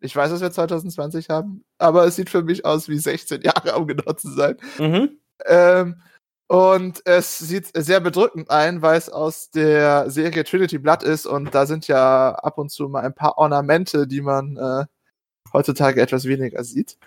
Ich 0.00 0.16
weiß, 0.16 0.30
dass 0.30 0.40
wir 0.40 0.50
2020 0.50 1.28
haben, 1.28 1.64
aber 1.78 2.04
es 2.04 2.16
sieht 2.16 2.30
für 2.30 2.42
mich 2.42 2.64
aus 2.64 2.88
wie 2.88 2.98
16 2.98 3.42
Jahre, 3.42 3.76
um 3.76 3.86
genau 3.86 4.12
zu 4.14 4.30
sein. 4.32 4.56
Mhm. 4.78 5.18
Ähm, 5.46 6.02
und 6.48 7.00
es 7.06 7.38
sieht 7.38 7.70
sehr 7.74 8.00
bedrückend 8.00 8.50
ein, 8.50 8.82
weil 8.82 8.98
es 8.98 9.08
aus 9.08 9.50
der 9.50 10.10
Serie 10.10 10.44
Trinity 10.44 10.78
Blood 10.78 11.02
ist 11.02 11.24
und 11.24 11.54
da 11.54 11.66
sind 11.66 11.88
ja 11.88 12.32
ab 12.34 12.58
und 12.58 12.70
zu 12.70 12.88
mal 12.88 13.04
ein 13.04 13.14
paar 13.14 13.38
Ornamente, 13.38 14.06
die 14.06 14.20
man 14.20 14.56
äh, 14.56 14.84
heutzutage 15.52 16.02
etwas 16.02 16.24
weniger 16.26 16.62
sieht. 16.64 16.98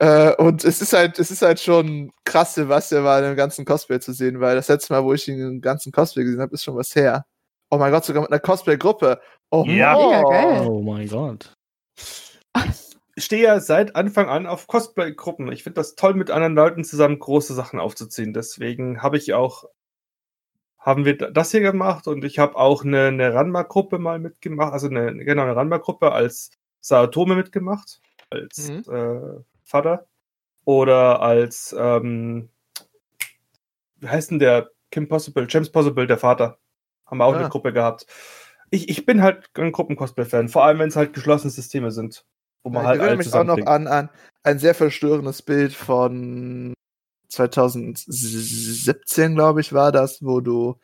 Äh, 0.00 0.34
und 0.36 0.64
es 0.64 0.80
ist 0.80 0.92
halt, 0.94 1.18
es 1.18 1.30
ist 1.30 1.42
halt 1.42 1.60
schon 1.60 2.10
krass, 2.24 2.54
Sebastian 2.54 3.04
mal 3.04 3.22
in 3.22 3.30
dem 3.30 3.36
ganzen 3.36 3.66
Cosplay 3.66 4.00
zu 4.00 4.12
sehen, 4.12 4.40
weil 4.40 4.56
das 4.56 4.68
letzte 4.68 4.92
Mal, 4.94 5.04
wo 5.04 5.12
ich 5.12 5.28
ihn 5.28 5.38
im 5.40 5.60
ganzen 5.60 5.92
Cosplay 5.92 6.24
gesehen 6.24 6.40
habe, 6.40 6.54
ist 6.54 6.64
schon 6.64 6.76
was 6.76 6.94
her. 6.94 7.26
Oh 7.70 7.78
mein 7.78 7.92
Gott, 7.92 8.04
sogar 8.04 8.22
mit 8.22 8.32
einer 8.32 8.40
Cosplay-Gruppe. 8.40 9.20
Oh, 9.50 9.64
Ja. 9.66 9.94
Mega. 9.96 10.62
Oh 10.66 10.82
mein 10.82 11.08
Gott. 11.08 11.54
Ich 13.16 13.24
stehe 13.24 13.42
ja 13.44 13.60
seit 13.60 13.96
Anfang 13.96 14.28
an 14.28 14.46
auf 14.46 14.66
Cosplay-Gruppen. 14.66 15.50
Ich 15.52 15.62
finde 15.62 15.74
das 15.80 15.94
toll, 15.94 16.14
mit 16.14 16.30
anderen 16.30 16.54
Leuten 16.54 16.84
zusammen 16.84 17.18
große 17.18 17.54
Sachen 17.54 17.78
aufzuziehen. 17.78 18.32
Deswegen 18.32 19.02
habe 19.02 19.16
ich 19.18 19.34
auch, 19.34 19.64
haben 20.78 21.04
wir 21.04 21.16
das 21.16 21.50
hier 21.50 21.60
gemacht 21.60 22.06
und 22.08 22.24
ich 22.24 22.38
habe 22.38 22.56
auch 22.56 22.84
eine, 22.84 23.08
eine 23.08 23.34
Ranma-Gruppe 23.34 23.98
mal 23.98 24.18
mitgemacht, 24.18 24.72
also 24.72 24.88
eine, 24.88 25.14
genau, 25.24 25.42
eine 25.42 25.54
Ranma-Gruppe 25.56 26.12
als 26.12 26.50
Saotome 26.80 27.36
mitgemacht, 27.36 28.00
als 28.30 28.68
Mhm. 28.70 28.84
äh, 28.92 29.42
Vater. 29.64 30.06
Oder 30.64 31.20
als, 31.20 31.74
ähm, 31.78 32.48
wie 33.96 34.08
heißt 34.08 34.30
denn 34.30 34.38
der 34.38 34.70
Kim 34.90 35.08
Possible, 35.08 35.46
James 35.48 35.70
Possible, 35.70 36.06
der 36.06 36.18
Vater. 36.18 36.58
Haben 37.10 37.18
wir 37.18 37.24
auch 37.24 37.34
Ah. 37.34 37.38
eine 37.40 37.48
Gruppe 37.48 37.72
gehabt. 37.72 38.06
Ich, 38.70 38.88
ich 38.88 39.04
bin 39.04 39.22
halt 39.22 39.50
ein 39.58 39.72
Gruppen-Cosplay-Fan, 39.72 40.48
vor 40.48 40.64
allem 40.64 40.78
wenn 40.78 40.88
es 40.88 40.96
halt 40.96 41.12
geschlossene 41.12 41.50
Systeme 41.50 41.90
sind. 41.90 42.24
Wo 42.62 42.70
man 42.70 42.82
ich 42.82 42.86
halt 42.88 43.00
erinnere 43.00 43.08
alle 43.08 43.16
mich 43.18 43.34
auch 43.34 43.44
noch 43.44 43.66
an, 43.66 43.86
an 43.88 44.10
ein 44.42 44.58
sehr 44.58 44.74
verstörendes 44.74 45.42
Bild 45.42 45.72
von 45.72 46.74
2017, 47.28 49.34
glaube 49.34 49.60
ich, 49.60 49.72
war 49.72 49.92
das, 49.92 50.22
wo 50.22 50.40
du 50.40 50.76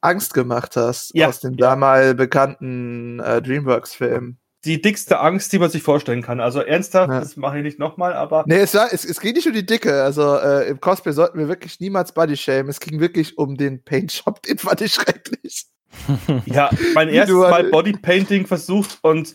Angst 0.00 0.34
gemacht 0.34 0.76
hast 0.76 1.12
Ja, 1.14 1.28
aus 1.28 1.40
dem 1.40 1.54
ja. 1.54 1.70
damals 1.70 2.16
bekannten 2.16 3.20
äh, 3.20 3.42
Dreamworks-Film. 3.42 4.38
Die 4.64 4.80
dickste 4.82 5.20
Angst, 5.20 5.52
die 5.52 5.58
man 5.58 5.70
sich 5.70 5.82
vorstellen 5.82 6.22
kann. 6.22 6.40
Also 6.40 6.60
ernsthaft, 6.60 7.12
Ja. 7.12 7.20
das 7.20 7.36
mache 7.36 7.58
ich 7.58 7.62
nicht 7.62 7.78
nochmal, 7.78 8.14
aber 8.14 8.44
Nee, 8.46 8.56
es, 8.60 8.74
war, 8.74 8.92
es, 8.92 9.04
es 9.04 9.20
ging 9.20 9.34
nicht 9.34 9.46
um 9.46 9.52
die 9.52 9.64
Dicke. 9.66 10.02
Also 10.02 10.36
äh, 10.38 10.68
im 10.68 10.80
Cosplay 10.80 11.12
sollten 11.12 11.38
wir 11.38 11.48
wirklich 11.48 11.78
niemals 11.78 12.12
Body 12.12 12.36
shame. 12.36 12.68
Es 12.68 12.80
ging 12.80 12.98
wirklich 13.00 13.38
um 13.38 13.56
den 13.56 13.82
Paint 13.84 14.12
Shop, 14.12 14.42
den 14.46 14.58
fand 14.58 14.80
ich 14.80 14.94
schrecklich. 14.94 15.66
ja, 16.46 16.70
mein 16.94 17.08
erstes 17.08 17.36
Mal 17.36 17.52
halt- 17.52 17.70
Bodypainting 17.70 18.46
versucht 18.46 18.98
und 19.02 19.34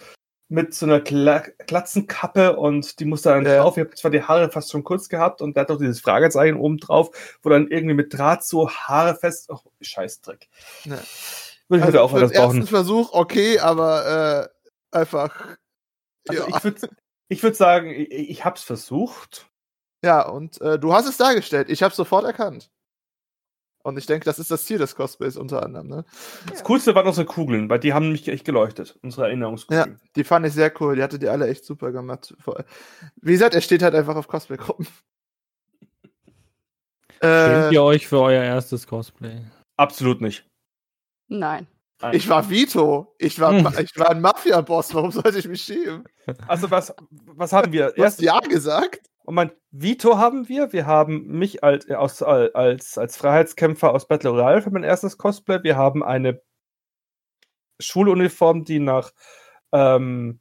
mit 0.50 0.74
so 0.74 0.86
einer 0.86 1.00
Kla 1.00 1.44
Glatzenkappe 1.66 2.58
und 2.58 3.00
die 3.00 3.06
musste 3.06 3.30
dann 3.30 3.46
Ja. 3.46 3.62
drauf. 3.64 3.78
Ich 3.78 3.86
habe 3.86 3.96
zwar 3.96 4.12
die 4.12 4.22
Haare 4.22 4.52
fast 4.52 4.70
schon 4.70 4.84
kurz 4.84 5.08
gehabt 5.08 5.42
und 5.42 5.56
da 5.56 5.62
hat 5.62 5.70
doch 5.70 5.78
dieses 5.78 6.02
Fragezeichen 6.02 6.58
oben 6.58 6.78
drauf, 6.78 7.10
wo 7.42 7.50
dann 7.50 7.70
irgendwie 7.70 7.96
mit 7.96 8.14
Draht 8.14 8.44
so 8.44 8.70
Haare 8.70 9.16
fest. 9.16 9.46
Oh, 9.50 9.60
Scheißdreck. 9.80 10.50
Ja. 10.84 10.98
Würde 11.70 11.80
ich 11.80 11.84
Also 11.84 11.86
heute 11.86 12.02
auch 12.04 12.12
für 12.12 12.20
den 12.20 12.32
ersten 12.32 12.58
brauchen. 12.60 12.68
Versuch 12.68 13.14
okay, 13.14 13.60
aber 13.60 14.50
äh, 14.52 14.61
einfach. 14.92 15.58
Also 16.28 16.48
ja. 16.48 16.58
ich 16.58 16.64
würde 16.64 16.90
ich 17.30 17.44
würd 17.44 17.56
sagen, 17.56 17.90
ich, 17.90 18.12
ich 18.12 18.46
habe 18.46 18.56
es 18.56 18.64
versucht. 18.64 19.50
ja, 20.04 20.28
und 20.28 20.60
äh, 20.62 20.78
du 20.78 20.94
hast 20.94 21.08
es 21.08 21.18
dargestellt. 21.18 21.70
Ich 21.70 21.84
habe 21.84 21.96
sofort 21.96 22.26
erkannt. 22.26 22.70
Und 23.84 23.98
ich 23.98 24.06
denke, 24.06 24.26
das 24.26 24.38
ist 24.38 24.52
das 24.52 24.66
Ziel 24.66 24.78
des 24.78 24.96
Cosplays 24.96 25.38
unter 25.38 25.64
anderem. 25.64 25.88
Ne? 25.88 26.06
Das 26.50 26.64
Coolste 26.64 26.94
waren 26.94 27.08
unsere 27.08 27.26
Kugeln, 27.26 27.68
weil 27.68 27.80
die 27.80 27.94
haben 27.94 28.12
mich 28.12 28.28
echt 28.28 28.46
geleuchtet. 28.46 29.00
Unsere 29.02 29.24
Ja, 29.24 29.28
Erinnerungskugeln. 29.30 30.00
die 30.16 30.24
fand 30.24 30.46
ich 30.46 30.54
sehr 30.54 30.72
cool. 30.80 30.96
Die 30.96 31.02
hatte 31.02 31.18
die 31.18 31.28
alle 31.30 31.48
echt 31.48 31.66
super 31.66 31.92
gemacht. 31.92 32.36
Wie 33.16 33.32
gesagt, 33.32 33.56
er 33.56 33.62
steht 33.62 33.82
halt 33.82 33.96
einfach 33.96 34.16
auf 34.16 34.28
Cosplay-Gruppen. 34.28 34.86
Schämt 37.24 37.24
äh, 37.24 37.74
ihr 37.74 37.84
euch 37.84 38.08
für 38.08 38.20
euer 38.20 38.44
erstes 38.44 38.86
Cosplay? 38.88 39.46
Absolut 39.78 40.22
nicht. 40.22 40.48
Nein. 41.28 41.68
Nein. 42.02 42.14
ich 42.16 42.28
war 42.30 42.50
Vito. 42.50 43.14
Ich 43.20 43.40
war, 43.40 43.52
Hm. 43.52 43.68
ich 43.84 43.98
war 43.98 44.10
ein 44.10 44.22
Mafia-Boss. 44.22 44.94
Warum 44.94 45.12
sollte 45.12 45.38
ich 45.40 45.48
mich 45.48 45.62
schämen? 45.64 46.04
Also 46.48 46.70
was, 46.72 46.94
was 47.10 47.54
haben 47.54 47.72
wir? 47.72 47.92
Du 47.92 48.04
hast 48.04 48.22
Ja 48.22 48.40
gesagt? 48.40 49.02
Und 49.24 49.36
mein 49.36 49.52
Vito 49.72 50.18
haben 50.18 50.50
wir. 50.50 50.74
Wir 50.74 50.86
haben 50.88 51.28
mich 51.28 51.64
als, 51.64 51.88
äh, 51.88 51.94
aus, 51.96 52.22
als, 52.24 52.98
als 52.98 53.18
Freiheitskämpfer 53.18 53.94
aus 53.94 54.08
Battle 54.08 54.32
Royale 54.32 54.62
für 54.62 54.72
mein 54.72 54.84
erstes 54.84 55.18
Cosplay. 55.18 55.60
Wir 55.64 55.78
haben 55.78 56.04
eine 56.04 56.42
Schuluniform, 57.80 58.64
die 58.66 58.80
nach, 58.80 59.12
ähm, 59.72 60.40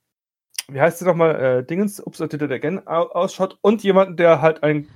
wie 0.68 0.80
heißt 0.80 0.98
sie 0.98 1.04
nochmal, 1.04 1.36
äh, 1.60 1.64
Dingens, 1.64 2.00
Ups, 2.04 2.18
did 2.18 2.34
it 2.34 2.50
again, 2.52 2.86
au- 2.86 3.08
ausschaut. 3.10 3.58
Und 3.62 3.82
jemanden, 3.82 4.16
der 4.16 4.40
halt 4.40 4.62
ein 4.62 4.88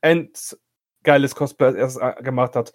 endgeiles 0.00 1.34
Cosplay 1.34 1.66
als 1.68 1.76
erstes 1.76 2.02
äh, 2.02 2.22
gemacht 2.22 2.56
hat. 2.56 2.72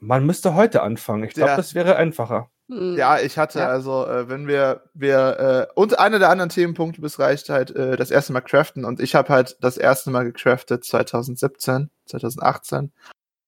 Man 0.00 0.24
müsste 0.26 0.54
heute 0.54 0.82
anfangen. 0.82 1.24
Ich 1.24 1.34
glaube, 1.34 1.50
Ja. 1.50 1.56
das 1.56 1.74
wäre 1.74 1.96
einfacher. 1.96 2.50
Hm. 2.68 2.96
Ja, 2.96 3.18
ich 3.18 3.38
hatte 3.38 3.60
Ja. 3.60 3.68
also, 3.68 4.06
äh, 4.06 4.28
wenn 4.28 4.46
wir, 4.46 4.82
wir, 4.92 5.68
äh, 5.70 5.72
und 5.74 5.98
einer 5.98 6.18
der 6.18 6.28
anderen 6.28 6.50
Themenpunkte 6.50 7.00
besreicht 7.00 7.48
halt 7.48 7.74
äh, 7.74 7.96
das 7.96 8.10
erste 8.10 8.32
Mal 8.34 8.42
craften 8.42 8.84
und 8.84 9.00
ich 9.00 9.14
habe 9.14 9.30
halt 9.30 9.56
das 9.60 9.78
erste 9.78 10.10
Mal 10.10 10.24
gecraftet 10.24 10.84
2017, 10.84 11.90
2018 12.06 12.92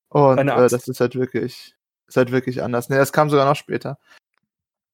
und 0.08 0.38
äh, 0.38 0.44
das 0.44 0.88
ist 0.88 1.00
halt 1.00 1.16
wirklich, 1.16 1.76
ist 2.06 2.16
halt 2.16 2.32
wirklich 2.32 2.62
anders. 2.62 2.88
Nee, 2.88 2.96
das 2.96 3.12
kam 3.12 3.28
sogar 3.30 3.46
noch 3.46 3.56
später. 3.56 3.98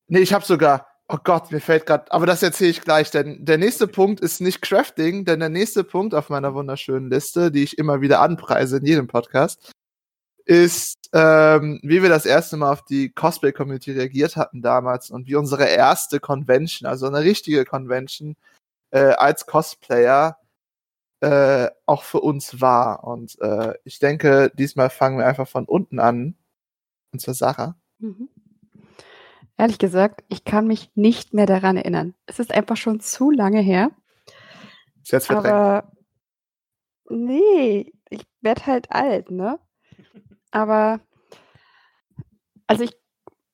Nee, 0.08 0.20
ich 0.20 0.32
habe 0.32 0.44
sogar, 0.44 0.88
oh 1.08 1.18
Gott, 1.22 1.52
mir 1.52 1.60
fällt 1.60 1.86
gerade, 1.86 2.10
aber 2.12 2.26
das 2.26 2.42
erzähle 2.42 2.70
ich 2.70 2.80
gleich, 2.80 3.10
denn 3.12 3.44
der 3.44 3.58
nächste 3.58 3.86
Punkt 3.86 4.20
ist 4.20 4.40
nicht 4.40 4.60
Crafting, 4.60 5.24
denn 5.24 5.40
der 5.40 5.48
nächste 5.50 5.84
Punkt 5.84 6.14
auf 6.14 6.30
meiner 6.30 6.54
wunderschönen 6.54 7.10
Liste, 7.10 7.52
die 7.52 7.62
ich 7.62 7.78
immer 7.78 8.00
wieder 8.00 8.20
anpreise 8.20 8.78
in 8.78 8.86
jedem 8.86 9.06
Podcast, 9.06 9.72
ist, 10.46 11.10
ähm, 11.12 11.80
wie 11.82 12.02
wir 12.02 12.08
das 12.08 12.24
erste 12.24 12.56
Mal 12.56 12.72
auf 12.72 12.84
die 12.84 13.10
Cosplay-Community 13.10 13.92
reagiert 13.92 14.36
hatten 14.36 14.62
damals 14.62 15.10
und 15.10 15.26
wie 15.26 15.34
unsere 15.34 15.64
erste 15.64 16.20
Convention, 16.20 16.88
also 16.88 17.06
eine 17.06 17.20
richtige 17.20 17.64
Convention, 17.64 18.36
äh, 18.90 19.12
als 19.14 19.46
Cosplayer 19.46 20.38
äh, 21.20 21.68
auch 21.84 22.04
für 22.04 22.20
uns 22.20 22.60
war. 22.60 23.04
Und 23.04 23.38
äh, 23.40 23.74
ich 23.84 23.98
denke, 23.98 24.52
diesmal 24.54 24.88
fangen 24.88 25.18
wir 25.18 25.26
einfach 25.26 25.48
von 25.48 25.64
unten 25.64 25.98
an. 25.98 26.36
Und 27.12 27.20
zwar 27.20 27.34
Sarah. 27.34 27.76
Mhm. 27.98 28.28
Ehrlich 29.56 29.78
gesagt, 29.78 30.22
ich 30.28 30.44
kann 30.44 30.66
mich 30.66 30.92
nicht 30.94 31.34
mehr 31.34 31.46
daran 31.46 31.76
erinnern. 31.76 32.14
Es 32.26 32.38
ist 32.38 32.52
einfach 32.52 32.76
schon 32.76 33.00
zu 33.00 33.30
lange 33.30 33.60
her. 33.60 33.90
Ist 35.02 35.12
jetzt 35.12 35.26
verdrängt. 35.26 35.54
Aber 35.54 35.92
nee, 37.08 37.92
ich 38.10 38.26
werde 38.42 38.66
halt 38.66 38.92
alt, 38.92 39.30
ne? 39.30 39.58
Aber 40.56 41.00
also 42.66 42.82
ich, 42.82 42.96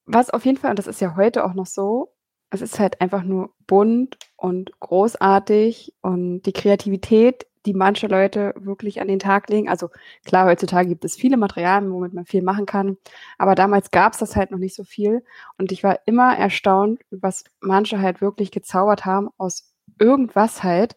was 0.06 0.30
auf 0.30 0.44
jeden 0.44 0.56
Fall, 0.56 0.70
und 0.70 0.78
das 0.78 0.86
ist 0.86 1.00
ja 1.00 1.16
heute 1.16 1.44
auch 1.44 1.54
noch 1.54 1.66
so, 1.66 2.14
es 2.50 2.62
ist 2.62 2.78
halt 2.78 3.00
einfach 3.00 3.24
nur 3.24 3.52
bunt 3.66 4.18
und 4.36 4.78
großartig 4.78 5.94
und 6.00 6.42
die 6.42 6.52
Kreativität, 6.52 7.46
die 7.66 7.74
manche 7.74 8.06
Leute 8.06 8.54
wirklich 8.56 9.00
an 9.00 9.08
den 9.08 9.18
Tag 9.18 9.48
legen. 9.48 9.68
Also 9.68 9.90
klar, 10.24 10.46
heutzutage 10.46 10.88
gibt 10.88 11.04
es 11.04 11.16
viele 11.16 11.36
Materialien, 11.36 11.92
womit 11.92 12.12
man 12.14 12.24
viel 12.24 12.42
machen 12.42 12.66
kann, 12.66 12.98
aber 13.36 13.56
damals 13.56 13.90
gab 13.90 14.12
es 14.12 14.20
das 14.20 14.36
halt 14.36 14.52
noch 14.52 14.58
nicht 14.58 14.76
so 14.76 14.84
viel 14.84 15.24
und 15.58 15.72
ich 15.72 15.82
war 15.82 15.98
immer 16.06 16.36
erstaunt, 16.38 17.00
was 17.10 17.42
manche 17.60 18.00
halt 18.00 18.20
wirklich 18.20 18.52
gezaubert 18.52 19.04
haben 19.06 19.28
aus 19.38 19.74
irgendwas 19.98 20.62
halt. 20.62 20.94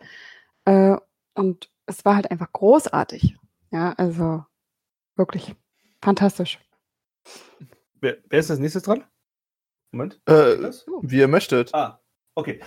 Äh, 0.65 0.97
und 1.33 1.71
es 1.87 2.05
war 2.05 2.15
halt 2.15 2.29
einfach 2.29 2.53
großartig. 2.53 3.37
Ja, 3.71 3.93
also 3.97 4.43
wirklich 5.15 5.55
fantastisch. 6.05 6.59
Wer, 7.99 8.17
wer 8.29 8.39
ist 8.39 8.51
als 8.51 8.59
nächstes 8.59 8.83
dran? 8.83 9.03
Moment. 9.91 10.21
Äh, 10.25 10.57
Das? 10.57 10.85
wie 11.01 11.17
ihr 11.17 11.27
möchtet. 11.27 11.73
Ah, 11.73 11.99
okay. 12.35 12.61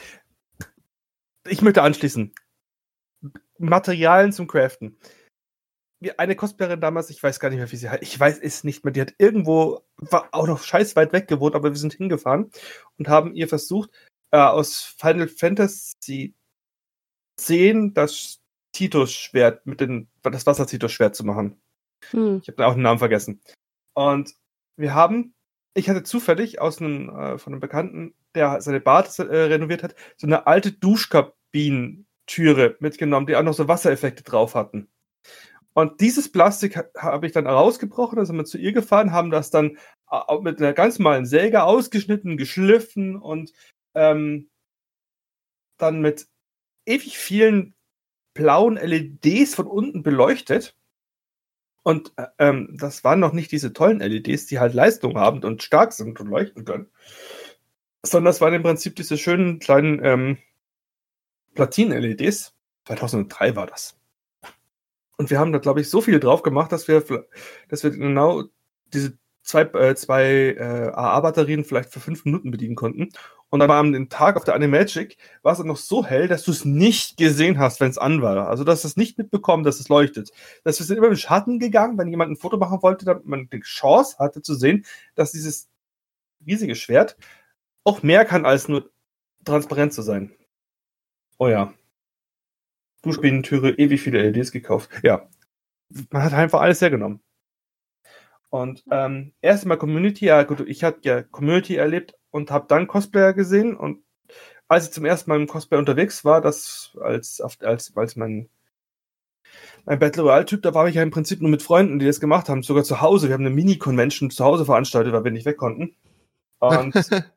Ich 1.46 1.62
möchte 1.62 1.82
anschließen. 1.82 2.34
Materialien 3.58 4.32
zum 4.32 4.46
Craften. 4.46 4.98
Eine 6.16 6.36
Cosplayerin 6.36 6.80
damals, 6.80 7.10
ich 7.10 7.20
weiß 7.22 7.40
gar 7.40 7.48
nicht 7.48 7.58
mehr, 7.58 7.70
wie 7.72 7.76
sie 7.76 7.88
heißt, 7.88 8.02
ich 8.02 8.18
weiß 8.18 8.38
es 8.38 8.62
nicht 8.62 8.84
mehr, 8.84 8.92
die 8.92 9.00
hat 9.00 9.14
irgendwo, 9.18 9.84
war 9.96 10.28
auch 10.32 10.46
noch 10.46 10.62
scheiß 10.62 10.94
weit 10.94 11.12
weg 11.12 11.26
gewohnt, 11.26 11.56
aber 11.56 11.70
wir 11.70 11.76
sind 11.76 11.92
hingefahren 11.94 12.52
und 12.98 13.08
haben 13.08 13.34
ihr 13.34 13.48
versucht, 13.48 13.90
äh, 14.30 14.36
aus 14.38 14.94
Final 14.98 15.26
Fantasy 15.26 16.34
10 17.36 17.94
das 17.94 18.40
Titus-Schwert 18.72 19.66
mit 19.66 19.80
den, 19.80 20.08
das 20.22 20.46
Wasser-Titus-Schwert 20.46 21.16
zu 21.16 21.24
machen. 21.24 21.60
Hm. 22.10 22.40
Ich 22.42 22.48
habe 22.48 22.66
auch 22.66 22.74
den 22.74 22.82
Namen 22.82 22.98
vergessen. 22.98 23.40
Und 23.94 24.34
wir 24.76 24.94
haben, 24.94 25.34
ich 25.74 25.88
hatte 25.88 26.02
zufällig 26.02 26.60
aus 26.60 26.80
einem, 26.80 27.08
äh, 27.10 27.38
von 27.38 27.52
einem 27.52 27.60
Bekannten, 27.60 28.14
der 28.34 28.60
seine 28.60 28.80
Bad 28.80 29.18
äh, 29.18 29.22
renoviert 29.22 29.82
hat, 29.82 29.94
so 30.16 30.26
eine 30.26 30.46
alte 30.46 30.72
Duschkabinentüre 30.72 32.76
mitgenommen, 32.80 33.26
die 33.26 33.36
auch 33.36 33.42
noch 33.42 33.54
so 33.54 33.68
Wassereffekte 33.68 34.22
drauf 34.22 34.54
hatten. 34.54 34.88
Und 35.74 36.00
dieses 36.00 36.30
Plastik 36.30 36.76
ha- 36.76 36.88
habe 36.96 37.26
ich 37.26 37.32
dann 37.32 37.46
rausgebrochen, 37.46 38.18
da 38.18 38.24
sind 38.24 38.36
wir 38.36 38.44
zu 38.44 38.58
ihr 38.58 38.72
gefahren, 38.72 39.12
haben 39.12 39.30
das 39.30 39.50
dann 39.50 39.78
au- 40.06 40.40
mit 40.40 40.58
einer 40.58 40.72
ganz 40.72 40.98
normalen 40.98 41.26
Säge 41.26 41.62
ausgeschnitten, 41.62 42.36
geschliffen 42.36 43.16
und 43.16 43.52
ähm, 43.94 44.50
dann 45.76 46.00
mit 46.00 46.28
ewig 46.86 47.18
vielen 47.18 47.74
blauen 48.34 48.76
LEDs 48.76 49.54
von 49.54 49.66
unten 49.66 50.02
beleuchtet. 50.02 50.76
Und 51.88 52.12
äh, 52.16 52.26
ähm, 52.38 52.76
das 52.78 53.02
waren 53.02 53.18
noch 53.18 53.32
nicht 53.32 53.50
diese 53.50 53.72
tollen 53.72 54.00
LEDs, 54.00 54.44
die 54.44 54.58
halt 54.58 54.74
Leistung 54.74 55.16
haben 55.16 55.42
und 55.42 55.62
stark 55.62 55.94
sind 55.94 56.20
und 56.20 56.28
leuchten 56.28 56.66
können, 56.66 56.90
sondern 58.02 58.26
das 58.26 58.42
waren 58.42 58.52
im 58.52 58.62
Prinzip 58.62 58.94
diese 58.94 59.16
schönen 59.16 59.58
kleinen 59.58 60.04
ähm, 60.04 60.38
Platinen-LEDs. 61.54 62.52
2003 62.84 63.56
war 63.56 63.66
das. 63.66 63.96
Und 65.16 65.30
wir 65.30 65.38
haben 65.38 65.50
da, 65.50 65.60
glaube 65.60 65.80
ich, 65.80 65.88
so 65.88 66.02
viel 66.02 66.20
drauf 66.20 66.42
gemacht, 66.42 66.72
dass 66.72 66.88
wir, 66.88 67.02
dass 67.70 67.82
wir 67.82 67.90
genau 67.90 68.44
diese 68.92 69.16
zwei, 69.48 69.62
äh, 69.62 69.94
zwei 69.96 70.24
äh, 70.58 70.90
AA-Batterien 70.92 71.64
vielleicht 71.64 71.90
für 71.90 72.00
fünf 72.00 72.24
Minuten 72.26 72.50
bedienen 72.50 72.76
konnten. 72.76 73.08
Und 73.48 73.60
dann 73.60 73.68
war 73.70 73.78
am 73.78 74.08
Tag 74.10 74.36
auf 74.36 74.44
der 74.44 74.54
Animagic 74.54 75.16
war 75.42 75.52
es 75.52 75.58
dann 75.58 75.66
noch 75.66 75.78
so 75.78 76.04
hell, 76.04 76.28
dass 76.28 76.42
du 76.44 76.50
es 76.50 76.66
nicht 76.66 77.16
gesehen 77.16 77.58
hast, 77.58 77.80
wenn 77.80 77.90
es 77.90 77.96
an 77.96 78.20
war. 78.20 78.48
Also 78.48 78.62
dass 78.62 78.84
es 78.84 78.96
nicht 78.98 79.16
mitbekommen, 79.16 79.64
dass 79.64 79.80
es 79.80 79.88
leuchtet. 79.88 80.30
Dass 80.64 80.78
wir 80.78 80.84
sind 80.84 80.98
immer 80.98 81.06
im 81.08 81.16
Schatten 81.16 81.58
gegangen, 81.58 81.96
wenn 81.96 82.10
jemand 82.10 82.30
ein 82.30 82.36
Foto 82.36 82.58
machen 82.58 82.82
wollte, 82.82 83.06
damit 83.06 83.24
man 83.24 83.48
die 83.48 83.60
Chance 83.60 84.18
hatte 84.18 84.42
zu 84.42 84.54
sehen, 84.54 84.84
dass 85.14 85.32
dieses 85.32 85.70
riesige 86.46 86.74
Schwert 86.74 87.16
auch 87.84 88.02
mehr 88.02 88.26
kann 88.26 88.44
als 88.44 88.68
nur 88.68 88.90
transparent 89.46 89.94
zu 89.94 90.02
sein. 90.02 90.30
Oh 91.38 91.48
ja. 91.48 91.72
Duschbinentüre, 93.00 93.70
ewig 93.78 94.02
viele 94.02 94.20
LEDs 94.30 94.52
gekauft. 94.52 94.90
Ja. 95.02 95.26
Man 96.10 96.22
hat 96.22 96.34
einfach 96.34 96.60
alles 96.60 96.82
hergenommen. 96.82 97.22
Und 98.50 98.82
ähm, 98.90 99.32
erst 99.42 99.66
mal 99.66 99.76
Community, 99.76 100.26
ja 100.26 100.42
gut, 100.42 100.60
ich 100.60 100.82
hatte 100.82 101.00
ja 101.02 101.22
Community 101.22 101.76
erlebt 101.76 102.14
und 102.30 102.50
habe 102.50 102.66
dann 102.68 102.86
Cosplayer 102.86 103.34
gesehen 103.34 103.76
und 103.76 104.02
als 104.68 104.86
ich 104.86 104.92
zum 104.92 105.04
ersten 105.04 105.30
Mal 105.30 105.40
im 105.40 105.46
Cosplay 105.46 105.78
unterwegs 105.78 106.24
war, 106.24 106.40
das 106.40 106.96
als 107.00 107.40
als 107.40 107.94
als 107.96 108.16
mein 108.16 108.48
mein 109.86 109.98
Battle 109.98 110.22
Royale 110.22 110.44
Typ, 110.44 110.62
da 110.62 110.74
war 110.74 110.88
ich 110.88 110.96
ja 110.96 111.02
im 111.02 111.10
Prinzip 111.10 111.40
nur 111.40 111.50
mit 111.50 111.62
Freunden, 111.62 111.98
die 111.98 112.06
das 112.06 112.20
gemacht 112.20 112.48
haben, 112.48 112.62
sogar 112.62 112.84
zu 112.84 113.00
Hause. 113.00 113.28
Wir 113.28 113.34
haben 113.34 113.46
eine 113.46 113.54
Mini 113.54 113.78
Convention 113.78 114.30
zu 114.30 114.44
Hause 114.44 114.66
veranstaltet, 114.66 115.12
weil 115.14 115.24
wir 115.24 115.30
nicht 115.30 115.46
weg 115.46 115.56
konnten. 115.56 115.96
Und 116.58 116.94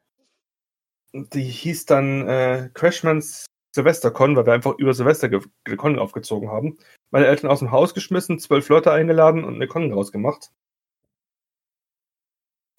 die 1.13 1.43
hieß 1.43 1.86
dann 1.86 2.28
äh, 2.28 2.69
Crashmans 2.74 3.45
SilvesterCon, 3.74 4.36
weil 4.36 4.45
wir 4.45 4.54
einfach 4.54 4.78
über 4.78 4.93
Silvester 4.93 5.30
Con 5.78 6.00
aufgezogen 6.00 6.50
haben. 6.50 6.78
Meine 7.12 7.28
Eltern 7.28 7.50
aus 7.50 7.60
dem 7.60 7.71
Haus 7.71 7.93
geschmissen, 7.93 8.39
zwölf 8.39 8.67
Leute 8.67 8.91
eingeladen 8.91 9.45
und 9.45 9.56
eine 9.56 9.67
Con 9.67 9.89
draus 9.89 10.12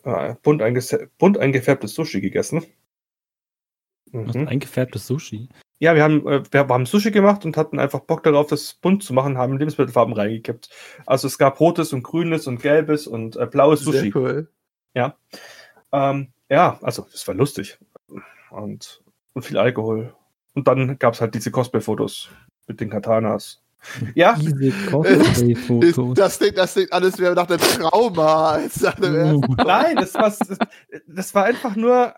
Äh, 0.05 0.35
bunt, 0.43 0.63
bunt 1.19 1.39
eingefärbtes 1.39 1.95
Sushi 1.95 2.21
gegessen. 2.21 2.65
Mhm. 4.13 4.47
eingefärbtes 4.47 5.07
Sushi. 5.07 5.49
Ja, 5.79 5.95
wir 5.95 6.05
haben, 6.05 6.27
äh, 6.29 6.43
wir 6.51 6.61
haben 6.61 6.87
Sushi 6.87 7.11
gemacht 7.11 7.45
und 7.45 7.57
hatten 7.57 7.79
einfach 7.79 8.01
Bock 8.01 8.23
darauf, 8.23 8.47
das 8.47 8.75
bunt 8.75 9.03
zu 9.03 9.15
machen, 9.15 9.39
haben 9.39 9.57
Lebensmittelfarben 9.57 10.15
reingekippt. 10.15 10.69
Also 11.07 11.27
es 11.27 11.39
gab 11.39 11.59
rotes 11.61 11.93
und 11.93 12.03
grünes 12.03 12.47
und 12.47 12.61
gelbes 12.61 13.07
und 13.07 13.37
äh, 13.37 13.47
blaues 13.47 13.81
Sushi. 13.81 13.99
Sehr 13.99 14.17
cool. 14.17 14.49
Ähm, 15.93 16.33
ja, 16.51 16.79
also 16.83 17.07
es 17.13 17.27
war 17.27 17.35
lustig. 17.35 17.79
Und, 18.51 19.03
und 19.33 19.43
viel 19.43 19.59
Alkohol. 19.59 20.15
Und 20.55 20.69
dann 20.69 20.99
gab 20.99 21.15
es 21.15 21.21
halt 21.21 21.35
diese 21.35 21.51
Cosplay-Fotos 21.51 22.29
mit 22.67 22.81
den 22.81 22.91
Katanas. 22.91 23.62
Ja, 24.15 24.35
Cosplay-Fotos. 24.91 26.15
das, 26.15 26.39
klingt, 26.39 26.57
das 26.57 26.75
klingt 26.75 26.93
alles 26.93 27.19
mehr 27.19 27.35
nach 27.35 27.49
einem 27.49 27.59
Trauma 27.59 28.53
als 28.53 28.81
nach 28.81 28.97
einem 28.97 29.15
ersten. 29.15 29.55
nein, 29.57 29.97
das 29.97 30.15
war, 30.15 30.35
das 31.07 31.35
war 31.35 31.45
einfach 31.45 31.75
nur 31.77 32.15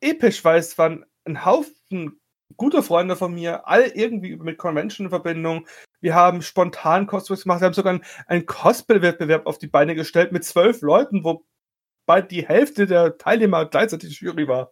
episch, 0.00 0.44
weil 0.44 0.58
es 0.58 0.76
waren 0.76 1.04
ein 1.24 1.44
Haufen 1.44 2.20
guter 2.56 2.82
Freunde 2.82 3.16
von 3.16 3.34
mir, 3.34 3.66
all 3.66 3.82
irgendwie 3.94 4.36
mit 4.36 4.58
Convention 4.58 5.06
in 5.06 5.10
Verbindung. 5.10 5.66
Wir 6.00 6.14
haben 6.14 6.42
spontan 6.42 7.06
Cosplays 7.06 7.42
gemacht, 7.44 7.60
wir 7.62 7.66
haben 7.66 7.72
sogar 7.74 7.94
einen, 7.94 8.04
einen 8.26 8.46
Cosplay-Wettbewerb 8.46 9.46
auf 9.46 9.58
die 9.58 9.66
Beine 9.66 9.94
gestellt 9.94 10.32
mit 10.32 10.44
zwölf 10.44 10.82
Leuten, 10.82 11.24
wobei 11.24 12.20
die 12.22 12.46
Hälfte 12.46 12.86
der 12.86 13.16
Teilnehmer 13.16 13.64
gleichzeitig 13.66 14.20
Jury 14.20 14.46
war. 14.46 14.70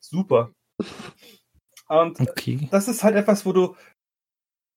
Super. 0.00 0.50
Und 1.88 2.20
Okay. 2.20 2.68
das 2.70 2.88
ist 2.88 3.04
halt 3.04 3.14
etwas, 3.16 3.46
wo 3.46 3.52
du, 3.52 3.76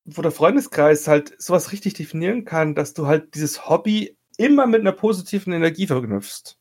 wo 0.06 0.22
der 0.22 0.32
Freundeskreis 0.32 1.08
halt 1.08 1.34
sowas 1.41 1.72
richtig 1.72 1.96
definieren 1.96 2.46
kann, 2.46 2.76
dass 2.76 2.94
du 2.94 3.08
halt 3.08 3.36
dieses 3.36 3.68
Hobby 3.68 4.18
immer 4.38 4.68
mit 4.68 4.82
einer 4.82 4.91
positiven 4.91 5.52
Energie 5.54 5.88
verknüpfst. 5.88 6.58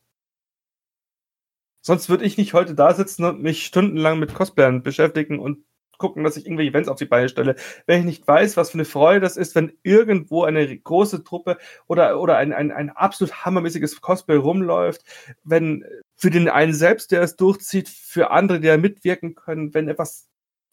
Sonst 1.81 2.09
würde 2.09 2.25
ich 2.25 2.37
nicht 2.37 2.55
heute 2.55 2.73
da 2.73 2.93
sitzen 2.95 3.25
und 3.25 3.43
mich 3.43 3.65
stundenlang 3.65 4.17
mit 4.17 4.33
Cosplayern 4.33 4.81
beschäftigen 4.81 5.39
und 5.39 5.63
gucken, 5.97 6.23
dass 6.23 6.35
ich 6.35 6.45
irgendwelche 6.45 6.71
Events 6.71 6.89
auf 6.89 6.97
die 6.97 7.05
Beine 7.05 7.29
stelle. 7.29 7.55
Wenn 7.85 7.99
ich 7.99 8.05
nicht 8.05 8.27
weiß, 8.27 8.57
was 8.57 8.71
für 8.71 8.75
eine 8.75 8.85
Freude 8.85 9.21
das 9.21 9.37
ist, 9.37 9.55
wenn 9.55 9.77
irgendwo 9.83 10.43
eine 10.43 10.77
große 10.77 11.23
Truppe 11.23 11.57
oder, 11.87 12.19
oder 12.19 12.37
ein, 12.37 12.53
ein, 12.53 12.71
ein 12.71 12.89
absolut 12.89 13.45
hammermäßiges 13.45 14.01
Cosplay 14.01 14.35
rumläuft, 14.35 15.03
wenn 15.43 15.85
für 16.15 16.31
den 16.31 16.49
einen 16.49 16.73
selbst, 16.73 17.11
der 17.11 17.21
es 17.21 17.35
durchzieht, 17.35 17.87
für 17.87 18.31
andere, 18.31 18.59
die 18.59 18.67
da 18.67 18.77
mitwirken 18.77 19.35
können, 19.35 19.73
wenn 19.73 19.87
etwas 19.87 20.27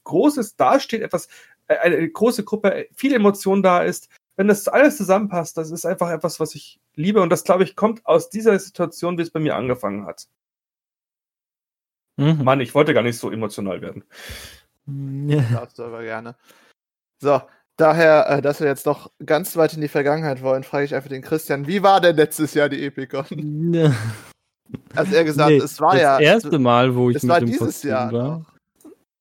Großes 0.04 0.56
dasteht, 0.56 1.02
etwas, 1.02 1.28
eine 1.80 2.08
große 2.08 2.44
Gruppe, 2.44 2.86
viel 2.94 3.14
Emotion 3.14 3.62
da 3.62 3.82
ist, 3.82 4.08
wenn 4.36 4.48
das 4.48 4.68
alles 4.68 4.96
zusammenpasst, 4.96 5.56
das 5.56 5.70
ist 5.70 5.84
einfach 5.84 6.10
etwas, 6.10 6.40
was 6.40 6.54
ich 6.54 6.80
liebe 6.94 7.20
und 7.20 7.30
das, 7.30 7.44
glaube 7.44 7.64
ich, 7.64 7.76
kommt 7.76 8.04
aus 8.06 8.30
dieser 8.30 8.58
Situation, 8.58 9.18
wie 9.18 9.22
es 9.22 9.30
bei 9.30 9.40
mir 9.40 9.56
angefangen 9.56 10.06
hat. 10.06 10.26
Mhm. 12.16 12.44
Mann, 12.44 12.60
ich 12.60 12.74
wollte 12.74 12.94
gar 12.94 13.02
nicht 13.02 13.18
so 13.18 13.30
emotional 13.30 13.80
werden. 13.80 14.04
Ja. 15.28 15.42
Darfst 15.52 15.78
du 15.78 15.84
aber 15.84 16.02
gerne. 16.02 16.34
So, 17.20 17.40
daher, 17.76 18.28
äh, 18.28 18.42
dass 18.42 18.60
wir 18.60 18.66
jetzt 18.66 18.86
noch 18.86 19.10
ganz 19.24 19.56
weit 19.56 19.74
in 19.74 19.80
die 19.80 19.88
Vergangenheit 19.88 20.42
wollen, 20.42 20.64
frage 20.64 20.84
ich 20.84 20.94
einfach 20.94 21.08
den 21.08 21.22
Christian, 21.22 21.66
wie 21.66 21.82
war 21.82 22.00
denn 22.00 22.16
letztes 22.16 22.54
Jahr 22.54 22.68
die 22.68 22.84
Epicon? 22.84 23.72
Ja. 23.72 23.94
Also 24.94 25.14
er 25.14 25.24
gesagt, 25.24 25.50
Nee, 25.50 25.58
es 25.58 25.80
war 25.80 25.92
das 25.92 26.02
ja. 26.02 26.18
erste 26.18 26.58
Mal, 26.58 26.94
wo 26.94 27.10
ich 27.10 27.16
es 27.16 27.22
mit 27.22 27.30
war 27.30 27.40
dem 27.40 27.46
dieses 27.46 27.60
Kostüm 27.60 27.90
Jahr 27.90 28.12
war, 28.12 28.38
noch. 28.38 28.52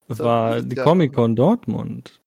das 0.08 0.18
war 0.18 0.62
die 0.62 0.76
Comic-Con 0.76 1.36
Dortmund. 1.36 2.21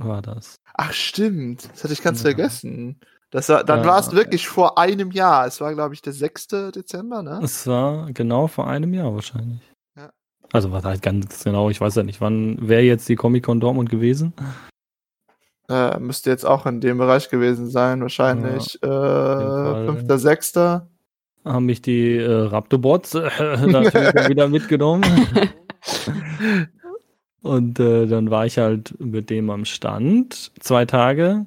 War 0.00 0.22
das. 0.22 0.56
Ach 0.74 0.92
stimmt, 0.92 1.68
das 1.72 1.84
hatte 1.84 1.92
ich 1.92 2.02
ganz 2.02 2.20
Ja. 2.20 2.30
vergessen. 2.30 3.00
Das 3.30 3.48
war, 3.48 3.62
dann 3.62 3.80
Ja. 3.80 3.86
war 3.86 4.00
es 4.00 4.12
wirklich 4.12 4.48
vor 4.48 4.76
einem 4.78 5.10
Jahr. 5.12 5.46
Es 5.46 5.60
war, 5.60 5.72
glaube 5.74 5.94
ich, 5.94 6.02
der 6.02 6.12
6. 6.12 6.72
Dezember, 6.72 7.22
ne? 7.22 7.40
Es 7.42 7.66
war 7.66 8.10
genau 8.12 8.46
vor 8.48 8.66
einem 8.68 8.92
Jahr 8.92 9.14
wahrscheinlich. 9.14 9.60
Ja. 9.96 10.10
Also 10.52 10.72
was 10.72 10.84
halt 10.84 11.02
ganz 11.02 11.44
genau, 11.44 11.70
ich 11.70 11.80
weiß 11.80 11.94
ja 11.94 12.02
nicht, 12.02 12.20
wann 12.20 12.56
wäre 12.66 12.82
jetzt 12.82 13.08
die 13.08 13.16
Comic-Con 13.16 13.60
Dortmund 13.60 13.88
gewesen? 13.90 14.32
Äh, 15.68 16.00
müsste 16.00 16.30
jetzt 16.30 16.44
auch 16.44 16.66
in 16.66 16.80
dem 16.80 16.98
Bereich 16.98 17.28
gewesen 17.30 17.70
sein, 17.70 18.00
wahrscheinlich. 18.00 18.78
Fall. 18.82 19.86
Äh, 19.88 19.92
5. 19.92 20.20
6. 20.20 20.54
Haben 21.44 21.66
mich 21.66 21.80
die 21.82 22.16
äh, 22.16 22.30
Raptorbots 22.32 23.14
äh, 23.14 23.30
natürlich 23.66 24.12
wieder 24.28 24.48
mitgenommen. 24.48 25.04
Und 27.42 27.80
äh, 27.80 28.06
dann 28.06 28.30
war 28.30 28.46
ich 28.46 28.58
halt 28.58 28.98
mit 29.00 29.30
dem 29.30 29.50
am 29.50 29.64
Stand 29.64 30.52
zwei 30.60 30.84
Tage. 30.84 31.46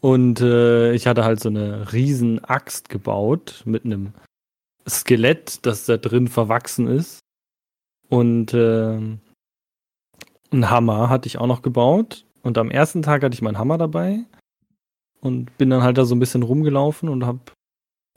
Und 0.00 0.40
äh, 0.40 0.92
ich 0.92 1.06
hatte 1.06 1.24
halt 1.24 1.40
so 1.40 1.48
eine 1.48 1.92
riesen 1.92 2.44
Axt 2.44 2.88
gebaut 2.88 3.62
mit 3.64 3.84
einem 3.84 4.12
Skelett, 4.88 5.66
das 5.66 5.86
da 5.86 5.96
drin 5.96 6.28
verwachsen 6.28 6.86
ist. 6.86 7.18
Und 8.08 8.54
äh, 8.54 8.98
einen 10.50 10.70
Hammer 10.70 11.08
hatte 11.10 11.26
ich 11.26 11.38
auch 11.38 11.46
noch 11.46 11.62
gebaut. 11.62 12.24
Und 12.42 12.56
am 12.56 12.70
ersten 12.70 13.02
Tag 13.02 13.22
hatte 13.22 13.34
ich 13.34 13.42
meinen 13.42 13.58
Hammer 13.58 13.76
dabei. 13.76 14.24
Und 15.20 15.56
bin 15.58 15.70
dann 15.70 15.82
halt 15.82 15.98
da 15.98 16.04
so 16.04 16.14
ein 16.14 16.20
bisschen 16.20 16.44
rumgelaufen 16.44 17.08
und 17.08 17.26
habe 17.26 17.40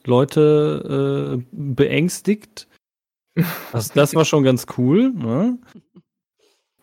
Leute 0.06 1.42
äh, 1.42 1.46
beängstigt. 1.52 2.68
Das, 3.72 3.94
das 3.94 4.14
war 4.14 4.26
schon 4.26 4.44
ganz 4.44 4.66
cool, 4.78 5.14
ne? 5.14 5.58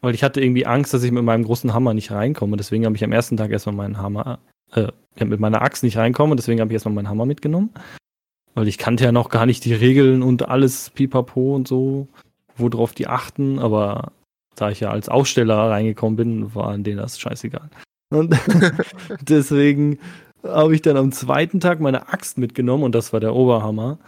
Weil 0.00 0.14
ich 0.14 0.22
hatte 0.22 0.40
irgendwie 0.40 0.66
Angst, 0.66 0.94
dass 0.94 1.02
ich 1.02 1.10
mit 1.10 1.24
meinem 1.24 1.44
großen 1.44 1.74
Hammer 1.74 1.94
nicht 1.94 2.10
reinkomme. 2.10 2.56
Deswegen 2.56 2.84
habe 2.84 2.96
ich 2.96 3.04
am 3.04 3.12
ersten 3.12 3.36
Tag 3.36 3.50
erstmal 3.50 3.74
meinen 3.74 3.98
Hammer, 3.98 4.38
äh, 4.72 4.88
mit 5.24 5.40
meiner 5.40 5.62
Axt 5.62 5.82
nicht 5.82 5.96
reinkomme. 5.96 6.36
Deswegen 6.36 6.60
habe 6.60 6.70
ich 6.70 6.74
erstmal 6.74 6.94
meinen 6.94 7.08
Hammer 7.08 7.26
mitgenommen. 7.26 7.70
Weil 8.54 8.68
ich 8.68 8.78
kannte 8.78 9.04
ja 9.04 9.12
noch 9.12 9.28
gar 9.28 9.46
nicht 9.46 9.64
die 9.64 9.74
Regeln 9.74 10.22
und 10.22 10.48
alles 10.48 10.90
pipapo 10.90 11.54
und 11.54 11.66
so, 11.66 12.08
worauf 12.56 12.92
die 12.92 13.08
achten. 13.08 13.58
Aber 13.58 14.12
da 14.54 14.70
ich 14.70 14.80
ja 14.80 14.90
als 14.90 15.08
Aussteller 15.08 15.70
reingekommen 15.70 16.16
bin, 16.16 16.54
war 16.54 16.76
denen 16.78 16.98
das 16.98 17.18
scheißegal. 17.18 17.68
Und 18.10 18.36
deswegen 19.20 19.98
habe 20.44 20.74
ich 20.74 20.82
dann 20.82 20.96
am 20.96 21.12
zweiten 21.12 21.60
Tag 21.60 21.80
meine 21.80 22.08
Axt 22.08 22.38
mitgenommen 22.38 22.84
und 22.84 22.94
das 22.94 23.12
war 23.12 23.20
der 23.20 23.34
Oberhammer. 23.34 23.98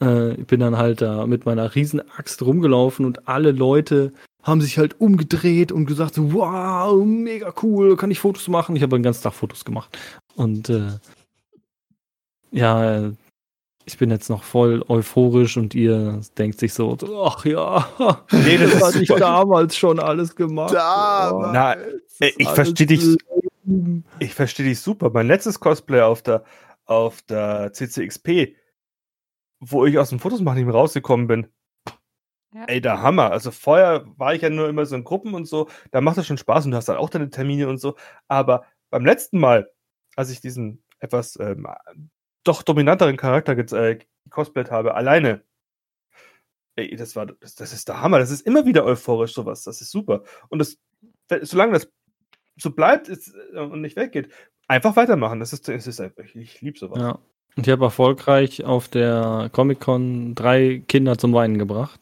Äh, 0.00 0.34
ich 0.34 0.46
bin 0.46 0.60
dann 0.60 0.76
halt 0.76 1.00
da 1.00 1.26
mit 1.26 1.46
meiner 1.46 1.74
riesen 1.74 2.00
Axt 2.16 2.42
rumgelaufen 2.42 3.04
und 3.04 3.28
alle 3.28 3.52
Leute 3.52 4.12
haben 4.42 4.60
sich 4.60 4.78
halt 4.78 5.00
umgedreht 5.00 5.70
und 5.70 5.86
gesagt 5.86 6.14
so, 6.14 6.32
wow, 6.32 7.04
mega 7.04 7.54
cool, 7.62 7.96
kann 7.96 8.10
ich 8.10 8.18
Fotos 8.18 8.48
machen? 8.48 8.74
Ich 8.74 8.82
habe 8.82 8.96
den 8.96 9.02
ganzen 9.02 9.22
Tag 9.22 9.34
Fotos 9.34 9.64
gemacht. 9.64 9.96
Und 10.34 10.68
äh, 10.68 10.98
ja, 12.50 13.12
ich 13.84 13.98
bin 13.98 14.10
jetzt 14.10 14.30
noch 14.30 14.42
voll 14.42 14.84
euphorisch 14.88 15.56
und 15.56 15.74
ihr 15.74 16.20
denkt 16.38 16.58
sich 16.58 16.74
so, 16.74 16.96
ach 17.24 17.44
ja, 17.44 17.88
Nee, 18.30 18.58
das 18.58 18.74
ist 18.74 18.82
hatte 18.82 19.02
ich 19.02 19.08
damals 19.08 19.76
schon 19.76 19.98
alles 20.00 20.34
gemacht. 20.34 20.74
Damals. 20.74 21.52
Na, 21.52 21.76
ich 22.18 22.48
verstehe 22.48 22.86
dich, 22.86 23.16
ich 24.18 24.34
verstehe 24.34 24.66
dich 24.66 24.80
super. 24.80 25.10
Mein 25.12 25.26
letztes 25.26 25.60
Cosplay 25.60 26.00
auf 26.00 26.22
der, 26.22 26.44
auf 26.84 27.22
der 27.22 27.72
CCXP, 27.72 28.54
wo 29.64 29.86
ich 29.86 29.98
aus 29.98 30.10
dem 30.10 30.18
Fotos 30.18 30.40
machen 30.40 30.56
nicht 30.56 30.66
mehr 30.66 30.74
rausgekommen 30.74 31.28
bin. 31.28 31.46
Ja. 32.52 32.64
Ey, 32.66 32.80
der 32.80 33.00
Hammer. 33.00 33.30
Also 33.30 33.50
vorher 33.50 34.04
war 34.16 34.34
ich 34.34 34.42
ja 34.42 34.50
nur 34.50 34.68
immer 34.68 34.84
so 34.84 34.96
in 34.96 35.04
Gruppen 35.04 35.34
und 35.34 35.46
so. 35.46 35.68
Da 35.92 36.00
macht 36.00 36.18
das 36.18 36.26
schon 36.26 36.36
Spaß 36.36 36.64
und 36.64 36.72
du 36.72 36.76
hast 36.76 36.88
dann 36.88 36.98
auch 36.98 37.08
deine 37.08 37.30
Termine 37.30 37.68
und 37.68 37.78
so. 37.78 37.96
Aber 38.28 38.64
beim 38.90 39.06
letzten 39.06 39.38
Mal, 39.38 39.70
als 40.16 40.30
ich 40.30 40.40
diesen 40.40 40.82
etwas 40.98 41.38
ähm, 41.40 41.66
doch 42.44 42.62
dominanteren 42.62 43.16
Charakter 43.16 43.56
äh, 43.56 43.98
habe, 44.70 44.94
alleine. 44.94 45.44
Ey, 46.74 46.96
das 46.96 47.14
war, 47.14 47.26
das, 47.26 47.54
das 47.54 47.72
ist 47.72 47.88
der 47.88 48.02
Hammer. 48.02 48.18
Das 48.18 48.30
ist 48.30 48.44
immer 48.44 48.66
wieder 48.66 48.84
euphorisch, 48.84 49.32
sowas. 49.32 49.62
Das 49.62 49.80
ist 49.80 49.90
super. 49.90 50.24
Und 50.48 50.58
das, 50.58 50.76
solange 51.42 51.72
das 51.72 51.90
so 52.56 52.70
bleibt 52.72 53.08
ist, 53.08 53.32
äh, 53.54 53.60
und 53.60 53.80
nicht 53.80 53.96
weggeht, 53.96 54.32
einfach 54.66 54.96
weitermachen. 54.96 55.40
Das 55.40 55.52
ist, 55.52 55.68
das 55.68 55.86
ist 55.86 56.00
einfach, 56.00 56.24
ich, 56.24 56.36
ich 56.36 56.60
liebe 56.60 56.78
sowas. 56.78 57.00
Ja. 57.00 57.18
Und 57.56 57.66
ich 57.66 57.72
habe 57.72 57.84
erfolgreich 57.84 58.64
auf 58.64 58.88
der 58.88 59.50
Comic-Con 59.52 60.34
drei 60.34 60.82
Kinder 60.88 61.18
zum 61.18 61.32
Weinen 61.34 61.58
gebracht. 61.58 62.00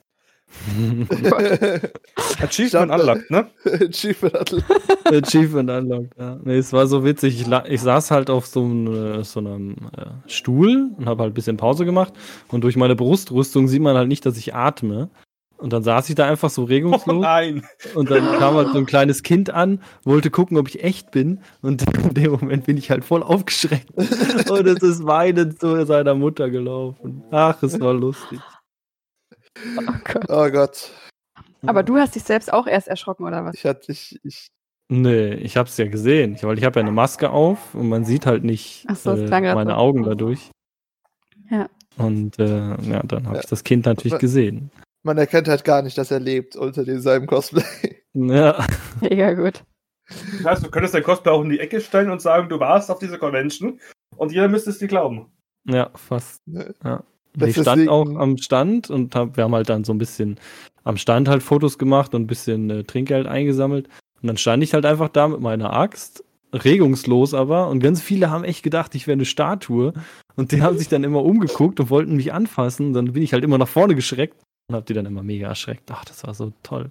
Achievement 2.42 2.90
unlocked, 2.90 3.30
ne? 3.30 3.46
Achievement 3.64 4.34
Atlas. 4.34 4.64
Achievement 5.04 5.70
unlocked, 5.70 6.12
ja. 6.18 6.38
Nee, 6.42 6.58
es 6.58 6.72
war 6.72 6.86
so 6.86 7.04
witzig. 7.04 7.40
Ich, 7.40 7.46
ich 7.68 7.80
saß 7.80 8.10
halt 8.10 8.30
auf 8.30 8.46
so, 8.46 8.64
einem, 8.64 9.20
äh, 9.20 9.24
so 9.24 9.40
einem 9.40 9.76
äh, 9.96 10.28
Stuhl 10.28 10.90
und 10.96 11.06
habe 11.06 11.22
halt 11.22 11.32
ein 11.32 11.34
bisschen 11.34 11.56
Pause 11.56 11.84
gemacht. 11.84 12.12
Und 12.48 12.64
durch 12.64 12.76
meine 12.76 12.96
Brustrüstung 12.96 13.68
sieht 13.68 13.82
man 13.82 13.96
halt 13.96 14.08
nicht, 14.08 14.26
dass 14.26 14.36
ich 14.36 14.54
atme. 14.54 15.10
Und 15.60 15.72
dann 15.72 15.82
saß 15.82 16.08
ich 16.08 16.14
da 16.14 16.26
einfach 16.26 16.48
so 16.50 16.62
Oh 16.62 16.66
regungslos. 16.66 17.20
nein. 17.22 17.64
Und 17.94 18.10
dann 18.10 18.38
kam 18.38 18.54
halt 18.54 18.68
so 18.72 18.78
ein 18.78 18.86
kleines 18.86 19.22
Kind 19.22 19.50
an, 19.50 19.82
wollte 20.04 20.30
gucken, 20.30 20.56
ob 20.56 20.68
ich 20.68 20.82
echt 20.82 21.10
bin. 21.10 21.40
Und 21.62 21.82
in 22.04 22.14
dem 22.14 22.32
Moment 22.32 22.64
bin 22.66 22.76
ich 22.76 22.90
halt 22.90 23.04
voll 23.04 23.22
aufgeschreckt. 23.22 23.90
Und 23.96 24.66
es 24.66 24.82
ist 24.82 25.04
weinend 25.06 25.60
zu 25.60 25.84
seiner 25.84 26.14
Mutter 26.14 26.48
gelaufen. 26.50 27.22
Ach, 27.30 27.62
es 27.62 27.78
war 27.80 27.92
lustig. 27.94 28.40
Oh 29.78 29.92
Gott. 30.04 30.24
Oh 30.28 30.50
Gott. 30.50 30.90
Aber 31.66 31.82
du 31.82 31.96
hast 31.98 32.14
dich 32.14 32.22
selbst 32.22 32.52
auch 32.52 32.66
erst 32.66 32.88
erschrocken, 32.88 33.26
oder 33.26 33.44
was? 33.44 33.54
Ich 33.54 33.64
hatte 33.66 33.92
ich, 33.92 34.18
ich 34.24 34.48
Nee, 34.92 35.34
ich 35.34 35.56
hab's 35.56 35.76
ja 35.76 35.86
gesehen. 35.86 36.34
Ich, 36.34 36.42
weil 36.42 36.58
ich 36.58 36.64
habe 36.64 36.80
ja 36.80 36.82
eine 36.84 36.90
Maske 36.92 37.30
auf 37.30 37.74
und 37.74 37.88
man 37.88 38.04
sieht 38.04 38.26
halt 38.26 38.42
nicht 38.42 38.86
so, 38.96 39.12
äh, 39.12 39.28
meine 39.54 39.70
so. 39.72 39.76
Augen 39.76 40.02
dadurch. 40.02 40.50
Ja. 41.48 41.68
Und 41.96 42.38
äh, 42.38 42.70
ja, 42.90 43.02
dann 43.04 43.26
habe 43.26 43.36
Ja. 43.36 43.40
ich 43.42 43.46
das 43.48 43.62
Kind 43.62 43.86
natürlich 43.86 44.18
gesehen. 44.18 44.70
Man 45.02 45.18
erkennt 45.18 45.48
halt 45.48 45.64
gar 45.64 45.82
nicht, 45.82 45.96
dass 45.98 46.10
er 46.10 46.20
lebt 46.20 46.56
unter 46.56 46.84
seinem 47.00 47.26
Cosplay. 47.26 47.64
Ja, 48.12 48.66
Mega 49.00 49.32
gut. 49.34 49.62
Das 50.08 50.44
heißt, 50.44 50.64
du 50.64 50.70
könntest 50.70 50.94
dein 50.94 51.04
Cosplay 51.04 51.30
auch 51.30 51.42
in 51.42 51.50
die 51.50 51.60
Ecke 51.60 51.80
stellen 51.80 52.10
und 52.10 52.20
sagen, 52.20 52.48
du 52.48 52.58
warst 52.58 52.90
auf 52.90 52.98
dieser 52.98 53.18
Convention 53.18 53.78
und 54.16 54.32
jeder 54.32 54.48
müsste 54.48 54.70
es 54.70 54.78
dir 54.78 54.88
glauben. 54.88 55.30
ja, 55.64 55.90
fast. 55.94 56.46
Ne? 56.46 56.74
Ja. 56.84 57.04
Ich 57.38 57.56
stand 57.56 57.88
auch 57.88 58.08
am 58.16 58.36
Stand 58.38 58.90
und 58.90 59.14
hab, 59.14 59.36
wir 59.36 59.44
haben 59.44 59.54
halt 59.54 59.68
dann 59.68 59.84
so 59.84 59.92
ein 59.92 59.98
bisschen 59.98 60.40
am 60.82 60.96
Stand 60.96 61.28
halt 61.28 61.44
Fotos 61.44 61.78
gemacht 61.78 62.12
und 62.14 62.22
ein 62.22 62.26
bisschen 62.26 62.68
äh, 62.70 62.82
Trinkgeld 62.82 63.28
eingesammelt. 63.28 63.86
Und 64.20 64.26
dann 64.26 64.36
stand 64.36 64.64
ich 64.64 64.74
halt 64.74 64.84
einfach 64.84 65.08
da 65.08 65.28
mit 65.28 65.40
meiner 65.40 65.72
Axt, 65.72 66.24
regungslos 66.52 67.32
aber. 67.32 67.68
Und 67.68 67.78
ganz 67.78 68.02
viele 68.02 68.30
haben 68.30 68.42
echt 68.42 68.64
gedacht, 68.64 68.96
ich 68.96 69.06
wäre 69.06 69.12
eine 69.12 69.24
Statue. 69.24 69.92
Und 70.34 70.50
die 70.50 70.62
haben 70.62 70.76
sich 70.76 70.88
dann 70.88 71.04
immer 71.04 71.22
umgeguckt 71.22 71.78
und 71.78 71.90
wollten 71.90 72.16
mich 72.16 72.32
anfassen. 72.32 72.92
Dann 72.92 73.12
bin 73.12 73.22
ich 73.22 73.32
halt 73.32 73.44
immer 73.44 73.58
nach 73.58 73.68
vorne 73.68 73.94
geschreckt 73.94 74.42
und 74.70 74.76
hab 74.76 74.86
die 74.86 74.94
dann 74.94 75.06
immer 75.06 75.22
mega 75.22 75.48
erschreckt. 75.48 75.90
Ach, 75.90 76.04
das 76.04 76.24
war 76.24 76.32
so 76.34 76.52
toll. 76.62 76.90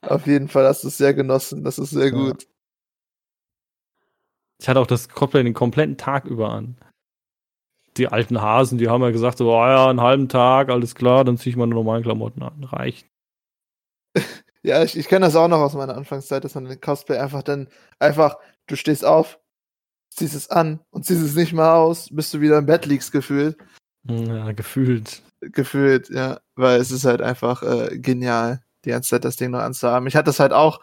Auf 0.00 0.26
jeden 0.26 0.48
Fall 0.48 0.66
hast 0.66 0.84
du 0.84 0.88
es 0.88 0.96
sehr 0.98 1.14
genossen. 1.14 1.64
Das 1.64 1.78
ist 1.78 1.90
sehr 1.90 2.06
Ja. 2.06 2.10
gut. 2.10 2.46
Ich 4.60 4.68
hatte 4.68 4.80
auch 4.80 4.86
das 4.86 5.08
Cosplay 5.08 5.42
den 5.42 5.54
kompletten 5.54 5.96
Tag 5.98 6.24
über 6.24 6.50
an. 6.50 6.76
Die 7.96 8.08
alten 8.08 8.40
Hasen, 8.40 8.78
die 8.78 8.88
haben 8.88 9.02
ja 9.02 9.10
gesagt, 9.10 9.38
so, 9.38 9.52
oh 9.52 9.66
ja, 9.66 9.90
einen 9.90 10.00
halben 10.00 10.28
Tag, 10.28 10.70
alles 10.70 10.94
klar, 10.94 11.24
dann 11.24 11.36
ziehe 11.36 11.50
ich 11.50 11.56
meine 11.56 11.74
normalen 11.74 12.02
Klamotten 12.02 12.42
an. 12.42 12.64
Reicht. 12.64 13.06
Ja, 14.64 14.84
ich, 14.84 14.96
ich 14.96 15.08
kenne 15.08 15.26
das 15.26 15.34
auch 15.34 15.48
noch 15.48 15.58
aus 15.58 15.74
meiner 15.74 15.96
Anfangszeit, 15.96 16.44
dass 16.44 16.54
man 16.54 16.66
den 16.66 16.80
Cosplay 16.80 17.18
einfach 17.18 17.42
dann 17.42 17.68
einfach, 17.98 18.38
du 18.68 18.76
stehst 18.76 19.04
auf, 19.04 19.40
ziehst 20.14 20.36
es 20.36 20.50
an 20.50 20.78
und 20.90 21.04
ziehst 21.04 21.20
es 21.20 21.34
nicht 21.34 21.52
mal 21.52 21.74
aus, 21.74 22.08
bis 22.12 22.30
du 22.30 22.40
wieder 22.40 22.58
im 22.58 22.66
Bett 22.66 22.86
liegst, 22.86 23.10
gefühlt. 23.10 23.56
Ja, 24.08 24.52
gefühlt. 24.52 25.20
Gefühlt, 25.42 26.08
ja. 26.10 26.40
Weil 26.54 26.80
es 26.80 26.90
ist 26.90 27.04
halt 27.04 27.22
einfach 27.22 27.62
äh, 27.62 27.98
genial, 27.98 28.62
die 28.84 28.90
ganze 28.90 29.10
Zeit 29.10 29.24
das 29.24 29.36
Ding 29.36 29.50
noch 29.50 29.60
anzuhaben. 29.60 30.06
Ich 30.06 30.16
hatte 30.16 30.26
das 30.26 30.40
halt 30.40 30.52
auch, 30.52 30.80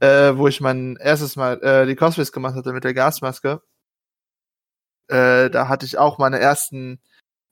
äh, 0.00 0.36
wo 0.36 0.48
ich 0.48 0.60
mein 0.60 0.96
erstes 0.96 1.36
Mal 1.36 1.62
äh, 1.62 1.86
die 1.86 1.96
Cosplays 1.96 2.32
gemacht 2.32 2.56
hatte 2.56 2.72
mit 2.72 2.84
der 2.84 2.94
Gasmaske. 2.94 3.62
Äh, 5.08 5.50
da 5.50 5.68
hatte 5.68 5.86
ich 5.86 5.98
auch 5.98 6.18
meine 6.18 6.38
ersten, 6.38 7.00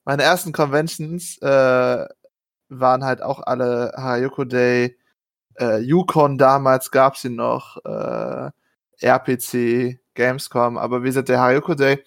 meine 0.05 0.23
ersten 0.23 0.51
Conventions, 0.51 1.37
äh, 1.41 2.07
waren 2.69 3.03
halt 3.05 3.21
auch 3.21 3.41
alle 3.45 3.93
Harajuku 3.95 4.45
Day, 4.45 4.97
äh, 5.59 5.79
Yukon 5.79 6.37
damals 6.37 6.91
gab's 6.91 7.21
sie 7.21 7.29
noch, 7.29 7.77
äh, 7.85 8.51
RPC, 9.01 9.99
Gamescom, 10.15 10.77
aber 10.77 11.03
wie 11.03 11.07
gesagt, 11.07 11.29
der 11.29 11.39
Harajuku 11.39 11.75
Day, 11.75 12.03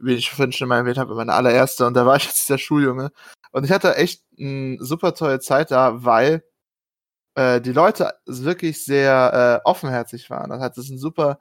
wie 0.00 0.14
ich 0.14 0.30
vorhin 0.30 0.52
schon 0.52 0.68
mal 0.68 0.78
erwähnt 0.78 0.98
habe, 0.98 1.10
war 1.10 1.16
meine 1.16 1.34
allererste 1.34 1.86
und 1.86 1.94
da 1.94 2.06
war 2.06 2.16
ich 2.16 2.26
jetzt 2.26 2.48
der 2.50 2.58
Schuljunge. 2.58 3.10
Und 3.54 3.62
ich 3.62 3.70
hatte 3.70 3.94
echt 3.94 4.24
eine 4.36 4.78
super 4.80 5.14
tolle 5.14 5.38
Zeit 5.38 5.70
da, 5.70 6.04
weil 6.04 6.42
äh, 7.36 7.60
die 7.60 7.70
Leute 7.70 8.14
wirklich 8.26 8.84
sehr 8.84 9.60
äh, 9.64 9.68
offenherzig 9.68 10.28
waren. 10.28 10.50
Das 10.50 10.60
hat 10.60 10.76
das 10.76 10.88
ein 10.88 10.98
super 10.98 11.38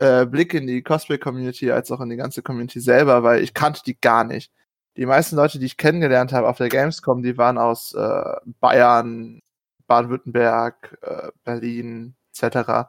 äh, 0.00 0.26
Blick 0.26 0.52
in 0.52 0.66
die 0.66 0.82
Cosplay-Community 0.82 1.70
als 1.70 1.92
auch 1.92 2.00
in 2.00 2.10
die 2.10 2.16
ganze 2.16 2.42
Community 2.42 2.80
selber, 2.80 3.22
weil 3.22 3.40
ich 3.40 3.54
kannte 3.54 3.82
die 3.86 3.96
gar 4.00 4.24
nicht. 4.24 4.52
Die 4.96 5.06
meisten 5.06 5.36
Leute, 5.36 5.60
die 5.60 5.66
ich 5.66 5.76
kennengelernt 5.76 6.32
habe 6.32 6.48
auf 6.48 6.56
der 6.56 6.68
Gamescom, 6.68 7.22
die 7.22 7.38
waren 7.38 7.58
aus 7.58 7.94
äh, 7.94 8.34
Bayern, 8.60 9.40
Baden-Württemberg, 9.86 10.98
äh, 11.02 11.30
Berlin, 11.44 12.16
etc. 12.32 12.88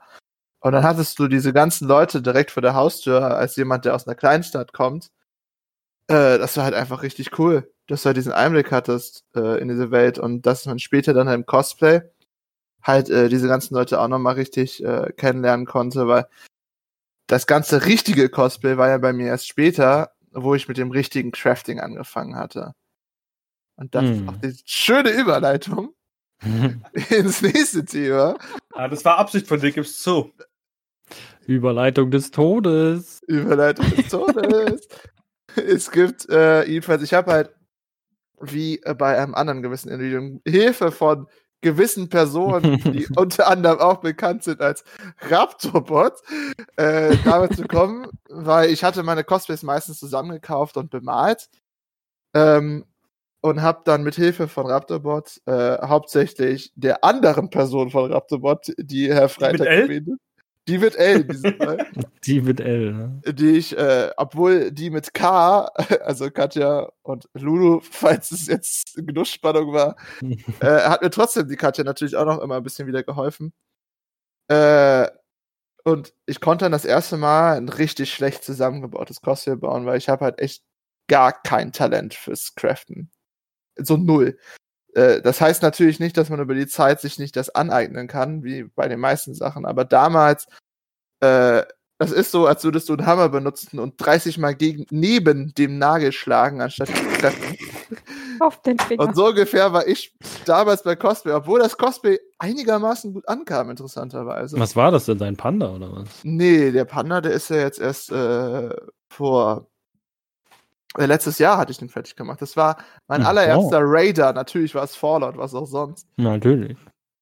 Und 0.60 0.71
dann 0.71 0.84
hattest 0.84 1.19
du 1.19 1.28
diese 1.28 1.54
ganzen 1.54 1.88
Leute 1.88 2.23
direkt 2.23 2.49
vor 2.49 2.62
der 2.63 2.73
Haustür 2.73 3.38
als 3.38 3.56
jemand, 3.58 3.86
der 3.86 3.93
aus 3.93 4.08
einer 4.08 4.15
Kleinstadt 4.15 4.73
kommt. 4.73 5.12
Äh, 6.08 6.38
das 6.38 6.56
war 6.58 6.65
halt 6.65 6.74
einfach 6.76 7.02
richtig 7.04 7.39
cool, 7.39 7.72
dass 7.88 8.04
du 8.04 8.08
halt 8.08 8.18
diesen 8.18 8.32
Einblick 8.32 8.72
hattest 8.72 9.26
äh, 9.36 9.60
in 9.60 9.68
diese 9.68 9.91
Welt 9.91 10.20
und 10.20 10.46
dass 10.46 10.65
man 10.65 10.80
später 10.80 11.13
dann 11.13 11.28
halt 11.28 11.39
im 11.39 11.46
Cosplay 11.46 12.02
halt 12.84 13.10
äh, 13.10 13.30
diese 13.30 13.48
ganzen 13.48 13.74
Leute 13.74 14.00
auch 14.00 14.08
nochmal 14.08 14.36
richtig 14.36 14.84
äh, 14.84 15.12
kennenlernen 15.18 15.65
konnte, 15.65 16.08
weil 16.08 16.28
das 17.28 17.48
ganze 17.48 17.86
richtige 17.86 18.30
Cosplay 18.30 18.78
war 18.78 18.89
ja 18.89 19.00
bei 19.00 19.13
mir 19.13 19.28
erst 19.28 19.48
später, 19.48 20.12
wo 20.32 20.54
ich 20.54 20.68
mit 20.68 20.78
dem 20.78 20.91
richtigen 20.91 21.32
Crafting 21.32 21.80
angefangen 21.80 22.36
hatte. 22.36 22.74
Und 23.78 23.96
das 23.96 24.04
ist 24.06 24.20
Hm. 24.20 24.30
auch 24.30 24.38
die 24.38 24.56
schöne 24.65 25.10
Überleitung 25.10 25.96
ins 27.10 27.41
nächste 27.41 27.84
Thema. 27.84 28.38
Ah, 28.74 28.88
das 28.88 29.04
war 29.04 29.18
Absicht 29.18 29.48
von 29.48 29.60
dir, 29.60 29.72
gibst 29.72 30.04
zu. 30.04 30.32
Überleitung 31.48 32.12
des 32.12 32.30
Todes. 32.32 33.22
Überleitung 33.28 33.89
des 33.89 34.10
Todes. 34.10 34.88
es 35.68 35.91
gibt, 35.91 36.30
äh, 36.30 36.65
jedenfalls, 36.65 37.04
ich 37.04 37.13
habe 37.13 37.32
halt, 37.32 37.52
wie 38.39 38.82
äh, 38.84 38.94
bei 38.94 39.18
einem 39.18 39.36
anderen 39.36 39.62
gewissen 39.62 39.89
Individuum, 39.89 40.41
Hilfe 40.46 40.91
von 40.91 41.28
gewissen 41.62 42.10
Personen, 42.10 42.78
die 42.94 43.08
unter 43.15 43.48
anderem 43.48 43.80
auch 43.80 43.98
bekannt 43.98 44.44
sind 44.44 44.62
als 44.62 44.84
Raptorbot, 45.30 46.13
äh, 46.76 47.15
damit 47.24 47.56
zu 47.56 47.68
kommen, 47.68 48.08
weil 48.30 48.70
ich 48.70 48.84
hatte 48.84 49.04
meine 49.04 49.24
Cosplays 49.24 49.63
meistens 49.63 50.00
zusammengekauft 50.00 50.78
und 50.78 50.91
bemalt. 50.91 51.50
Ähm, 52.34 52.86
und 53.41 53.62
habe 53.62 53.82
dann 53.86 54.02
mit 54.02 54.15
Hilfe 54.15 54.48
von 54.48 54.65
Raptorbot 54.65 55.39
äh, 55.46 55.78
hauptsächlich 55.88 56.72
der 56.76 57.04
anderen 57.04 57.52
Person 57.52 57.91
von 57.91 58.12
Raptorbot, 58.12 58.74
die 58.78 59.13
Herr 59.13 59.30
Freitag 59.30 59.68
L? 59.68 59.82
erwähnte, 59.84 60.15
die 60.68 60.78
mit 60.80 60.95
L 60.95 61.26
Fall, 61.57 61.88
Die 62.26 62.41
mit 62.41 62.59
L, 62.59 62.93
ne? 62.93 63.22
die 63.34 63.51
ich, 63.51 63.78
äh, 63.78 64.11
obwohl 64.18 64.72
die 64.72 64.89
mit 64.89 65.13
K, 65.13 65.66
also 66.03 66.32
Katja 66.32 66.91
und 67.03 67.30
Lulu, 67.34 67.82
falls 67.82 68.32
es 68.32 68.47
jetzt 68.47 68.95
Genussspannung 68.95 69.74
war, 69.74 69.95
äh, 70.22 70.89
hat 70.89 71.01
mir 71.01 71.11
trotzdem 71.11 71.47
die 71.47 71.55
Katja 71.55 71.84
natürlich 71.84 72.16
auch 72.16 72.26
noch 72.26 72.41
immer 72.41 72.57
ein 72.57 72.63
bisschen 72.63 72.88
wieder 72.88 73.03
geholfen. 73.03 73.53
Äh, 74.47 75.07
und 75.84 76.13
ich 76.26 76.41
konnte 76.41 76.66
dann 76.66 76.72
das 76.72 76.86
erste 76.86 77.18
Mal 77.18 77.57
ein 77.57 77.70
richtig 77.70 78.11
schlecht 78.11 78.43
zusammengebautes 78.43 79.22
Cosplay 79.22 79.55
bauen, 79.55 79.86
weil 79.86 79.97
ich 79.99 80.09
habe 80.09 80.26
halt 80.26 80.39
echt 80.39 80.63
gar 81.07 81.32
kein 81.43 81.72
Talent 81.72 82.16
fürs 82.16 82.55
Craften. 82.55 83.11
So 83.78 83.97
null. 83.97 84.39
Äh, 84.96 85.22
das 85.22 85.41
heißt 85.41 85.62
natürlich 85.62 86.00
nicht, 86.00 86.18
dass 86.18 86.30
man 86.30 86.39
über 86.39 86.56
die 86.56 86.68
Zeit 86.68 87.02
sich 87.02 87.20
nicht 87.20 87.36
das 87.36 87.50
aneignen 87.50 88.08
kann, 88.08 88.43
wie 88.43 88.64
bei 88.64 88.88
den 88.88 89.00
meisten 89.00 89.36
Sachen, 89.36 89.66
aber 89.66 89.86
damals, 89.86 90.48
äh, 91.20 91.64
das 91.98 92.12
ist 92.12 92.32
so, 92.32 92.46
als 92.46 92.64
würdest 92.64 92.89
du 92.89 92.93
einen 92.93 93.06
Hammer 93.06 93.30
benutzen 93.30 93.80
und 93.80 93.96
30 93.98 94.38
Mal 94.38 94.56
gegen, 94.56 94.86
neben 94.89 95.54
dem 95.54 95.78
Nagel 95.78 96.12
schlagen, 96.12 96.62
anstatt 96.62 96.89
zu 96.89 96.93
treffen. 97.20 97.58
Auf 98.41 98.62
den 98.64 98.78
Finger. 98.80 99.04
Und 99.04 99.16
so 99.16 99.28
ungefähr 99.28 99.72
war 99.72 99.88
ich 99.88 100.14
damals 100.46 100.84
bei 100.84 100.98
Cosplay, 100.98 101.32
obwohl 101.32 101.60
das 101.60 101.78
Cosplay 101.78 102.20
einigermaßen 102.38 103.14
gut 103.14 103.28
ankam, 103.30 103.70
interessanterweise. 103.70 104.60
Was 104.60 104.76
war 104.76 104.91
das 104.91 105.06
denn, 105.06 105.18
dein 105.18 105.38
Panda 105.38 105.74
oder 105.74 105.93
was? 105.93 106.10
Nee, 106.24 106.72
der 106.72 106.84
Panda, 106.84 107.22
der 107.22 107.32
ist 107.32 107.50
ja 107.50 107.58
jetzt 107.58 107.80
erst 107.80 108.12
äh, 108.12 108.70
vor. 109.10 109.70
Äh, 110.98 111.06
letztes 111.06 111.39
Jahr 111.39 111.58
hatte 111.58 111.72
ich 111.72 111.78
den 111.78 111.89
fertig 111.89 112.16
gemacht. 112.16 112.41
Das 112.41 112.56
war 112.56 112.78
mein 113.08 113.22
Hm, 113.22 113.28
allererster 113.28 113.80
Raider. 113.82 114.34
Natürlich 114.34 114.76
war 114.76 114.84
es 114.84 114.96
Fallout, 114.96 115.38
was 115.38 115.54
auch 115.54 115.66
sonst. 115.66 116.08
Natürlich. 116.18 116.78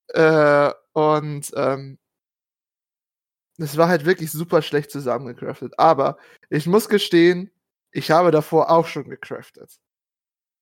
Äh, 0.10 0.72
und 0.94 1.52
ähm, 1.56 1.98
es 3.58 3.78
war 3.78 3.88
halt 3.88 4.06
wirklich 4.06 4.32
super 4.32 4.62
schlecht 4.62 4.92
zusammengecraftet. 4.92 5.78
Aber 5.78 6.18
ich 6.50 6.66
muss 6.68 6.90
gestehen, 6.90 7.52
ich 7.92 8.12
habe 8.12 8.32
davor 8.32 8.70
auch 8.70 8.88
schon 8.88 9.10
gecraftet. 9.10 9.80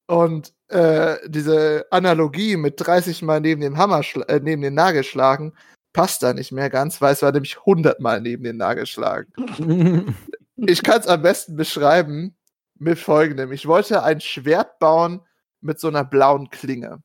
Und 0.07 0.53
äh, 0.67 1.17
diese 1.27 1.85
Analogie 1.91 2.57
mit 2.57 2.75
30 2.77 3.21
Mal 3.21 3.39
neben 3.39 3.61
dem 3.61 3.77
Hammer, 3.77 4.01
äh, 4.27 4.39
neben 4.41 4.61
den 4.61 4.73
Nagel 4.73 5.03
schlagen, 5.03 5.53
passt 5.93 6.23
da 6.23 6.33
nicht 6.33 6.51
mehr 6.51 6.69
ganz, 6.69 7.01
weil 7.01 7.13
es 7.13 7.21
war 7.21 7.31
nämlich 7.31 7.59
100 7.59 7.99
Mal 7.99 8.21
neben 8.21 8.43
den 8.43 8.57
Nagel 8.57 8.85
schlagen. 8.85 10.15
Ich 10.63 10.83
kann 10.83 10.99
es 10.99 11.07
am 11.07 11.23
besten 11.23 11.55
beschreiben 11.55 12.35
mit 12.81 12.97
folgendem. 12.97 13.51
Ich 13.51 13.67
wollte 13.67 14.03
ein 14.03 14.19
Schwert 14.21 14.79
bauen 14.79 15.21
mit 15.61 15.79
so 15.79 15.87
einer 15.87 16.03
blauen 16.03 16.49
Klinge. 16.49 17.03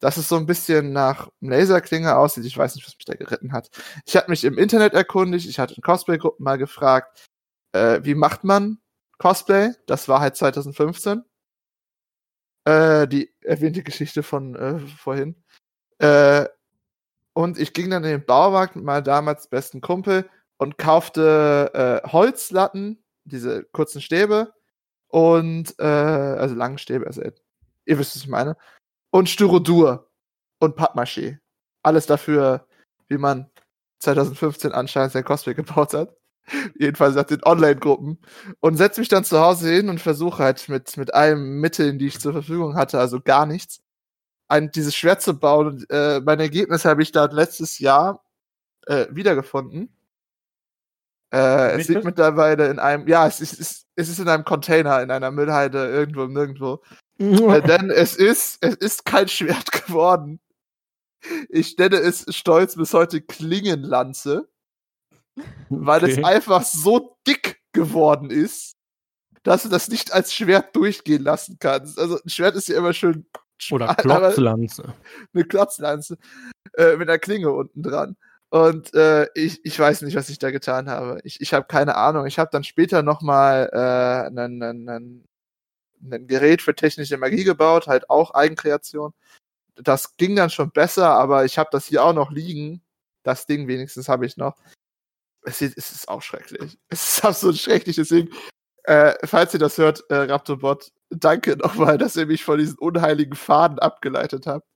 Dass 0.00 0.18
es 0.18 0.28
so 0.28 0.36
ein 0.36 0.44
bisschen 0.44 0.92
nach 0.92 1.30
Laserklinge 1.40 2.14
aussieht. 2.16 2.44
Ich 2.44 2.56
weiß 2.56 2.74
nicht, 2.74 2.86
was 2.86 2.94
mich 2.94 3.06
da 3.06 3.14
geritten 3.14 3.52
hat. 3.52 3.70
Ich 4.04 4.14
hatte 4.14 4.30
mich 4.30 4.44
im 4.44 4.58
Internet 4.58 4.92
erkundigt, 4.92 5.48
ich 5.48 5.58
hatte 5.58 5.74
in 5.74 5.82
Cosplay-Gruppen 5.82 6.44
mal 6.44 6.58
gefragt, 6.58 7.30
äh, 7.72 8.00
wie 8.02 8.14
macht 8.14 8.44
man 8.44 8.78
Cosplay? 9.18 9.72
Das 9.86 10.06
war 10.08 10.20
halt 10.20 10.36
2015. 10.36 11.24
Äh, 12.66 13.08
die 13.08 13.34
erwähnte 13.40 13.82
Geschichte 13.82 14.22
von 14.22 14.54
äh, 14.54 14.78
vorhin. 14.80 15.42
Äh, 15.98 16.46
und 17.32 17.58
ich 17.58 17.72
ging 17.72 17.88
dann 17.88 18.04
in 18.04 18.10
den 18.10 18.26
Baumarkt 18.26 18.76
mit 18.76 18.84
meinem 18.84 19.04
damals 19.04 19.48
besten 19.48 19.80
Kumpel 19.80 20.28
und 20.58 20.76
kaufte 20.76 22.02
äh, 22.04 22.08
Holzlatten, 22.10 23.02
diese 23.24 23.64
kurzen 23.64 24.02
Stäbe 24.02 24.52
und 25.14 25.78
äh, 25.78 25.84
also 25.84 26.56
langen 26.56 26.76
Stäbe, 26.76 27.06
also 27.06 27.22
ihr 27.22 27.98
wisst, 28.00 28.16
was 28.16 28.22
ich 28.24 28.28
meine. 28.28 28.56
Und 29.12 29.28
Styrodur 29.28 30.10
und 30.58 30.76
Pappmaché. 30.76 31.38
Alles 31.84 32.06
dafür, 32.06 32.66
wie 33.06 33.18
man 33.18 33.48
2015 34.00 34.72
anscheinend 34.72 35.12
sein 35.12 35.22
Cosplay 35.22 35.54
gebaut 35.54 35.94
hat. 35.94 36.16
Jedenfalls 36.80 37.14
nach 37.14 37.22
den 37.22 37.44
Online-Gruppen. 37.44 38.18
Und 38.58 38.76
setze 38.76 39.00
mich 39.00 39.08
dann 39.08 39.22
zu 39.22 39.38
Hause 39.38 39.70
hin 39.70 39.88
und 39.88 40.00
versuche 40.00 40.42
halt 40.42 40.68
mit, 40.68 40.96
mit 40.96 41.14
allen 41.14 41.60
Mitteln, 41.60 42.00
die 42.00 42.08
ich 42.08 42.18
zur 42.18 42.32
Verfügung 42.32 42.74
hatte, 42.74 42.98
also 42.98 43.20
gar 43.20 43.46
nichts, 43.46 43.82
ein, 44.48 44.72
dieses 44.72 44.96
Schwert 44.96 45.22
zu 45.22 45.38
bauen. 45.38 45.68
Und 45.68 45.90
äh, 45.90 46.22
mein 46.24 46.40
Ergebnis 46.40 46.84
habe 46.84 47.04
ich 47.04 47.12
dann 47.12 47.30
letztes 47.30 47.78
Jahr 47.78 48.24
äh, 48.88 49.06
wiedergefunden. 49.12 49.96
Äh, 51.32 51.80
es 51.80 51.88
liegt 51.88 52.04
mittlerweile 52.04 52.68
in 52.68 52.78
einem, 52.78 53.08
ja, 53.08 53.26
es 53.26 53.40
ist, 53.40 53.54
es 53.54 53.60
ist, 53.60 53.86
es 53.96 54.08
ist 54.08 54.18
in 54.20 54.28
einem 54.28 54.44
Container, 54.44 55.02
in 55.02 55.10
einer 55.10 55.30
Müllhalde, 55.30 55.86
irgendwo, 55.88 56.26
nirgendwo. 56.26 56.82
Äh, 57.18 57.62
denn 57.66 57.90
es 57.90 58.16
ist, 58.16 58.58
es 58.60 58.74
ist 58.76 59.04
kein 59.04 59.28
Schwert 59.28 59.70
geworden. 59.86 60.40
Ich 61.48 61.76
nenne 61.78 61.96
es 61.96 62.26
stolz 62.28 62.76
bis 62.76 62.92
heute 62.92 63.20
Klingenlanze, 63.22 64.48
weil 65.68 66.04
es 66.04 66.18
Okay. 66.18 66.24
einfach 66.24 66.62
so 66.62 67.16
dick 67.26 67.60
geworden 67.72 68.30
ist, 68.30 68.76
dass 69.42 69.62
du 69.62 69.68
das 69.68 69.88
nicht 69.88 70.12
als 70.12 70.32
Schwert 70.34 70.74
durchgehen 70.76 71.22
lassen 71.22 71.56
kannst. 71.58 71.98
Also 71.98 72.18
ein 72.22 72.28
Schwert 72.28 72.56
ist 72.56 72.68
ja 72.68 72.76
immer 72.78 72.92
schön 72.92 73.26
Oder 73.70 73.94
Klotzlanze. 73.94 74.94
eine 75.32 75.44
Klotzlanze 75.44 76.18
äh, 76.74 76.96
mit 76.96 77.08
einer 77.08 77.18
Klinge 77.18 77.50
unten 77.50 77.82
dran. 77.82 78.16
Und 78.54 78.94
äh, 78.94 79.26
ich, 79.34 79.64
ich 79.64 79.76
weiß 79.76 80.02
nicht, 80.02 80.14
was 80.16 80.28
ich 80.28 80.38
da 80.38 80.52
getan 80.52 80.88
habe. 80.88 81.18
Ich, 81.24 81.40
ich 81.40 81.52
habe 81.52 81.66
keine 81.66 81.96
Ahnung. 81.96 82.24
Ich 82.26 82.38
habe 82.38 82.50
dann 82.52 82.62
später 82.62 83.02
noch 83.02 83.20
mal 83.20 83.68
äh, 83.72 84.28
ein, 84.28 84.62
ein, 84.62 84.88
ein, 84.88 85.24
ein 86.02 86.26
Gerät 86.28 86.62
für 86.62 86.74
technische 86.76 87.16
Magie 87.18 87.42
gebaut, 87.42 87.88
halt 87.88 88.08
auch 88.10 88.30
Eigenkreation. 88.32 89.12
Das 89.76 90.16
ging 90.18 90.36
dann 90.36 90.50
schon 90.50 90.70
besser, 90.70 91.10
aber 91.10 91.44
ich 91.46 91.58
habe 91.58 91.70
das 91.72 91.86
hier 91.86 92.04
auch 92.04 92.12
noch 92.14 92.30
liegen. 92.30 92.80
Das 93.24 93.46
Ding 93.46 93.66
wenigstens 93.68 94.08
habe 94.08 94.26
ich 94.26 94.36
noch. 94.36 94.56
Es, 95.44 95.58
sieht- 95.58 95.76
es 95.78 95.92
ist 95.92 96.08
auch 96.08 96.22
schrecklich. 96.22 96.78
Es 96.90 97.18
ist 97.18 97.24
absolut 97.24 97.58
schrecklich. 97.58 97.96
Deswegen, 97.96 98.30
äh, 98.84 99.14
falls 99.26 99.54
ihr 99.54 99.60
das 99.60 99.78
hört, 99.78 100.04
äh, 100.10 100.16
Raptorbot, 100.16 100.92
danke 101.10 101.56
nochmal, 101.56 101.98
dass 101.98 102.16
ihr 102.16 102.26
mich 102.26 102.44
von 102.44 102.58
diesen 102.58 102.78
unheiligen 102.78 103.36
Faden 103.36 103.78
abgeleitet 103.80 104.46
habt. 104.46 104.66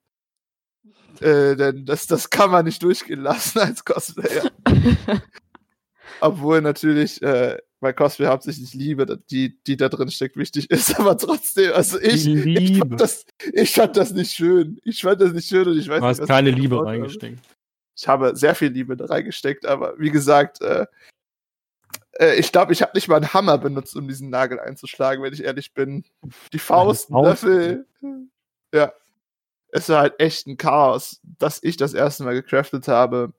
Äh, 1.21 1.57
denn 1.57 1.85
das, 1.85 2.07
das 2.07 2.31
kann 2.31 2.51
man 2.51 2.65
nicht 2.65 2.83
durchgehen 2.83 3.23
lassen 3.23 3.59
als 3.61 3.85
Cosplayer. 3.85 4.51
Obwohl 6.21 6.61
natürlich 6.61 7.23
äh, 7.23 7.59
bei 7.81 7.93
Cosplay 7.93 8.27
hauptsächlich 8.27 8.75
Liebe, 8.75 9.21
die, 9.31 9.59
die 9.65 9.77
da 9.77 9.89
drin 9.89 10.11
steckt, 10.11 10.37
wichtig 10.37 10.71
ist, 10.71 10.99
aber 10.99 11.17
trotzdem, 11.17 11.73
also 11.73 11.99
ich, 12.01 12.27
ich, 12.27 12.45
Liebe. 12.45 12.79
fand 12.79 13.01
das, 13.01 13.25
ich 13.53 13.73
fand 13.73 13.97
das 13.97 14.13
nicht 14.13 14.33
schön. 14.33 14.81
Ich 14.85 15.03
fand 15.03 15.21
das 15.21 15.33
nicht 15.33 15.49
schön 15.49 15.69
und 15.69 15.79
ich 15.79 15.89
weiß 15.89 16.01
Du 16.01 16.07
hast 16.07 16.19
nicht, 16.19 16.29
was 16.29 16.37
keine 16.37 16.51
Liebe 16.51 16.77
habe. 16.77 16.87
reingesteckt. 16.87 17.39
Ich 17.97 18.07
habe 18.07 18.37
sehr 18.37 18.55
viel 18.55 18.69
Liebe 18.69 18.97
da 18.97 19.07
reingesteckt, 19.07 19.67
aber 19.67 19.99
wie 19.99 20.11
gesagt, 20.11 20.61
äh, 20.61 20.87
äh, 22.13 22.37
ich 22.37 22.53
glaube, 22.53 22.73
ich 22.73 22.83
habe 22.83 22.93
nicht 22.95 23.09
mal 23.09 23.17
einen 23.17 23.33
Hammer 23.33 23.59
benutzt, 23.59 23.97
um 23.97 24.07
diesen 24.07 24.31
Nagel 24.31 24.61
einzuschlagen, 24.61 25.23
wenn 25.23 25.33
ich 25.33 25.45
ehrlich 25.45 25.75
bin. 25.75 26.05
Die 26.53 26.59
Faust, 26.59 27.09
Faust. 27.09 27.43
Löffel. 27.43 27.87
Ja. 28.73 28.93
Es 29.79 29.89
war 29.89 30.01
halt 30.01 30.15
echt 30.19 30.47
ein 30.47 30.57
Chaos, 30.57 31.21
dass 31.23 31.63
ich 31.63 31.77
das 31.77 31.95
erste 31.95 32.25
Mal 32.25 32.35
gecraftet 32.35 32.89
habe. 32.89 33.33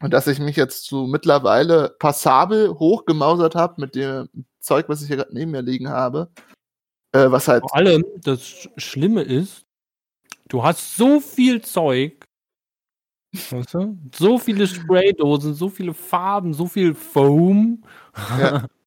Und 0.00 0.12
dass 0.12 0.26
ich 0.26 0.40
mich 0.40 0.56
jetzt 0.56 0.84
zu 0.84 1.06
mittlerweile 1.06 1.94
passabel 2.00 2.70
hochgemausert 2.70 3.54
habe 3.54 3.80
mit 3.80 3.94
dem 3.94 4.28
Zeug, 4.58 4.88
was 4.88 5.00
ich 5.00 5.06
hier 5.08 5.16
gerade 5.16 5.32
neben 5.32 5.52
mir 5.52 5.62
liegen 5.62 5.88
habe. 5.88 6.30
Äh, 7.12 7.30
was 7.30 7.46
halt 7.46 7.62
Vor 7.62 7.76
allem, 7.76 8.04
das 8.16 8.40
Sch- 8.40 8.70
Schlimme 8.78 9.22
ist, 9.22 9.64
du 10.48 10.64
hast 10.64 10.96
so 10.96 11.20
viel 11.20 11.62
Zeug. 11.62 12.24
Weißt 13.50 13.74
du? 13.74 13.96
So 14.14 14.38
viele 14.38 14.66
Spraydosen, 14.66 15.54
so 15.54 15.68
viele 15.68 15.94
Farben, 15.94 16.52
so 16.52 16.66
viel 16.66 16.94
Foam. 16.94 17.84
Ja. 18.38 18.66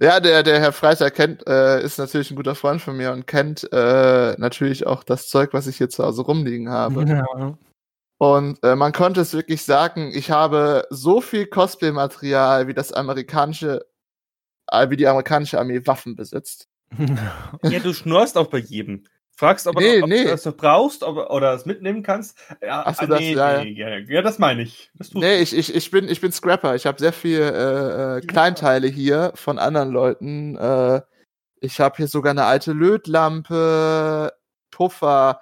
Ja, 0.00 0.20
der, 0.20 0.42
der 0.42 0.60
Herr 0.60 0.72
Freitag 0.72 1.14
kennt, 1.14 1.46
äh, 1.46 1.82
ist 1.82 1.98
natürlich 1.98 2.30
ein 2.30 2.36
guter 2.36 2.54
Freund 2.54 2.80
von 2.80 2.96
mir 2.96 3.12
und 3.12 3.26
kennt 3.26 3.70
äh, 3.72 4.34
natürlich 4.38 4.86
auch 4.86 5.04
das 5.04 5.28
Zeug, 5.28 5.52
was 5.52 5.66
ich 5.66 5.76
hier 5.76 5.88
zu 5.88 6.04
Hause 6.04 6.22
rumliegen 6.22 6.70
habe. 6.70 7.04
Ja. 7.04 7.56
Und 8.18 8.62
äh, 8.62 8.76
man 8.76 8.92
konnte 8.92 9.22
es 9.22 9.32
wirklich 9.32 9.64
sagen, 9.64 10.10
ich 10.14 10.30
habe 10.30 10.86
so 10.90 11.20
viel 11.22 11.46
Cosplay-Material, 11.46 12.68
wie 12.68 12.74
das 12.74 12.92
amerikanische, 12.92 13.86
äh, 14.70 14.90
wie 14.90 14.96
die 14.96 15.06
amerikanische 15.06 15.58
Armee 15.58 15.86
Waffen 15.86 16.16
besitzt. 16.16 16.68
Ja, 17.62 17.78
du 17.78 17.94
schnurst 17.94 18.36
auch 18.36 18.48
bei 18.48 18.58
jedem. 18.58 19.04
Fragst, 19.40 19.66
ob, 19.66 19.74
Nee, 19.78 20.02
ob 20.02 20.08
nee. 20.10 20.24
du 20.24 20.28
das 20.28 20.44
noch 20.44 20.54
brauchst 20.54 21.02
ob, 21.02 21.16
oder 21.30 21.54
es 21.54 21.64
mitnehmen 21.64 22.02
kannst. 22.02 22.36
Ja, 22.60 22.82
Ach 22.84 22.94
so, 22.94 23.04
ah, 23.04 23.06
das- 23.06 23.20
nee, 23.20 23.32
ja, 23.32 23.64
nee, 23.64 23.70
ja. 23.70 23.88
ja, 23.96 24.20
das 24.20 24.38
meine 24.38 24.60
ich. 24.60 24.90
Das 24.98 25.14
Nee, 25.14 25.36
ich, 25.40 25.56
ich, 25.56 25.74
ich, 25.74 25.90
bin, 25.90 26.10
ich 26.10 26.20
bin 26.20 26.30
Scrapper. 26.30 26.74
Ich 26.74 26.84
habe 26.84 26.98
sehr 26.98 27.14
viel 27.14 27.40
äh, 27.40 28.18
äh, 28.18 28.20
Kleinteile 28.20 28.86
hier 28.86 29.32
von 29.36 29.58
anderen 29.58 29.92
Leuten. 29.92 30.56
Äh, 30.58 31.00
ich 31.62 31.80
habe 31.80 31.96
hier 31.96 32.06
sogar 32.08 32.32
eine 32.32 32.44
alte 32.44 32.72
Lötlampe, 32.74 34.30
Puffer, 34.70 35.40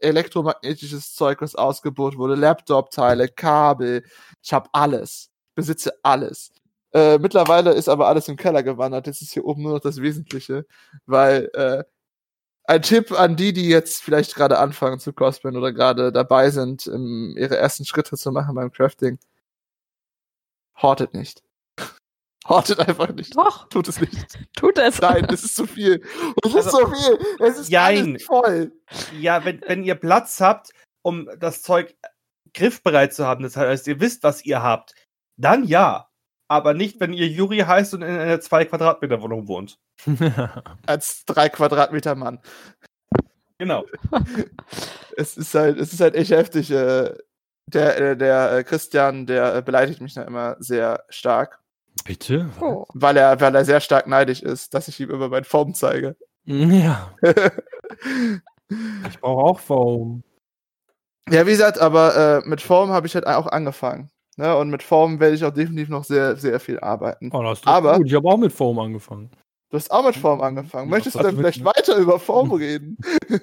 elektromagnetisches 0.00 1.14
Zeug, 1.14 1.42
was 1.42 1.54
ausgebaut 1.54 2.16
wurde, 2.16 2.36
Laptop-Teile, 2.36 3.28
Kabel. 3.28 4.04
Ich 4.42 4.54
habe 4.54 4.70
alles. 4.72 5.28
Besitze 5.54 5.92
alles. 6.02 6.50
Äh, 6.94 7.18
mittlerweile 7.18 7.72
ist 7.74 7.90
aber 7.90 8.08
alles 8.08 8.26
im 8.28 8.36
Keller 8.36 8.62
gewandert. 8.62 9.06
Jetzt 9.06 9.20
ist 9.20 9.32
hier 9.34 9.44
oben 9.44 9.64
nur 9.64 9.72
noch 9.74 9.80
das 9.80 10.00
Wesentliche, 10.00 10.64
weil 11.04 11.50
äh, 11.52 11.84
ein 12.64 12.82
Tipp 12.82 13.12
an 13.12 13.36
die, 13.36 13.52
die 13.52 13.68
jetzt 13.68 14.02
vielleicht 14.02 14.34
gerade 14.34 14.58
anfangen 14.58 14.98
zu 14.98 15.12
cosplayen 15.12 15.56
oder 15.56 15.72
gerade 15.72 16.12
dabei 16.12 16.50
sind, 16.50 16.86
um 16.86 17.36
ihre 17.36 17.56
ersten 17.56 17.84
Schritte 17.84 18.16
zu 18.16 18.32
machen 18.32 18.54
beim 18.54 18.72
Crafting. 18.72 19.18
Hortet 20.80 21.14
nicht. 21.14 21.42
Hortet 22.48 22.80
einfach 22.80 23.08
nicht. 23.10 23.36
Doch, 23.36 23.68
Tut 23.68 23.88
es 23.88 24.00
nicht. 24.00 24.38
tut 24.56 24.78
es. 24.78 25.00
Nein, 25.00 25.26
das 25.28 25.44
ist 25.44 25.56
zu 25.56 25.66
viel. 25.66 26.02
Es 26.44 26.54
ist 26.54 26.66
Also, 26.66 26.78
zu 26.78 26.92
viel. 26.94 27.18
Es 27.40 27.58
ist 27.58 27.68
jein. 27.68 28.10
alles 28.10 28.24
voll. 28.24 28.72
Ja, 29.18 29.44
wenn, 29.44 29.60
wenn 29.66 29.84
ihr 29.84 29.94
Platz 29.94 30.40
habt, 30.40 30.70
um 31.02 31.28
das 31.38 31.62
Zeug 31.62 31.94
griffbereit 32.54 33.12
zu 33.14 33.26
haben, 33.26 33.42
das 33.42 33.56
heißt, 33.56 33.86
ihr 33.88 34.00
wisst, 34.00 34.22
was 34.22 34.44
ihr 34.44 34.62
habt, 34.62 34.94
dann 35.36 35.64
ja. 35.64 36.08
Aber 36.48 36.74
nicht, 36.74 37.00
wenn 37.00 37.12
ihr 37.12 37.28
Juri 37.28 37.58
heißt 37.58 37.94
und 37.94 38.02
in 38.02 38.08
einer 38.08 38.40
2 38.40 38.66
Quadratmeter 38.66 39.20
Wohnung 39.22 39.48
wohnt. 39.48 39.78
Als 40.86 41.24
drei 41.24 41.48
Quadratmeter 41.48 42.14
Mann. 42.14 42.40
Genau. 43.58 43.84
Es 45.16 45.36
ist 45.36 45.54
halt, 45.54 45.78
es 45.78 45.92
ist 45.92 46.00
halt 46.00 46.16
echt 46.16 46.32
heftig. 46.32 46.72
Äh, 46.72 47.14
der, 47.68 47.96
äh, 47.98 48.16
der 48.16 48.52
äh, 48.52 48.64
Christian, 48.64 49.26
der 49.26 49.62
beleidigt 49.62 50.00
mich 50.00 50.14
da 50.14 50.22
immer 50.22 50.56
sehr 50.58 51.04
stark, 51.08 51.60
Bitte? 52.04 52.50
Oh. 52.60 52.84
weil 52.92 53.16
er, 53.16 53.40
weil 53.40 53.54
er 53.54 53.64
sehr 53.64 53.80
stark 53.80 54.06
neidisch 54.06 54.42
ist, 54.42 54.74
dass 54.74 54.88
ich 54.88 54.98
ihm 55.00 55.10
immer 55.10 55.28
meinen 55.28 55.44
Form 55.44 55.74
zeige. 55.74 56.16
Ja, 56.44 57.14
ich 58.68 59.20
brauche 59.20 59.44
auch 59.44 59.60
Foam. 59.60 60.24
Ja, 61.30 61.46
wie 61.46 61.52
gesagt, 61.52 61.78
aber 61.78 62.42
äh, 62.44 62.48
mit 62.48 62.60
Form 62.60 62.90
habe 62.90 63.06
ich 63.06 63.14
halt 63.14 63.26
auch 63.26 63.46
angefangen. 63.46 64.10
Ne? 64.36 64.56
Und 64.56 64.70
mit 64.70 64.82
Form 64.82 65.20
werde 65.20 65.34
ich 65.36 65.44
auch 65.44 65.52
definitiv 65.52 65.88
noch 65.88 66.04
sehr, 66.04 66.36
sehr 66.36 66.58
viel 66.60 66.80
arbeiten. 66.80 67.30
Oh, 67.32 67.42
das 67.42 67.60
ist 67.60 67.66
Aber- 67.66 67.96
gut. 67.98 68.06
Ich 68.06 68.14
habe 68.14 68.28
auch 68.28 68.36
mit 68.38 68.52
Foam 68.52 68.78
angefangen. 68.78 69.30
Du 69.70 69.76
hast 69.76 69.90
auch 69.90 70.04
mit 70.04 70.16
Form 70.16 70.40
angefangen. 70.40 70.88
Ja, 70.88 70.96
Möchtest 70.96 71.14
du 71.16 71.18
was 71.20 71.26
dann 71.26 71.36
mit- 71.36 71.44
vielleicht 71.44 71.64
weiter 71.64 71.96
über 71.96 72.18
Form 72.18 72.52
reden? 72.52 72.98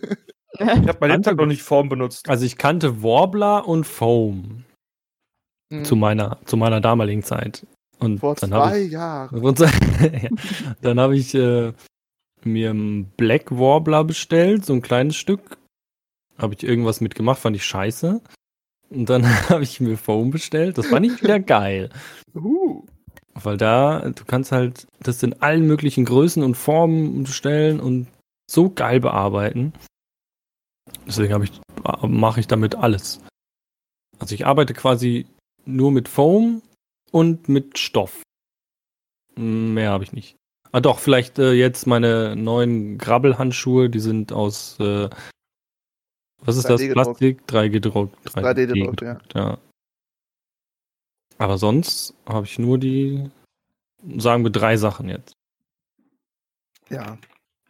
Ich 0.60 0.68
habe 0.68 0.98
mein 1.00 1.12
Lebtag 1.12 1.38
noch 1.38 1.46
nicht 1.48 1.62
Form 1.64 1.88
benutzt. 1.90 2.30
Also 2.30 2.46
ich 2.46 2.58
kannte 2.58 3.02
Warbler 3.02 3.68
und 3.68 3.86
Foam 3.88 4.66
Mhm. 5.72 5.86
zu 5.86 5.96
meiner 5.96 6.40
zu 6.46 6.58
meiner 6.58 6.82
damaligen 6.82 7.24
Zeit. 7.24 7.66
Und 8.00 8.20
Vor 8.20 8.36
dann 8.36 8.54
habe 8.54 8.70
zwei 8.72 8.82
ich 8.82 8.92
Jahren. 8.92 9.44
Ja. 10.22 10.30
Dann 10.82 11.00
habe 11.00 11.16
ich 11.16 11.34
äh, 11.34 11.72
mir 12.44 12.70
einen 12.72 13.06
Black 13.16 13.50
Warbler 13.50 14.04
bestellt, 14.04 14.66
so 14.66 14.74
ein 14.74 14.82
kleines 14.82 15.16
Stück. 15.16 15.58
Habe 16.38 16.54
ich 16.54 16.64
irgendwas 16.64 17.00
mitgemacht, 17.02 17.40
fand 17.40 17.56
ich 17.56 17.66
scheiße. 17.66 18.22
Und 18.92 19.10
dann 19.10 19.26
habe 19.50 19.64
ich 19.64 19.80
mir 19.80 19.98
Foam 19.98 20.32
bestellt. 20.32 20.78
Das 20.78 20.88
fand 20.88 21.06
ich 21.06 21.22
wieder 21.22 21.40
geil. 21.40 21.90
Uh. 22.36 22.86
Weil 23.34 23.58
da, 23.58 24.10
du 24.10 24.26
kannst 24.26 24.52
halt 24.52 24.88
das 25.00 25.24
in 25.24 25.42
allen 25.42 25.66
möglichen 25.66 26.04
Größen 26.04 26.44
und 26.44 26.56
Formen 26.56 27.24
bestellen 27.24 27.80
und 27.80 28.08
so 28.50 28.70
geil 28.70 29.00
bearbeiten. 29.00 29.74
Deswegen 31.08 31.42
ich, 31.42 31.62
mache 32.02 32.42
ich 32.42 32.48
damit 32.48 32.76
alles. 32.76 33.22
Also 34.20 34.36
ich 34.36 34.46
arbeite 34.46 34.74
quasi 34.74 35.26
nur 35.66 35.92
mit 35.92 36.10
Foam 36.10 36.62
und 37.12 37.48
mit 37.48 37.80
Stoff. 37.80 38.22
Mehr 39.38 39.92
habe 39.92 40.04
ich 40.04 40.12
nicht. 40.12 40.36
Ah 40.74 40.82
doch, 40.82 41.00
vielleicht 41.00 41.40
äh, 41.40 41.54
jetzt 41.54 41.88
meine 41.88 42.36
neuen 42.36 42.98
Grabbelhandschuhe, 42.98 43.90
die 43.90 44.00
sind 44.00 44.32
aus 44.32 44.78
äh, 44.80 45.10
was 46.42 46.58
ist 46.58 46.70
das? 46.70 46.82
3D 46.82 46.94
Plastik? 46.94 47.48
3 47.48 47.68
gedruckt. 47.70 48.16
3D 48.28 48.68
gedruckt, 48.68 49.02
ja. 49.02 49.20
ja. 49.36 49.58
Aber 51.38 51.58
sonst 51.58 52.14
habe 52.28 52.46
ich 52.46 52.60
nur 52.60 52.78
die, 52.78 53.30
sagen 54.18 54.44
wir, 54.44 54.52
drei 54.52 54.78
Sachen 54.78 55.10
jetzt. 55.10 55.34
Ja. 56.90 57.18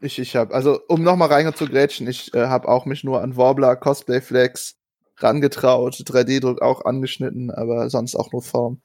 Ich, 0.01 0.17
ich 0.17 0.35
habe, 0.35 0.53
also 0.53 0.81
um 0.87 1.03
nochmal 1.03 1.29
rein 1.29 1.53
zu 1.53 1.67
grätschen, 1.67 2.07
ich 2.07 2.33
äh, 2.33 2.47
habe 2.47 2.67
auch 2.67 2.85
mich 2.85 3.03
nur 3.03 3.21
an 3.21 3.37
Warbler, 3.37 3.75
Cosplay 3.75 4.19
Flex 4.19 4.75
rangetraut, 5.17 5.93
3D-Druck 5.93 6.61
auch 6.61 6.85
angeschnitten, 6.85 7.51
aber 7.51 7.89
sonst 7.89 8.15
auch 8.15 8.31
nur 8.31 8.41
Form. 8.41 8.81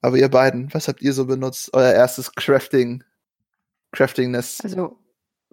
Aber 0.00 0.16
ihr 0.16 0.28
beiden, 0.28 0.72
was 0.74 0.88
habt 0.88 1.02
ihr 1.02 1.12
so 1.12 1.26
benutzt? 1.26 1.70
Euer 1.74 1.92
erstes 1.92 2.34
Crafting, 2.34 3.04
Craftingness. 3.92 4.60
Also 4.64 4.98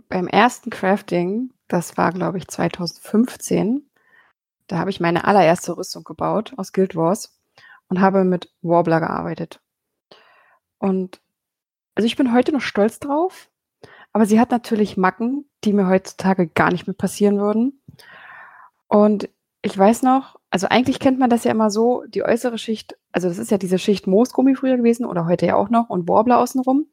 beim 0.08 0.28
ersten 0.28 0.70
Crafting, 0.70 1.52
das 1.70 1.98
war 1.98 2.12
glaube 2.12 2.38
ich 2.38 2.48
2015, 2.48 3.90
da 4.68 4.78
habe 4.78 4.90
ich 4.90 5.00
meine 5.00 5.26
allererste 5.26 5.78
Rüstung 5.78 6.04
gebaut 6.04 6.54
aus 6.58 6.74
Guild 6.74 6.96
Wars 6.96 7.40
und 7.88 8.02
habe 8.02 8.24
mit 8.24 8.52
Warbler 8.62 9.00
gearbeitet. 9.00 9.62
Und 10.78 11.22
also 11.96 12.06
ich 12.06 12.16
bin 12.16 12.34
heute 12.34 12.52
noch 12.52 12.62
stolz 12.62 13.00
drauf, 13.00 13.50
aber 14.14 14.26
sie 14.26 14.40
hat 14.40 14.52
natürlich 14.52 14.98
Macken, 14.98 15.46
die 15.64 15.74
mir 15.74 15.88
heutzutage 15.88 16.48
gar 16.48 16.72
nicht 16.72 16.88
mehr 16.88 16.94
passieren 16.94 17.40
würden. 17.40 17.82
Und 18.88 19.30
ich 19.62 19.78
weiß 19.78 20.04
noch, 20.04 20.40
also 20.50 20.68
eigentlich 20.68 21.00
kennt 21.00 21.20
man 21.20 21.30
das 21.30 21.44
ja 21.44 21.52
immer 21.52 21.70
so, 21.70 22.04
die 22.08 22.24
äußere 22.24 22.58
Schicht, 22.58 22.98
also 23.12 23.28
das 23.28 23.38
ist 23.38 23.52
ja 23.52 23.58
diese 23.58 23.78
Schicht 23.78 24.08
Moosgummi 24.08 24.56
früher 24.56 24.78
gewesen 24.78 25.06
oder 25.06 25.26
heute 25.26 25.46
ja 25.46 25.56
auch 25.56 25.70
noch 25.70 25.90
und 25.90 26.08
Warbler 26.08 26.40
außenrum. 26.40 26.86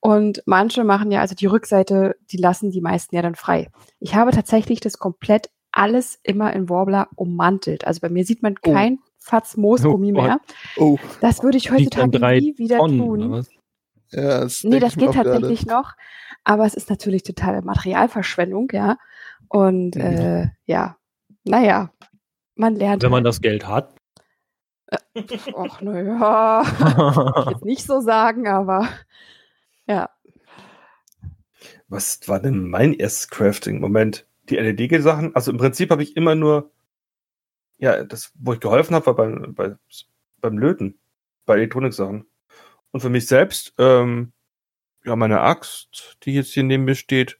Und 0.00 0.42
manche 0.46 0.84
machen 0.84 1.10
ja, 1.10 1.20
also 1.20 1.34
die 1.34 1.46
Rückseite, 1.46 2.16
die 2.30 2.36
lassen 2.36 2.70
die 2.70 2.80
meisten 2.80 3.14
ja 3.16 3.22
dann 3.22 3.34
frei. 3.34 3.70
Ich 3.98 4.14
habe 4.14 4.30
tatsächlich 4.30 4.80
das 4.80 4.98
komplett 4.98 5.50
alles 5.72 6.18
immer 6.22 6.52
in 6.52 6.68
Warbler 6.68 7.08
ummantelt. 7.16 7.86
Also 7.86 8.00
bei 8.00 8.08
mir 8.08 8.24
sieht 8.24 8.42
man 8.42 8.54
Oh. 8.64 8.72
kein 8.72 8.98
Fatz 9.18 9.56
Moosgummi 9.56 10.12
Oh 10.16 10.22
mehr. 10.22 10.40
Oh, 10.76 10.98
Das 11.20 11.42
würde 11.42 11.56
ich 11.58 11.70
heutzutage 11.72 12.10
drei 12.10 12.38
nie 12.38 12.56
wieder 12.58 12.78
Tonnen, 12.78 12.98
tun. 12.98 13.46
ja, 14.12 14.40
das 14.40 14.62
Nee, 14.64 14.78
das 14.78 14.96
geht 14.96 15.08
auch 15.08 15.12
gerade. 15.14 15.30
tatsächlich 15.32 15.66
noch, 15.66 15.94
aber 16.44 16.64
es 16.66 16.74
ist 16.74 16.88
natürlich 16.88 17.24
totale 17.24 17.62
Materialverschwendung, 17.62 18.68
ja. 18.72 18.96
Und 19.48 19.96
Mhm. 19.96 20.00
äh, 20.00 20.48
ja, 20.66 20.96
naja, 21.44 21.90
man 22.54 22.76
lernt. 22.76 23.02
Wenn 23.02 23.10
man 23.10 23.18
halt. 23.18 23.26
das 23.26 23.40
Geld 23.40 23.66
hat. 23.66 23.94
Och, 25.54 25.80
naja, 25.80 26.62
ich 26.62 27.50
jetzt 27.50 27.64
nicht 27.64 27.84
so 27.84 28.00
sagen, 28.00 28.46
aber 28.46 28.88
ja. 29.86 30.10
Was 31.88 32.26
war 32.28 32.40
denn 32.40 32.68
mein 32.68 32.94
erstes 32.94 33.28
Crafting? 33.28 33.80
Moment, 33.80 34.26
die 34.48 34.56
LED-Sachen. 34.56 35.34
Also 35.34 35.50
im 35.52 35.58
Prinzip 35.58 35.90
habe 35.90 36.02
ich 36.02 36.16
immer 36.16 36.34
nur, 36.34 36.70
ja, 37.78 38.04
das, 38.04 38.32
wo 38.38 38.52
ich 38.52 38.60
geholfen 38.60 38.94
habe, 38.94 39.06
war 39.06 39.16
beim, 39.16 39.54
bei, 39.54 39.76
beim 40.40 40.58
Löten, 40.58 40.98
bei 41.44 41.54
Elektroniksachen. 41.54 42.26
Und 42.92 43.00
für 43.00 43.10
mich 43.10 43.26
selbst, 43.26 43.74
ähm, 43.78 44.32
ja, 45.04 45.16
meine 45.16 45.40
Axt, 45.42 46.18
die 46.24 46.34
jetzt 46.34 46.52
hier 46.52 46.64
neben 46.64 46.84
mir 46.84 46.94
steht, 46.96 47.38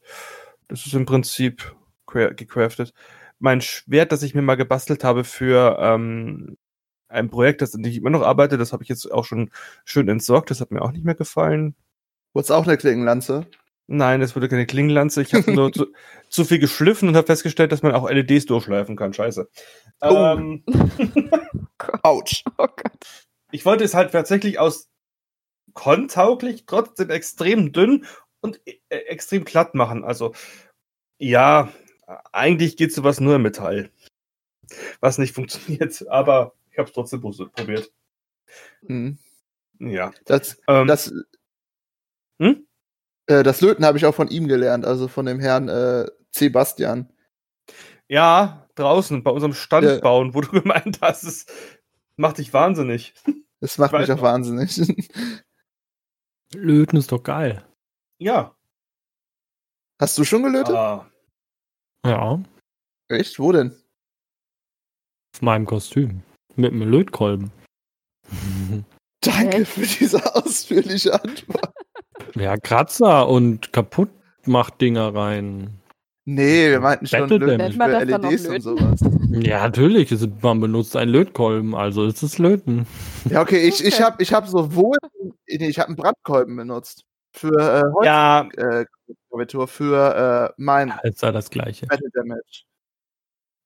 das 0.68 0.86
ist 0.86 0.94
im 0.94 1.06
Prinzip 1.06 1.76
cra- 2.06 2.34
gecraftet. 2.34 2.94
Mein 3.38 3.60
Schwert, 3.60 4.12
das 4.12 4.22
ich 4.22 4.34
mir 4.34 4.42
mal 4.42 4.56
gebastelt 4.56 5.04
habe 5.04 5.24
für 5.24 5.78
ähm, 5.80 6.56
ein 7.08 7.30
Projekt, 7.30 7.62
das 7.62 7.74
an 7.74 7.82
dem 7.82 7.90
ich 7.92 7.98
immer 7.98 8.10
noch 8.10 8.22
arbeite, 8.22 8.58
das 8.58 8.72
habe 8.72 8.82
ich 8.82 8.88
jetzt 8.88 9.10
auch 9.12 9.24
schon 9.24 9.50
schön 9.84 10.08
entsorgt. 10.08 10.50
Das 10.50 10.60
hat 10.60 10.70
mir 10.72 10.82
auch 10.82 10.92
nicht 10.92 11.04
mehr 11.04 11.14
gefallen. 11.14 11.76
Wurd's 12.36 12.50
auch 12.50 12.66
eine 12.66 12.76
Klingenlanze? 12.76 13.46
Nein, 13.86 14.20
es 14.20 14.36
wurde 14.36 14.50
keine 14.50 14.66
Klingenlanze. 14.66 15.22
Ich 15.22 15.32
habe 15.32 15.50
nur 15.54 15.72
zu, 15.72 15.86
zu 16.28 16.44
viel 16.44 16.58
geschliffen 16.58 17.08
und 17.08 17.16
habe 17.16 17.26
festgestellt, 17.26 17.72
dass 17.72 17.80
man 17.80 17.94
auch 17.94 18.10
LEDs 18.10 18.44
durchschleifen 18.44 18.94
kann. 18.94 19.14
Scheiße. 19.14 19.48
Oh. 20.02 20.36
Ähm, 20.36 20.62
Autsch. 22.02 22.44
Oh 22.58 22.66
Gott. 22.66 23.06
ich 23.52 23.64
wollte 23.64 23.84
es 23.84 23.94
halt 23.94 24.12
tatsächlich 24.12 24.58
aus 24.58 24.90
kontauglich, 25.72 26.66
trotzdem 26.66 27.08
extrem 27.08 27.72
dünn 27.72 28.04
und 28.42 28.60
äh, 28.66 28.74
extrem 28.90 29.46
glatt 29.46 29.74
machen. 29.74 30.04
Also, 30.04 30.34
ja, 31.16 31.72
eigentlich 32.32 32.76
geht 32.76 32.92
sowas 32.92 33.18
nur 33.18 33.36
im 33.36 33.42
Metall. 33.44 33.88
Was 35.00 35.16
nicht 35.16 35.34
funktioniert, 35.34 36.06
aber 36.10 36.52
ich 36.70 36.76
habe 36.76 36.88
es 36.88 36.92
trotzdem 36.92 37.22
probiert. 37.22 37.90
Hm. 38.84 39.16
Ja. 39.78 40.12
Das, 40.26 40.58
Ähm, 40.68 40.86
das, 40.86 41.10
Hm? 42.40 42.66
äh, 43.28 43.42
das 43.42 43.60
Löten 43.60 43.84
habe 43.84 43.98
ich 43.98 44.06
auch 44.06 44.14
von 44.14 44.28
ihm 44.28 44.46
gelernt, 44.48 44.84
also 44.84 45.08
von 45.08 45.26
dem 45.26 45.40
Herrn 45.40 45.68
äh, 45.68 46.06
Sebastian. 46.34 47.12
ja, 48.08 48.68
draußen 48.74 49.22
bei 49.24 49.30
unserem 49.30 49.54
Stand 49.54 49.86
Ja. 49.86 49.98
bauen, 50.00 50.34
wo 50.34 50.40
du 50.42 50.50
gemeint 50.62 51.00
hast, 51.00 51.24
es 51.24 51.46
macht 52.16 52.38
dich 52.38 52.52
wahnsinnig. 52.52 53.14
Das 53.60 53.78
macht 53.78 53.94
Ich 53.94 54.00
mich 54.00 54.12
auch 54.12 54.16
noch. 54.16 54.22
wahnsinnig. 54.22 54.76
Löten 56.54 56.98
ist 56.98 57.10
doch 57.10 57.22
geil. 57.22 57.64
Ja. 58.18 58.54
Hast 59.98 60.18
du 60.18 60.24
schon 60.24 60.42
gelötet? 60.42 60.74
Ah, 60.74 61.10
Ja, 62.04 62.42
Echt? 63.08 63.38
Wo 63.38 63.52
denn? 63.52 63.74
auf 65.34 65.40
meinem 65.40 65.64
Kostüm. 65.64 66.22
Mit 66.54 66.72
einem 66.72 66.82
Lötkolben. 66.90 67.50
Danke 69.22 69.64
für 69.64 69.86
diese 69.86 70.34
ausführliche 70.34 71.14
Antwort. 71.14 71.74
Ja, 72.36 72.56
Kratzer 72.56 73.28
und 73.28 73.72
kaputt 73.72 74.10
macht 74.46 74.80
Dinger 74.80 75.14
rein. 75.14 75.80
Nee, 76.28 76.70
wir 76.70 76.80
meinten 76.80 77.06
schon 77.06 77.20
Battle 77.20 77.38
Löten 77.38 77.72
für 77.72 77.78
das 77.88 78.06
dann 78.08 78.20
noch 78.20 78.30
LEDs 78.30 78.46
und 78.46 78.52
Löten? 78.52 78.62
sowas. 78.62 79.00
Ja, 79.30 79.62
natürlich. 79.62 80.28
Man 80.42 80.60
benutzt 80.60 80.96
einen 80.96 81.12
Lötkolben, 81.12 81.76
also 81.76 82.04
ist 82.04 82.22
es 82.22 82.38
Löten. 82.38 82.86
Ja, 83.30 83.42
okay, 83.42 83.58
ich, 83.58 83.84
ich 83.84 84.02
habe 84.02 84.20
ich 84.20 84.32
hab 84.32 84.48
sowohl, 84.48 84.96
nee, 85.46 85.68
ich 85.68 85.78
habe 85.78 85.88
einen 85.88 85.96
Brandkolben 85.96 86.56
benutzt 86.56 87.04
für 87.32 87.56
äh, 87.56 87.82
Holz, 87.92 88.06
ja, 88.06 88.48
äh, 88.56 88.86
für 89.66 90.50
äh, 90.50 90.54
mein 90.56 90.88
Ja, 90.88 91.00
ist 91.04 91.22
ja 91.22 91.30
das 91.30 91.50
Gleiche. 91.50 91.86
Battle 91.86 92.10
Damage. 92.12 92.64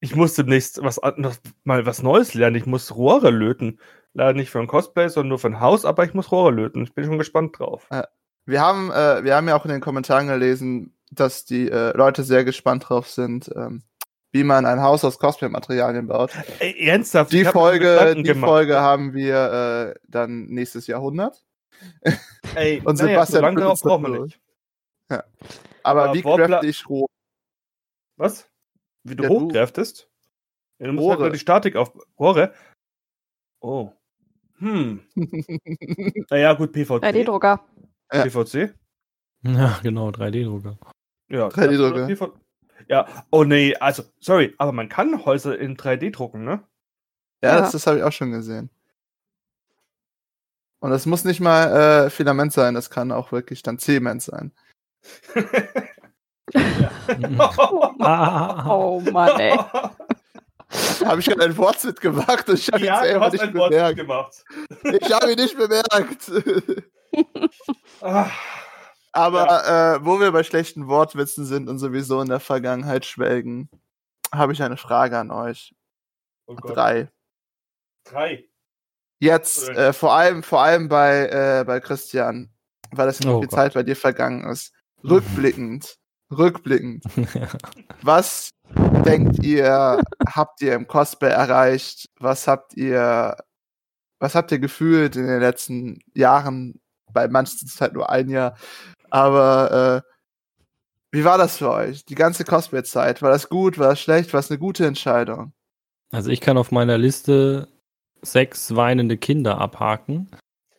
ich 0.00 0.14
muss 0.14 0.34
demnächst 0.34 0.82
was, 0.82 1.00
noch 1.16 1.36
mal 1.64 1.86
was 1.86 2.02
Neues 2.02 2.34
lernen. 2.34 2.56
Ich 2.56 2.66
muss 2.66 2.94
Rohre 2.94 3.30
löten. 3.30 3.78
Leider 4.12 4.34
nicht 4.34 4.50
für 4.50 4.58
ein 4.58 4.66
Cosplay, 4.66 5.08
sondern 5.08 5.28
nur 5.28 5.38
für 5.38 5.46
ein 5.46 5.60
Haus, 5.60 5.84
aber 5.84 6.04
ich 6.04 6.12
muss 6.12 6.30
Rohre 6.30 6.50
löten. 6.50 6.82
Ich 6.82 6.92
bin 6.92 7.04
schon 7.04 7.18
gespannt 7.18 7.58
drauf. 7.58 7.86
Wir 8.46 8.60
haben, 8.60 8.90
äh, 8.90 9.22
wir 9.24 9.36
haben 9.36 9.48
ja 9.48 9.56
auch 9.56 9.64
in 9.64 9.70
den 9.70 9.80
Kommentaren 9.80 10.26
gelesen, 10.28 10.96
dass 11.10 11.44
die 11.44 11.68
äh, 11.70 11.96
Leute 11.96 12.24
sehr 12.24 12.44
gespannt 12.44 12.88
drauf 12.88 13.08
sind, 13.08 13.50
ähm, 13.54 13.82
wie 14.32 14.44
man 14.44 14.64
ein 14.66 14.80
Haus 14.80 15.04
aus 15.04 15.18
Cosplay-Materialien 15.18 16.06
baut. 16.06 16.32
Ey, 16.60 16.88
ernsthaft? 16.88 17.32
Die 17.32 17.44
Folge, 17.44 18.14
die 18.16 18.22
gemacht. 18.22 18.48
Folge 18.48 18.80
haben 18.80 19.12
wir 19.14 19.94
äh, 19.96 20.00
dann 20.08 20.46
nächstes 20.46 20.86
Jahrhundert. 20.86 21.44
Ey, 22.54 22.80
und 22.84 22.98
naja, 22.98 23.24
Sebastian 23.26 23.26
so 23.26 23.40
lange 23.40 23.56
führt 23.56 23.64
darauf 23.64 23.80
brauchen 23.80 24.12
wir 24.12 24.20
nicht. 24.24 24.40
Aber, 25.82 26.04
Aber 26.04 26.14
wie 26.14 26.22
crafte 26.22 26.66
ich 26.66 26.88
roh? 26.88 27.06
Was? 28.16 28.48
Wie 29.02 29.16
du 29.16 29.22
Ja, 29.24 29.28
du- 29.30 29.40
hochkräftest? 29.40 30.08
Ja, 30.78 30.86
du 30.86 30.92
musst 30.92 31.08
halt 31.08 31.16
Rohre. 31.18 31.28
nur 31.28 31.32
die 31.32 31.38
Statik 31.38 31.76
auf. 31.76 31.92
Rohre? 32.18 32.52
Oh. 33.60 33.90
Hm. 34.58 35.00
Naja, 36.30 36.52
gut, 36.52 36.72
PVC. 36.72 37.02
3D-Drucker. 37.02 37.64
Ja. 38.12 38.24
PVC? 38.24 38.74
Ja, 39.42 39.78
genau, 39.82 40.08
3D-Drucker. 40.10 40.78
Ja. 41.28 41.48
3D-Drucker. 41.48 42.06
PV 42.06 42.32
Ja, 42.88 43.06
oh 43.30 43.44
nee, 43.44 43.74
also, 43.76 44.02
sorry, 44.20 44.54
aber 44.58 44.72
man 44.72 44.88
kann 44.88 45.24
Häuser 45.24 45.58
in 45.58 45.76
3D 45.76 46.10
drucken, 46.12 46.44
ne? 46.44 46.62
Ja, 47.42 47.54
Ja. 47.54 47.60
das, 47.60 47.72
das 47.72 47.86
habe 47.86 47.98
ich 47.98 48.02
auch 48.04 48.12
schon 48.12 48.32
gesehen. 48.32 48.68
Und 50.80 50.92
es 50.92 51.06
muss 51.06 51.24
nicht 51.24 51.40
mal 51.40 52.06
äh, 52.06 52.10
Filament 52.10 52.52
sein, 52.52 52.74
das 52.74 52.90
kann 52.90 53.12
auch 53.12 53.32
wirklich 53.32 53.62
dann 53.62 53.78
Zement 53.78 54.22
sein. 54.22 54.52
Oh 58.66 59.00
Mann, 59.12 59.40
ey. 59.40 59.56
Habe 61.04 61.20
ich 61.20 61.26
gerade 61.26 61.44
einen 61.44 61.56
Wortwitz 61.56 62.00
gemacht 62.00 62.48
und 62.48 62.54
ich 62.58 62.68
habe 62.68 62.78
ihn 62.80 62.84
ja, 62.86 63.00
du 63.00 63.06
selber 63.08 63.24
hast 63.26 63.32
nicht 63.32 63.42
ein 63.42 63.54
Wort 63.54 63.70
bemerkt. 63.70 63.96
gemacht. 63.96 64.44
Ich 64.84 65.12
habe 65.12 65.32
ihn 65.32 65.38
nicht 65.38 65.56
bemerkt. 65.56 66.30
Ah, 68.00 68.30
Aber 69.12 69.96
äh, 69.96 70.04
wo 70.04 70.20
wir 70.20 70.32
bei 70.32 70.42
schlechten 70.42 70.86
Wortwitzen 70.88 71.44
sind 71.44 71.68
und 71.68 71.78
sowieso 71.78 72.20
in 72.20 72.28
der 72.28 72.40
Vergangenheit 72.40 73.04
schwelgen, 73.04 73.68
habe 74.32 74.52
ich 74.52 74.62
eine 74.62 74.76
Frage 74.76 75.18
an 75.18 75.30
euch. 75.30 75.74
oh. 76.46 76.54
Drei. 76.54 77.08
Drei. 78.04 78.44
Jetzt, 79.20 79.68
äh, 79.68 79.92
vor 79.92 80.14
allem, 80.14 80.42
vor 80.42 80.62
allem 80.62 80.88
bei, 80.88 81.28
äh, 81.28 81.64
bei 81.66 81.80
Christian, 81.80 82.50
weil 82.92 83.06
das 83.06 83.20
noch 83.20 83.34
Oh 83.34 83.40
viel 83.40 83.48
Gott. 83.48 83.56
Zeit 83.58 83.74
bei 83.74 83.82
dir 83.82 83.96
vergangen 83.96 84.48
ist. 84.48 84.72
Rückblickend, 85.04 85.98
rückblickend. 86.30 87.04
Was 88.02 88.50
denkt 89.04 89.44
ihr, 89.44 90.00
habt 90.26 90.62
ihr 90.62 90.74
im 90.74 90.86
Cosplay 90.86 91.30
erreicht? 91.30 92.08
Was 92.18 92.46
habt 92.48 92.74
ihr, 92.76 93.36
was 94.20 94.34
habt 94.34 94.52
ihr 94.52 94.58
gefühlt 94.58 95.16
in 95.16 95.26
den 95.26 95.40
letzten 95.40 95.98
Jahren? 96.14 96.80
Bei 97.12 97.28
manchen 97.28 97.66
ist 97.66 97.74
es 97.74 97.80
halt 97.80 97.94
nur 97.94 98.10
ein 98.10 98.28
Jahr. 98.28 98.56
Aber 99.10 100.02
äh, 100.04 100.10
wie 101.12 101.24
war 101.24 101.38
das 101.38 101.56
für 101.56 101.70
euch? 101.70 102.04
Die 102.04 102.14
ganze 102.14 102.44
Cosplay-Zeit. 102.44 103.22
War 103.22 103.30
das 103.30 103.48
gut? 103.48 103.78
War 103.78 103.90
das 103.90 104.00
schlecht? 104.00 104.32
War 104.32 104.40
es 104.40 104.50
eine 104.50 104.58
gute 104.58 104.86
Entscheidung? 104.86 105.52
Also 106.12 106.30
ich 106.30 106.40
kann 106.40 106.58
auf 106.58 106.70
meiner 106.70 106.98
Liste 106.98 107.68
sechs 108.22 108.74
weinende 108.74 109.16
Kinder 109.16 109.58
abhaken. 109.58 110.28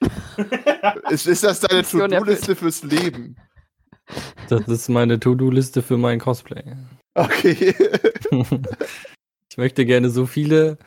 Ist, 1.09 1.27
ist 1.27 1.43
das 1.43 1.59
deine 1.59 1.83
To-Do-Liste 1.83 2.55
fürs 2.55 2.81
Leben? 2.83 3.35
Das 4.49 4.67
ist 4.67 4.89
meine 4.89 5.19
To-Do-Liste 5.19 5.83
für 5.83 5.97
mein 5.97 6.19
Cosplay. 6.19 6.63
Okay. 7.13 7.75
ich 9.49 9.57
möchte 9.57 9.85
gerne 9.85 10.09
so 10.09 10.25
viele 10.25 10.77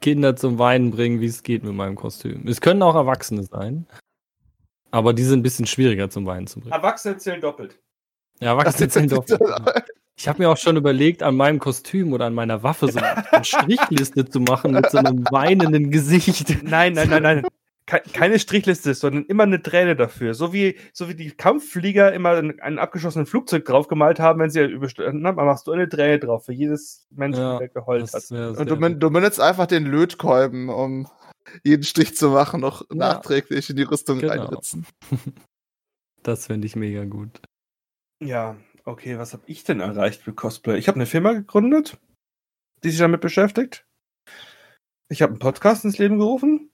Kinder 0.00 0.36
zum 0.36 0.58
Weinen 0.58 0.90
bringen, 0.90 1.20
wie 1.20 1.26
es 1.26 1.42
geht 1.42 1.64
mit 1.64 1.74
meinem 1.74 1.96
Kostüm. 1.96 2.46
Es 2.48 2.60
können 2.60 2.82
auch 2.82 2.94
Erwachsene 2.94 3.44
sein. 3.44 3.86
Aber 4.90 5.12
die 5.12 5.22
sind 5.24 5.40
ein 5.40 5.42
bisschen 5.42 5.66
schwieriger 5.66 6.10
zum 6.10 6.26
Weinen 6.26 6.46
zu 6.46 6.60
bringen. 6.60 6.72
Erwachsene 6.72 7.16
zählen 7.18 7.40
doppelt. 7.40 7.78
Ja, 8.40 8.48
Erwachsene 8.52 8.90
sind 8.90 9.12
doch. 9.12 9.24
Ich 10.16 10.28
habe 10.28 10.42
mir 10.42 10.50
auch 10.50 10.56
schon 10.56 10.76
überlegt, 10.76 11.22
an 11.22 11.36
meinem 11.36 11.58
Kostüm 11.58 12.12
oder 12.12 12.26
an 12.26 12.34
meiner 12.34 12.62
Waffe 12.62 12.88
so 12.90 12.98
eine 12.98 13.44
Strichliste 13.44 14.26
zu 14.28 14.40
machen 14.40 14.72
mit 14.72 14.90
so 14.90 14.98
einem 14.98 15.24
weinenden 15.30 15.90
Gesicht. 15.90 16.62
Nein, 16.62 16.92
nein, 16.92 17.08
nein, 17.08 17.22
nein. 17.22 17.42
Ke- 17.86 18.02
Keine 18.12 18.38
Strichliste, 18.38 18.92
sondern 18.94 19.24
immer 19.24 19.44
eine 19.44 19.62
Träne 19.62 19.96
dafür. 19.96 20.34
So 20.34 20.52
wie, 20.52 20.76
so 20.92 21.08
wie 21.08 21.14
die 21.14 21.30
Kampfflieger 21.30 22.12
immer 22.12 22.32
ein, 22.36 22.60
ein 22.60 22.78
abgeschossenen 22.78 23.24
Flugzeug 23.26 23.64
draufgemalt 23.64 24.20
haben, 24.20 24.40
wenn 24.40 24.50
sie 24.50 24.60
überstanden 24.62 25.26
haben, 25.26 25.36
machst 25.36 25.66
du 25.66 25.72
eine 25.72 25.88
Träne 25.88 26.18
drauf 26.18 26.44
für 26.44 26.52
jedes 26.52 27.06
Mensch, 27.10 27.38
Ja, 27.38 27.58
der 27.58 27.68
geheult 27.68 28.12
hat. 28.12 28.30
Und 28.30 28.68
du, 28.70 28.76
ben- 28.76 29.00
du 29.00 29.10
benutzt 29.10 29.40
einfach 29.40 29.66
den 29.66 29.86
Lötkolben, 29.86 30.68
um 30.68 31.08
jeden 31.64 31.82
Strich 31.84 32.16
zu 32.16 32.30
machen, 32.30 32.60
noch 32.60 32.82
Ja. 32.90 32.96
nachträglich 32.96 33.70
in 33.70 33.76
die 33.76 33.82
Rüstung 33.82 34.18
Genau. 34.20 34.32
reinritzen. 34.32 34.86
das 36.22 36.46
fände 36.46 36.66
ich 36.66 36.76
mega 36.76 37.04
gut. 37.04 37.40
Ja, 38.22 38.56
okay, 38.84 39.18
was 39.18 39.32
habe 39.32 39.42
ich 39.46 39.64
denn 39.64 39.80
erreicht 39.80 40.26
mit 40.26 40.36
Cosplay? 40.36 40.76
Ich 40.78 40.88
habe 40.88 40.96
eine 40.96 41.06
Firma 41.06 41.32
gegründet, 41.32 41.98
die 42.84 42.90
sich 42.90 42.98
damit 43.00 43.20
beschäftigt. 43.20 43.86
Ich 45.08 45.22
habe 45.22 45.32
einen 45.32 45.38
Podcast 45.40 45.84
ins 45.84 45.98
Leben 45.98 46.18
gerufen. 46.18 46.70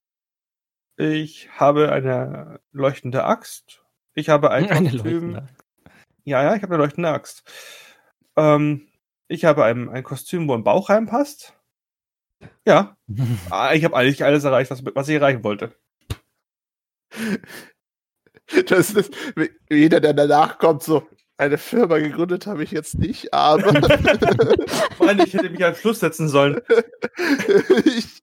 Ich 0.98 1.50
habe 1.58 1.92
eine 1.92 2.60
leuchtende 2.72 3.24
Axt. 3.24 3.84
Ich 4.14 4.28
habe 4.28 4.50
ein 4.50 4.68
Eine 4.70 4.90
Kostüm. 4.90 5.32
leuchtende 5.34 5.48
Ja, 6.24 6.42
ja, 6.42 6.54
ich 6.56 6.62
habe 6.62 6.74
eine 6.74 6.82
leuchtende 6.82 7.10
Axt. 7.10 7.44
Ähm, 8.36 8.88
ich 9.28 9.44
habe 9.44 9.64
ein, 9.64 9.88
ein 9.88 10.02
Kostüm, 10.04 10.48
wo 10.48 10.54
ein 10.54 10.64
Bauch 10.64 10.88
reinpasst. 10.90 11.55
Ja, 12.66 12.96
ah, 13.50 13.74
ich 13.74 13.84
habe 13.84 13.96
eigentlich 13.96 14.24
alles 14.24 14.44
erreicht, 14.44 14.70
was, 14.70 14.84
was 14.84 15.08
ich 15.08 15.16
erreichen 15.16 15.44
wollte. 15.44 15.74
Das 18.66 18.90
ist, 18.90 19.14
jeder, 19.70 20.00
der 20.00 20.14
danach 20.14 20.58
kommt, 20.58 20.82
so, 20.82 21.08
eine 21.38 21.58
Firma 21.58 21.98
gegründet 21.98 22.46
habe 22.46 22.64
ich 22.64 22.70
jetzt 22.70 22.98
nicht, 22.98 23.32
aber 23.34 23.72
Mann, 24.98 25.18
ich 25.18 25.34
hätte 25.34 25.50
mich 25.50 25.64
am 25.64 25.74
Schluss 25.74 26.00
setzen 26.00 26.28
sollen. 26.28 26.60
ich, 27.84 28.22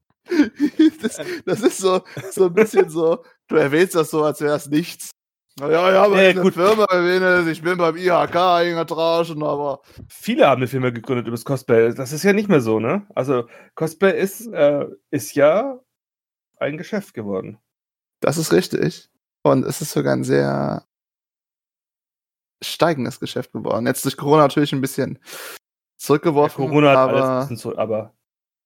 das, 1.02 1.20
das 1.46 1.62
ist 1.62 1.78
so, 1.78 2.02
so 2.32 2.46
ein 2.46 2.54
bisschen 2.54 2.90
so, 2.90 3.24
du 3.48 3.56
erwähnst 3.56 3.96
das 3.96 4.10
so, 4.10 4.24
als 4.24 4.42
wäre 4.42 4.56
es 4.56 4.68
nichts. 4.68 5.12
Ja, 5.60 5.70
ja, 5.92 6.04
aber 6.04 6.22
Ja, 6.22 6.30
eine 6.32 6.42
gut. 6.42 6.54
Firma 6.56 6.86
erwähne, 6.86 7.50
ich 7.52 7.62
bin 7.62 7.78
beim 7.78 7.96
IHK 7.96 8.36
eingetragen, 8.36 9.44
aber 9.44 9.82
Viele 10.10 10.48
haben 10.48 10.60
eine 10.60 10.68
Firma 10.68 10.90
gegründet 10.90 11.28
über 11.28 11.36
das 11.36 11.46
Cosplay. 11.46 11.94
Das 11.94 12.12
ist 12.12 12.24
ja 12.24 12.34
nicht 12.34 12.50
mehr 12.50 12.62
so, 12.62 12.80
ne? 12.80 13.06
Also 13.14 13.48
Cosplay 13.76 14.20
ist, 14.20 14.48
äh, 14.48 14.88
ist 15.12 15.36
ja 15.36 15.80
ein 16.58 16.78
Geschäft 16.78 17.14
geworden. 17.14 17.60
das 18.20 18.38
ist 18.38 18.52
richtig. 18.52 19.10
Und 19.44 19.66
es 19.66 19.82
ist 19.82 19.92
sogar 19.92 20.14
ein 20.16 20.24
sehr 20.24 20.86
steigendes 22.64 23.20
Geschäft 23.20 23.52
geworden. 23.52 23.86
Jetzt 23.86 24.06
durch 24.06 24.18
Corona 24.18 24.44
natürlich 24.44 24.72
ein 24.74 24.82
bisschen 24.82 25.20
Ja, 25.22 25.30
zurückgeworfen, 25.98 26.66
Corona 26.66 26.90
hat 26.92 26.98
aber, 26.98 27.14
alles 27.14 27.26
ein 27.30 27.40
bisschen 27.42 27.58
zurück, 27.58 27.78
aber 27.78 28.14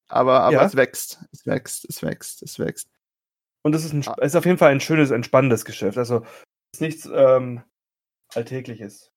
aber, 0.09 0.41
aber 0.41 0.53
Ja. 0.55 0.63
es 0.65 0.75
wächst. 0.75 1.19
Es 1.33 1.45
wächst, 1.45 1.85
es 1.89 2.01
wächst, 2.01 2.41
es 2.43 2.59
wächst. 2.59 2.87
und 3.63 3.75
es 3.75 3.83
ist, 3.83 3.93
ein, 3.93 4.05
ist 4.21 4.35
auf 4.35 4.45
jeden 4.45 4.57
Fall 4.57 4.71
ein 4.71 4.79
schönes, 4.79 5.11
entspannendes 5.11 5.65
Geschäft. 5.65 5.97
Also 5.97 6.23
ist 6.77 6.81
nichts 6.81 7.09
ähm, 7.11 7.63
Alltägliches. 8.35 9.11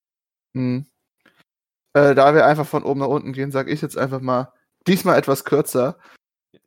Hm. 0.55 0.87
Äh, 1.93 2.15
da 2.15 2.35
wir 2.35 2.47
einfach 2.47 2.67
von 2.67 2.85
oben 2.85 3.01
nach 3.01 3.09
unten 3.09 3.33
gehen, 3.33 3.51
sage 3.51 3.71
ich 3.71 3.83
jetzt 3.83 3.99
einfach 3.99 4.21
mal, 4.21 4.53
diesmal 4.87 5.19
etwas 5.19 5.45
kürzer. 5.45 5.99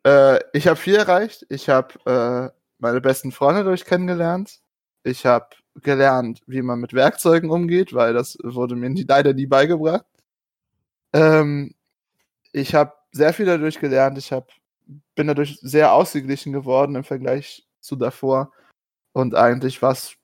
Äh, 0.06 0.40
ich 0.54 0.68
habe 0.68 0.76
viel 0.76 0.96
erreicht. 0.96 1.46
Ich 1.50 1.70
habe 1.70 1.94
äh, 2.06 2.56
meine 2.78 3.02
besten 3.02 3.32
Freunde 3.32 3.64
durch 3.64 3.86
kennengelernt. 3.86 4.60
Ich 5.04 5.26
habe 5.26 5.48
gelernt, 5.82 6.42
wie 6.46 6.62
man 6.62 6.80
mit 6.80 6.94
Werkzeugen 6.94 7.50
umgeht, 7.50 7.94
weil 7.94 8.14
das 8.14 8.38
wurde 8.44 8.76
mir 8.76 8.94
leider 9.08 9.34
nie 9.34 9.48
beigebracht. 9.48 10.06
Ähm, 11.14 11.74
ich 12.52 12.76
habe 12.76 12.94
sehr 13.12 13.34
viel 13.34 13.48
dadurch 13.48 13.80
gelernt. 13.80 14.18
Ich 14.20 14.32
hab, 14.32 14.52
bin 15.16 15.28
dadurch 15.28 15.58
sehr 15.62 15.94
ausgeglichen 15.94 16.54
geworden 16.54 16.96
im 16.96 17.04
Vergleich 17.04 17.68
zu 17.80 17.96
davor. 17.96 18.52
Und 19.14 19.34
eigentlich 19.34 19.82
war 19.82 19.94
es 19.94 20.18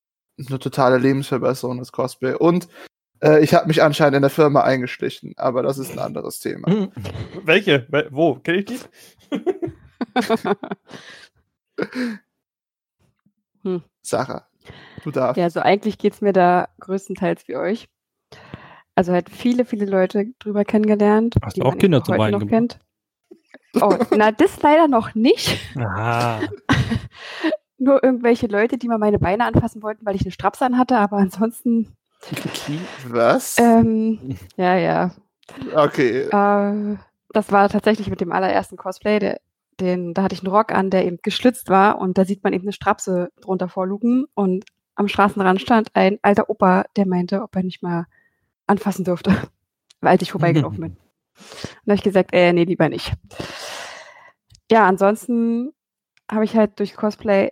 eine 0.48 0.60
totale 0.60 0.98
Lebensverbesserung, 0.98 1.78
das 1.80 1.92
Cosplay. 1.92 2.34
Und 2.34 2.68
äh, 3.22 3.44
ich 3.44 3.54
habe 3.54 3.68
mich 3.68 3.84
anscheinend 3.84 4.16
in 4.16 4.22
der 4.22 4.30
Firma 4.30 4.62
eingeschlichen, 4.62 5.34
aber 5.38 5.64
das 5.64 5.78
ist 5.78 5.92
ein 5.92 6.00
anderes 6.00 6.40
Thema. 6.40 6.90
Welche? 7.44 7.86
Wel- 7.92 8.08
Wo? 8.12 8.36
Kenne 8.36 8.60
ich 8.60 8.66
die? 8.66 8.80
Sarah, 14.02 14.48
du 15.04 15.12
darfst. 15.12 15.38
Ja, 15.38 15.44
also 15.44 15.60
eigentlich 15.60 15.98
geht 15.98 16.14
es 16.14 16.22
mir 16.22 16.34
da 16.34 16.70
größtenteils 16.80 17.48
wie 17.48 17.56
euch. 17.58 17.90
Also 18.96 19.14
halt 19.14 19.30
viele, 19.30 19.66
viele 19.66 19.86
Leute 19.86 20.26
drüber 20.40 20.66
kennengelernt. 20.66 21.36
Hast 21.42 21.58
du 21.58 21.62
auch 21.62 21.72
man 21.72 21.78
Kinder 21.80 22.04
zum 22.04 22.14
heute 22.14 22.22
Weinen 22.24 22.40
noch 22.42 22.48
kennt. 22.48 22.80
Oh, 23.82 23.96
na, 24.16 24.32
das 24.32 24.62
leider 24.62 24.88
noch 24.88 25.14
nicht. 25.16 25.58
Ah, 25.78 26.40
Nur 27.80 28.04
irgendwelche 28.04 28.48
Leute, 28.48 28.78
die 28.78 28.88
mal 28.88 28.98
meine 28.98 29.20
Beine 29.20 29.46
anfassen 29.46 29.82
wollten, 29.82 30.06
weil 30.06 30.16
ich 30.16 30.22
eine 30.22 30.32
Strapse 30.32 30.66
an 30.66 30.78
hatte, 30.78 30.98
aber 30.98 31.18
ansonsten, 31.18 31.96
Was? 33.08 33.58
ähm, 33.58 34.38
ja, 34.58 34.76
ja. 34.76 35.12
okay. 35.74 36.24
Äh, 36.24 36.98
das 37.32 37.52
war 37.52 37.70
tatsächlich 37.70 38.10
mit 38.10 38.22
dem 38.22 38.32
allerersten 38.32 38.76
Cosplay, 38.76 39.20
der, 39.20 39.40
den, 39.80 40.14
da 40.14 40.24
hatte 40.24 40.36
ich 40.36 40.44
einen 40.44 40.54
Rock 40.54 40.74
an, 40.74 40.90
der 40.90 41.06
eben 41.06 41.20
geschlitzt 41.22 41.70
war 41.70 42.00
und 42.00 42.18
da 42.18 42.26
sieht 42.26 42.44
man 42.44 42.54
eben 42.54 42.66
eine 42.66 42.74
Strapse 42.74 43.32
drunter 43.40 43.70
vorlugen 43.70 44.26
und 44.34 44.66
am 44.96 45.08
Straßenrand 45.08 45.62
stand 45.62 45.96
ein 45.96 46.20
alter 46.22 46.50
Opa, 46.50 46.84
der 46.98 47.08
meinte, 47.08 47.42
ob 47.42 47.56
er 47.56 47.64
nicht 47.64 47.82
mal 47.82 48.06
anfassen 48.68 49.06
dürfte, 49.06 49.34
weil 50.02 50.18
ich 50.22 50.32
vorbeigelaufen 50.32 50.82
bin. 50.82 50.98
habe 51.88 51.96
ich 51.96 52.04
gesagt, 52.04 52.32
äh, 52.34 52.52
nee, 52.52 52.66
lieber 52.66 52.90
nicht. 52.90 53.14
Ja, 54.70 54.86
ansonsten 54.86 55.72
habe 56.30 56.44
ich 56.44 56.56
halt 56.56 56.78
durch 56.80 56.96
Cosplay 56.96 57.52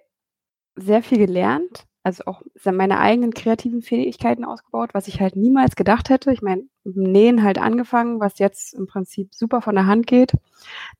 sehr 0.78 1.04
viel 1.04 1.18
gelernt, 1.18 1.86
also 2.04 2.24
auch 2.26 2.42
meine 2.64 3.00
eigenen 3.00 3.34
kreativen 3.34 3.82
Fähigkeiten 3.82 4.46
ausgebaut, 4.46 4.92
was 4.94 5.10
ich 5.10 5.20
halt 5.20 5.36
niemals 5.36 5.76
gedacht 5.76 6.10
hätte. 6.10 6.32
Ich 6.32 6.42
meine, 6.42 6.64
Nähen 6.86 7.44
halt 7.44 7.58
angefangen, 7.58 8.22
was 8.22 8.40
jetzt 8.40 8.74
im 8.74 8.88
Prinzip 8.88 9.36
super 9.36 9.62
von 9.62 9.76
der 9.76 9.88
Hand 9.88 10.08
geht. 10.08 10.32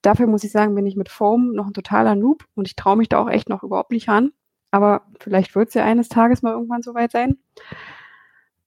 Dafür 0.02 0.28
muss 0.28 0.44
ich 0.44 0.52
sagen, 0.52 0.76
bin 0.76 0.86
ich 0.86 0.98
mit 0.98 1.08
Foam 1.08 1.54
noch 1.54 1.68
ein 1.68 1.74
totaler 1.74 2.16
Noob 2.16 2.44
und 2.56 2.68
ich 2.68 2.76
traue 2.76 2.98
mich 2.98 3.08
da 3.08 3.20
auch 3.20 3.30
echt 3.30 3.48
noch 3.48 3.64
überhaupt 3.64 3.92
nicht 3.92 4.10
ran. 4.10 4.32
Aber 4.70 5.04
vielleicht 5.20 5.56
wird 5.56 5.70
es 5.70 5.76
ja 5.76 5.86
eines 5.86 6.10
Tages 6.10 6.42
mal 6.42 6.52
irgendwann 6.52 6.82
soweit 6.82 7.12
sein. 7.14 7.38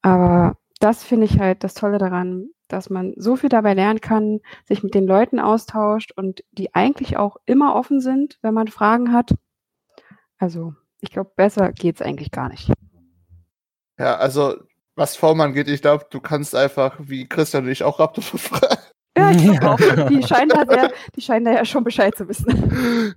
Aber 0.01 0.57
das 0.79 1.05
finde 1.05 1.27
ich 1.27 1.39
halt 1.39 1.63
das 1.63 1.75
Tolle 1.75 1.99
daran, 1.99 2.49
dass 2.69 2.89
man 2.89 3.13
so 3.17 3.37
viel 3.37 3.51
dabei 3.51 3.75
lernen 3.75 4.01
kann, 4.01 4.41
sich 4.65 4.83
mit 4.83 4.95
den 4.95 5.07
Leuten 5.07 5.41
austauscht 5.41 6.13
und 6.17 6.43
die 6.53 6.75
eigentlich 6.75 7.19
auch 7.19 7.37
immer 7.45 7.75
offen 7.75 8.01
sind, 8.01 8.39
wenn 8.41 8.55
man 8.55 8.69
Fragen 8.69 9.13
hat. 9.13 9.35
Also 10.39 10.73
ich 11.01 11.11
glaube, 11.11 11.31
besser 11.37 11.73
geht's 11.73 12.03
eigentlich 12.03 12.31
gar 12.31 12.49
nicht. 12.49 12.73
Ja, 13.99 14.17
also 14.17 14.57
was 14.97 15.17
Vormann 15.17 15.55
geht, 15.55 15.69
ich 15.69 15.83
glaube, 15.83 16.07
du 16.11 16.21
kannst 16.21 16.55
einfach, 16.55 16.97
wie 16.99 17.29
Christian 17.29 17.65
und 17.65 17.71
ich, 17.71 17.83
auch 17.85 17.99
Raptor 17.99 18.25
befreien. 18.31 18.79
Ja, 19.17 19.31
ich 19.31 19.59
glaube 19.59 20.05
auch. 20.05 20.09
Die 20.09 20.23
scheinen, 20.23 20.51
da 20.51 20.65
sehr, 20.69 20.93
die 21.17 21.21
scheinen 21.21 21.45
da 21.45 21.53
ja 21.53 21.65
schon 21.65 21.85
Bescheid 21.85 22.17
zu 22.17 22.29
wissen. 22.29 23.15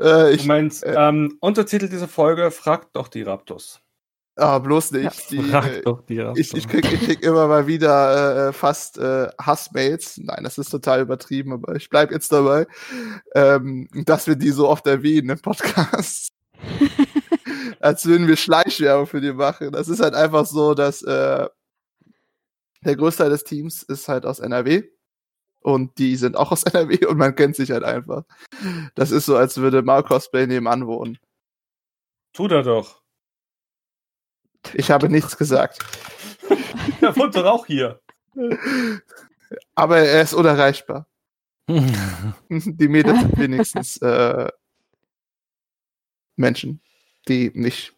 äh, 0.00 0.32
ich, 0.32 0.42
du 0.42 0.48
meinst, 0.48 0.84
äh, 0.84 0.94
ähm, 0.96 1.36
Untertitel 1.40 1.88
dieser 1.88 2.08
Folge, 2.08 2.50
fragt 2.50 2.96
doch 2.96 3.08
die 3.08 3.22
Raptors. 3.22 3.80
Ah, 4.38 4.60
bloß 4.60 4.92
nicht. 4.92 5.32
Ja, 5.32 5.60
die, 5.62 5.78
äh, 5.78 5.82
doch 5.82 6.02
die. 6.02 6.24
Ich, 6.36 6.54
ich, 6.54 6.68
krieg, 6.68 6.84
ich 6.92 7.00
krieg 7.00 7.22
immer 7.24 7.48
mal 7.48 7.66
wieder 7.66 8.48
äh, 8.48 8.52
fast 8.52 8.96
äh, 8.96 9.28
Hassmails. 9.36 10.18
Nein, 10.18 10.44
das 10.44 10.58
ist 10.58 10.70
total 10.70 11.00
übertrieben, 11.00 11.52
aber 11.52 11.74
ich 11.74 11.90
bleib 11.90 12.12
jetzt 12.12 12.30
dabei, 12.30 12.68
ähm, 13.34 13.88
dass 14.04 14.28
wir 14.28 14.36
die 14.36 14.50
so 14.50 14.68
oft 14.68 14.86
erwähnen 14.86 15.30
im 15.30 15.40
Podcast. 15.40 16.32
Als 17.80 18.06
würden 18.06 18.28
wir 18.28 18.36
Schleichwerbung 18.36 19.08
für 19.08 19.20
die 19.20 19.32
machen. 19.32 19.72
Das 19.72 19.88
ist 19.88 20.00
halt 20.00 20.14
einfach 20.14 20.46
so, 20.46 20.74
dass 20.74 21.02
äh, 21.02 21.48
der 22.84 22.96
Großteil 22.96 23.30
des 23.30 23.42
Teams 23.42 23.82
ist 23.82 24.06
halt 24.06 24.24
aus 24.24 24.38
NRW 24.38 24.84
und 25.62 25.98
die 25.98 26.14
sind 26.14 26.36
auch 26.36 26.52
aus 26.52 26.62
NRW 26.72 27.06
und 27.06 27.18
man 27.18 27.34
kennt 27.34 27.56
sich 27.56 27.72
halt 27.72 27.82
einfach. 27.82 28.22
Das 28.94 29.10
ist 29.10 29.26
so, 29.26 29.36
als 29.36 29.56
würde 29.56 29.82
Mal 29.82 30.04
Cosplay 30.04 30.46
nebenan 30.46 30.86
wohnen. 30.86 31.18
Tut 32.32 32.52
er 32.52 32.62
doch. 32.62 33.02
Ich 34.74 34.90
habe 34.90 35.08
nichts 35.08 35.36
gesagt. 35.36 35.78
er 37.00 37.16
wohnt 37.16 37.34
doch 37.36 37.44
auch 37.44 37.66
hier. 37.66 38.00
Aber 39.74 39.98
er 39.98 40.22
ist 40.22 40.34
unerreichbar. 40.34 41.06
die 42.48 42.88
Meter 42.88 43.14
sind 43.14 43.38
wenigstens 43.38 43.98
äh, 43.98 44.48
Menschen, 46.36 46.80
die 47.28 47.50
nicht. 47.54 47.94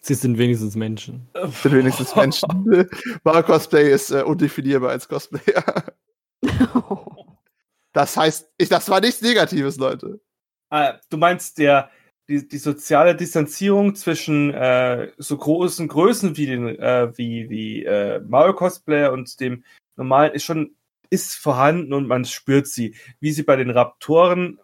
Sie 0.00 0.14
sind 0.14 0.38
wenigstens 0.38 0.76
Menschen. 0.76 1.28
Sind 1.62 1.72
wenigstens 1.72 2.14
Menschen. 2.16 2.48
War 3.22 3.42
Cosplay 3.42 3.92
ist 3.92 4.10
äh, 4.10 4.22
undefinierbar 4.22 4.90
als 4.90 5.08
Cosplayer. 5.08 5.84
Das 7.92 8.16
heißt, 8.16 8.50
ich, 8.56 8.68
das 8.68 8.88
war 8.88 9.00
nichts 9.00 9.20
Negatives, 9.20 9.76
Leute. 9.76 10.20
Ah, 10.70 10.98
du 11.10 11.16
meinst 11.16 11.58
der 11.58 11.90
die, 12.30 12.46
die 12.46 12.58
soziale 12.58 13.16
Distanzierung 13.16 13.96
zwischen 13.96 14.54
äh, 14.54 15.10
so 15.18 15.36
großen 15.36 15.88
Größen 15.88 16.36
wie 16.36 16.46
den 16.46 16.68
äh, 16.78 17.12
wie 17.16 17.50
wie 17.50 17.84
äh, 17.84 18.20
Mario 18.20 18.54
Cosplayer 18.54 19.12
und 19.12 19.40
dem 19.40 19.64
normalen 19.96 20.32
ist 20.32 20.44
schon 20.44 20.76
ist 21.10 21.34
vorhanden 21.34 21.92
und 21.92 22.06
man 22.06 22.24
spürt 22.24 22.68
sie, 22.68 22.94
wie 23.18 23.32
sie 23.32 23.42
bei 23.42 23.56
den 23.56 23.70
Raptoren 23.70 24.60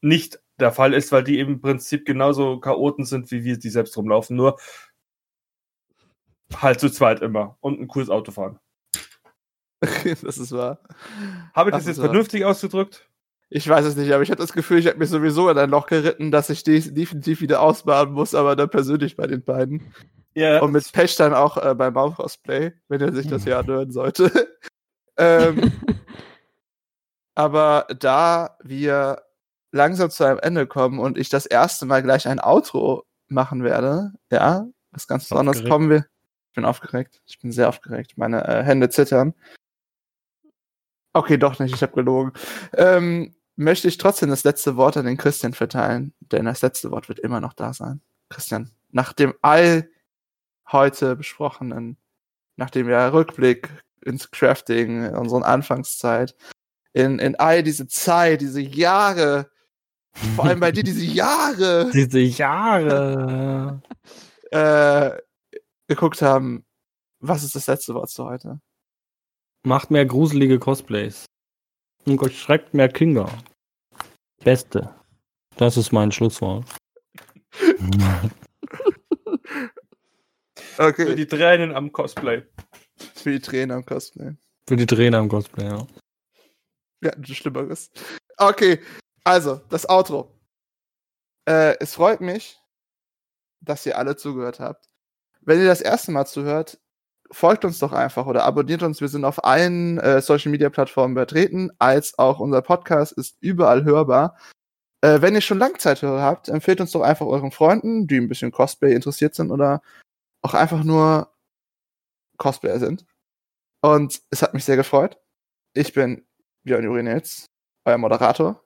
nicht 0.00 0.40
der 0.58 0.72
Fall 0.72 0.92
ist, 0.92 1.12
weil 1.12 1.22
die 1.22 1.38
im 1.38 1.60
Prinzip 1.60 2.04
genauso 2.04 2.58
Chaoten 2.58 3.04
sind, 3.04 3.30
wie 3.30 3.44
wir 3.44 3.58
die 3.58 3.70
selbst 3.70 3.96
rumlaufen, 3.96 4.36
nur 4.36 4.58
halt 6.56 6.80
zu 6.80 6.90
zweit 6.90 7.22
immer 7.22 7.56
und 7.60 7.80
ein 7.80 7.86
cooles 7.86 8.10
Auto 8.10 8.32
fahren. 8.32 8.58
das 9.80 10.38
ist 10.38 10.50
wahr. 10.50 10.80
Habe 11.54 11.70
ich 11.70 11.74
das, 11.74 11.84
das 11.84 11.96
jetzt 11.96 12.04
vernünftig 12.04 12.42
wahr. 12.42 12.50
ausgedrückt? 12.50 13.08
Ich 13.56 13.68
weiß 13.68 13.84
es 13.84 13.94
nicht, 13.94 14.10
aber 14.10 14.24
ich 14.24 14.32
habe 14.32 14.42
das 14.42 14.52
Gefühl, 14.52 14.80
ich 14.80 14.88
habe 14.88 14.98
mich 14.98 15.10
sowieso 15.10 15.48
in 15.48 15.56
ein 15.56 15.70
Loch 15.70 15.86
geritten, 15.86 16.32
dass 16.32 16.50
ich 16.50 16.64
definitiv 16.64 17.40
wieder 17.40 17.62
ausbaden 17.62 18.12
muss, 18.12 18.34
aber 18.34 18.56
dann 18.56 18.68
persönlich 18.68 19.14
bei 19.14 19.28
den 19.28 19.44
beiden. 19.44 19.94
Ja. 20.34 20.60
Und 20.60 20.72
mit 20.72 20.90
Pech 20.92 21.14
dann 21.14 21.32
auch 21.32 21.56
äh, 21.56 21.72
beim 21.72 21.94
Cosplay, 21.94 22.72
wenn 22.88 23.00
er 23.00 23.12
sich 23.12 23.28
das 23.28 23.44
ja 23.44 23.60
anhören 23.60 23.92
sollte. 23.92 24.48
ähm, 25.18 25.70
aber 27.36 27.86
da 27.96 28.58
wir 28.64 29.22
langsam 29.70 30.10
zu 30.10 30.24
einem 30.24 30.40
Ende 30.40 30.66
kommen 30.66 30.98
und 30.98 31.16
ich 31.16 31.28
das 31.28 31.46
erste 31.46 31.86
Mal 31.86 32.02
gleich 32.02 32.26
ein 32.26 32.40
Outro 32.40 33.04
machen 33.28 33.62
werde, 33.62 34.14
ja, 34.32 34.66
was 34.90 35.06
ganz 35.06 35.28
besonders 35.28 35.64
kommen 35.64 35.90
wir. 35.90 36.06
Ich 36.48 36.56
bin 36.56 36.64
aufgeregt. 36.64 37.22
Ich 37.24 37.38
bin 37.38 37.52
sehr 37.52 37.68
aufgeregt. 37.68 38.14
Meine 38.16 38.48
äh, 38.48 38.64
Hände 38.64 38.88
zittern. 38.88 39.32
Okay, 41.12 41.38
doch 41.38 41.60
nicht, 41.60 41.72
ich 41.72 41.82
habe 41.82 41.92
gelogen. 41.92 42.32
Ähm, 42.76 43.32
möchte 43.56 43.88
ich 43.88 43.98
trotzdem 43.98 44.30
das 44.30 44.44
letzte 44.44 44.76
Wort 44.76 44.96
an 44.96 45.06
den 45.06 45.16
Christian 45.16 45.52
verteilen, 45.52 46.14
denn 46.20 46.44
das 46.44 46.62
letzte 46.62 46.90
Wort 46.90 47.08
wird 47.08 47.20
immer 47.20 47.40
noch 47.40 47.52
da 47.52 47.72
sein. 47.72 48.00
Christian, 48.28 48.70
nach 48.90 49.12
dem 49.12 49.34
all 49.42 49.88
heute 50.70 51.16
besprochenen, 51.16 51.98
nach 52.56 52.70
dem 52.70 52.88
ja 52.88 53.08
Rückblick 53.08 53.68
ins 54.04 54.30
Crafting, 54.30 55.04
in 55.04 55.16
unseren 55.16 55.42
Anfangszeit, 55.42 56.34
in, 56.92 57.18
in 57.18 57.36
all 57.36 57.62
diese 57.62 57.86
Zeit, 57.88 58.40
diese 58.40 58.60
Jahre, 58.60 59.50
vor 60.36 60.44
allem 60.44 60.60
bei 60.60 60.72
dir 60.72 60.84
diese 60.84 61.04
Jahre. 61.04 61.90
diese 61.92 62.20
Jahre. 62.20 63.82
äh, 64.50 65.10
geguckt 65.88 66.22
haben, 66.22 66.64
was 67.20 67.42
ist 67.42 67.54
das 67.54 67.66
letzte 67.66 67.94
Wort 67.94 68.10
zu 68.10 68.24
heute? 68.24 68.60
Macht 69.64 69.90
mehr 69.90 70.06
gruselige 70.06 70.58
Cosplays. 70.58 71.26
Und 72.06 72.32
schreckt 72.32 72.74
mehr 72.74 72.88
Kinder. 72.88 73.30
Beste. 74.42 74.94
Das 75.56 75.76
ist 75.76 75.92
mein 75.92 76.12
Schlusswort. 76.12 76.64
okay. 80.78 81.06
Für 81.06 81.16
die 81.16 81.26
Tränen 81.26 81.74
am 81.74 81.92
Cosplay. 81.92 82.42
Für 82.96 83.32
die 83.32 83.40
Tränen 83.40 83.70
am 83.70 83.84
Cosplay. 83.84 84.34
Für 84.68 84.76
die 84.76 84.86
Tränen 84.86 85.14
am 85.14 85.28
Cosplay, 85.28 85.66
ja. 85.66 85.86
Ja, 87.02 87.12
ein 87.12 87.24
Schlimmeres. 87.24 87.90
Okay, 88.36 88.80
also, 89.24 89.60
das 89.68 89.88
Outro. 89.88 90.38
Äh, 91.46 91.76
es 91.80 91.94
freut 91.94 92.20
mich, 92.20 92.58
dass 93.60 93.86
ihr 93.86 93.96
alle 93.96 94.16
zugehört 94.16 94.60
habt. 94.60 94.88
Wenn 95.40 95.60
ihr 95.60 95.66
das 95.66 95.80
erste 95.80 96.12
Mal 96.12 96.26
zuhört, 96.26 96.80
folgt 97.30 97.64
uns 97.64 97.78
doch 97.78 97.92
einfach 97.92 98.26
oder 98.26 98.44
abonniert 98.44 98.82
uns. 98.82 99.00
Wir 99.00 99.08
sind 99.08 99.24
auf 99.24 99.44
allen 99.44 99.98
äh, 99.98 100.20
Social 100.20 100.50
Media 100.50 100.70
Plattformen 100.70 101.16
vertreten, 101.16 101.70
als 101.78 102.18
auch 102.18 102.40
unser 102.40 102.62
Podcast 102.62 103.12
ist 103.12 103.36
überall 103.40 103.84
hörbar. 103.84 104.36
Äh, 105.00 105.20
wenn 105.20 105.34
ihr 105.34 105.40
schon 105.40 105.58
Langzeithörer 105.58 106.22
habt, 106.22 106.48
empfehlt 106.48 106.80
uns 106.80 106.92
doch 106.92 107.02
einfach 107.02 107.26
euren 107.26 107.50
Freunden, 107.50 108.06
die 108.06 108.16
ein 108.16 108.28
bisschen 108.28 108.52
Cosplay 108.52 108.94
interessiert 108.94 109.34
sind 109.34 109.50
oder 109.50 109.82
auch 110.42 110.54
einfach 110.54 110.84
nur 110.84 111.32
Cosplayer 112.38 112.78
sind. 112.78 113.04
Und 113.82 114.22
es 114.30 114.42
hat 114.42 114.54
mich 114.54 114.64
sehr 114.64 114.76
gefreut. 114.76 115.18
Ich 115.74 115.92
bin 115.92 116.26
Björn 116.62 116.88
Urinetz, 116.88 117.50
euer 117.84 117.98
Moderator. 117.98 118.64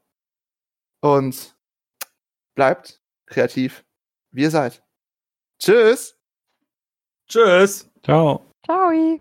Und 1.00 1.56
bleibt 2.54 3.00
kreativ, 3.26 3.84
wie 4.30 4.42
ihr 4.42 4.50
seid. 4.50 4.82
Tschüss! 5.58 6.16
Tschüss! 7.28 7.87
Ciao! 8.02 8.42
Ciao. 8.66 9.20